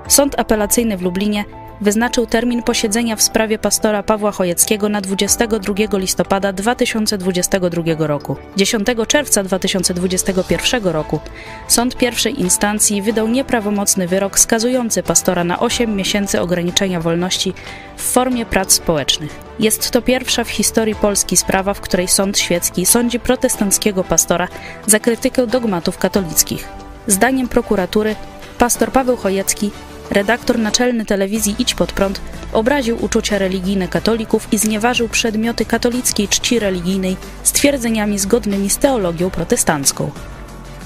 [0.09, 1.45] Sąd apelacyjny w Lublinie
[1.81, 8.37] wyznaczył termin posiedzenia w sprawie pastora Pawła Chojeckiego na 22 listopada 2022 roku.
[8.57, 11.21] 10 czerwca 2021 roku
[11.69, 17.55] sąd pierwszej instancji wydał nieprawomocny wyrok skazujący pastora na 8 miesięcy ograniczenia wolności
[17.97, 19.41] w formie prac społecznych.
[19.59, 24.49] Jest to pierwsza w historii Polski sprawa, w której sąd świecki sądzi protestanckiego pastora
[24.87, 26.69] za krytykę dogmatów katolickich.
[27.07, 28.17] Zdaniem prokuratury
[28.59, 29.71] pastor Paweł Chojecki
[30.11, 32.21] redaktor naczelny telewizji Idź Pod Prąd
[32.53, 40.11] obraził uczucia religijne katolików i znieważył przedmioty katolickiej czci religijnej stwierdzeniami zgodnymi z teologią protestancką.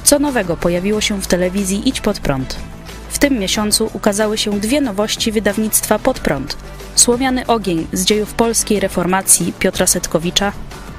[0.04, 2.56] Co nowego pojawiło się w telewizji Idź Pod Prąd?
[3.10, 6.56] W tym miesiącu ukazały się dwie nowości wydawnictwa Pod Prąd.
[6.94, 10.52] Słomiany ogień z dziejów polskiej reformacji Piotra Setkowicza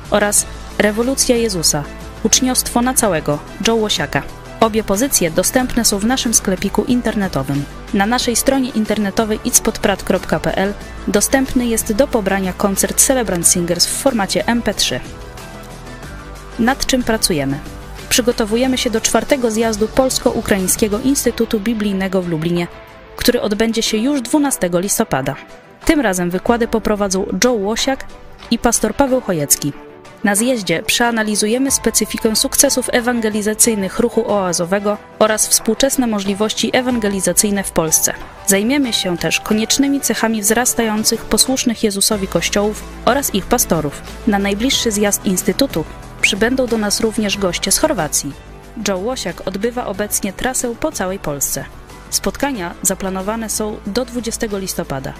[0.10, 0.46] oraz
[0.78, 1.84] Rewolucja Jezusa,
[2.24, 4.24] uczniostwo na całego Joe Łosiaka.
[4.60, 7.64] Obie pozycje dostępne są w naszym sklepiku internetowym.
[7.94, 10.74] Na naszej stronie internetowej itspodprat.pl
[11.08, 15.00] dostępny jest do pobrania koncert Celebrant Singers w formacie MP3.
[16.60, 17.60] Nad czym pracujemy?
[18.10, 22.68] Przygotowujemy się do czwartego zjazdu Polsko-Ukraińskiego Instytutu Biblijnego w Lublinie,
[23.16, 25.36] który odbędzie się już 12 listopada.
[25.86, 28.06] Tym razem wykłady poprowadzą Joe Łosiak
[28.52, 29.74] i pastor Paweł Chojecki.
[30.24, 38.14] Na zjeździe przeanalizujemy specyfikę sukcesów ewangelizacyjnych ruchu oazowego oraz współczesne możliwości ewangelizacyjne w Polsce.
[38.48, 44.02] Zajmiemy się też koniecznymi cechami wzrastających posłusznych Jezusowi kościołów oraz ich pastorów.
[44.28, 45.86] Na najbliższy zjazd Instytutu
[46.22, 48.34] przybędą do nas również goście z Chorwacji.
[48.88, 51.66] Joe Łosiak odbywa obecnie trasę po całej Polsce.
[52.10, 55.14] Spotkania zaplanowane są do 20 listopada.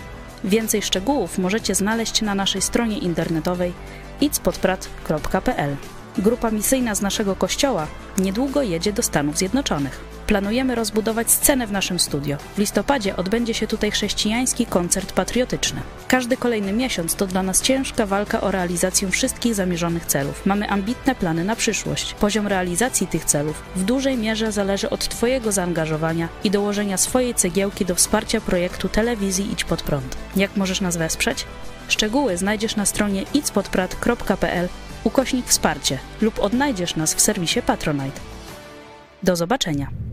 [0.44, 3.74] Więcej szczegółów możecie znaleźć na naszej stronie internetowej
[4.22, 5.76] itspodprat.pl.
[6.18, 7.88] Grupa misyjna z naszego kościoła
[8.18, 10.11] niedługo jedzie do Stanów Zjednoczonych.
[10.32, 12.38] Planujemy rozbudować scenę w naszym studio.
[12.56, 15.82] W listopadzie odbędzie się tutaj chrześcijański koncert patriotyczny.
[16.08, 20.46] Każdy kolejny miesiąc to dla nas ciężka walka o realizację wszystkich zamierzonych celów.
[20.46, 22.14] Mamy ambitne plany na przyszłość.
[22.14, 27.86] Poziom realizacji tych celów w dużej mierze zależy od Twojego zaangażowania i dołożenia swojej cegiełki
[27.86, 30.18] do wsparcia projektu telewizji Idź Pod Prąd.
[30.36, 31.46] Jak możesz nas wesprzeć?
[31.88, 34.68] Szczegóły znajdziesz na stronie itspodprat.pl
[35.04, 38.22] ukośnik wsparcie lub odnajdziesz nas w serwisie Patronite.
[39.24, 40.11] Do zobaczenia.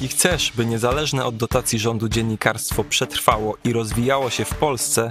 [0.00, 5.10] Jeśli chcesz, by niezależne od dotacji rządu dziennikarstwo przetrwało i rozwijało się w Polsce,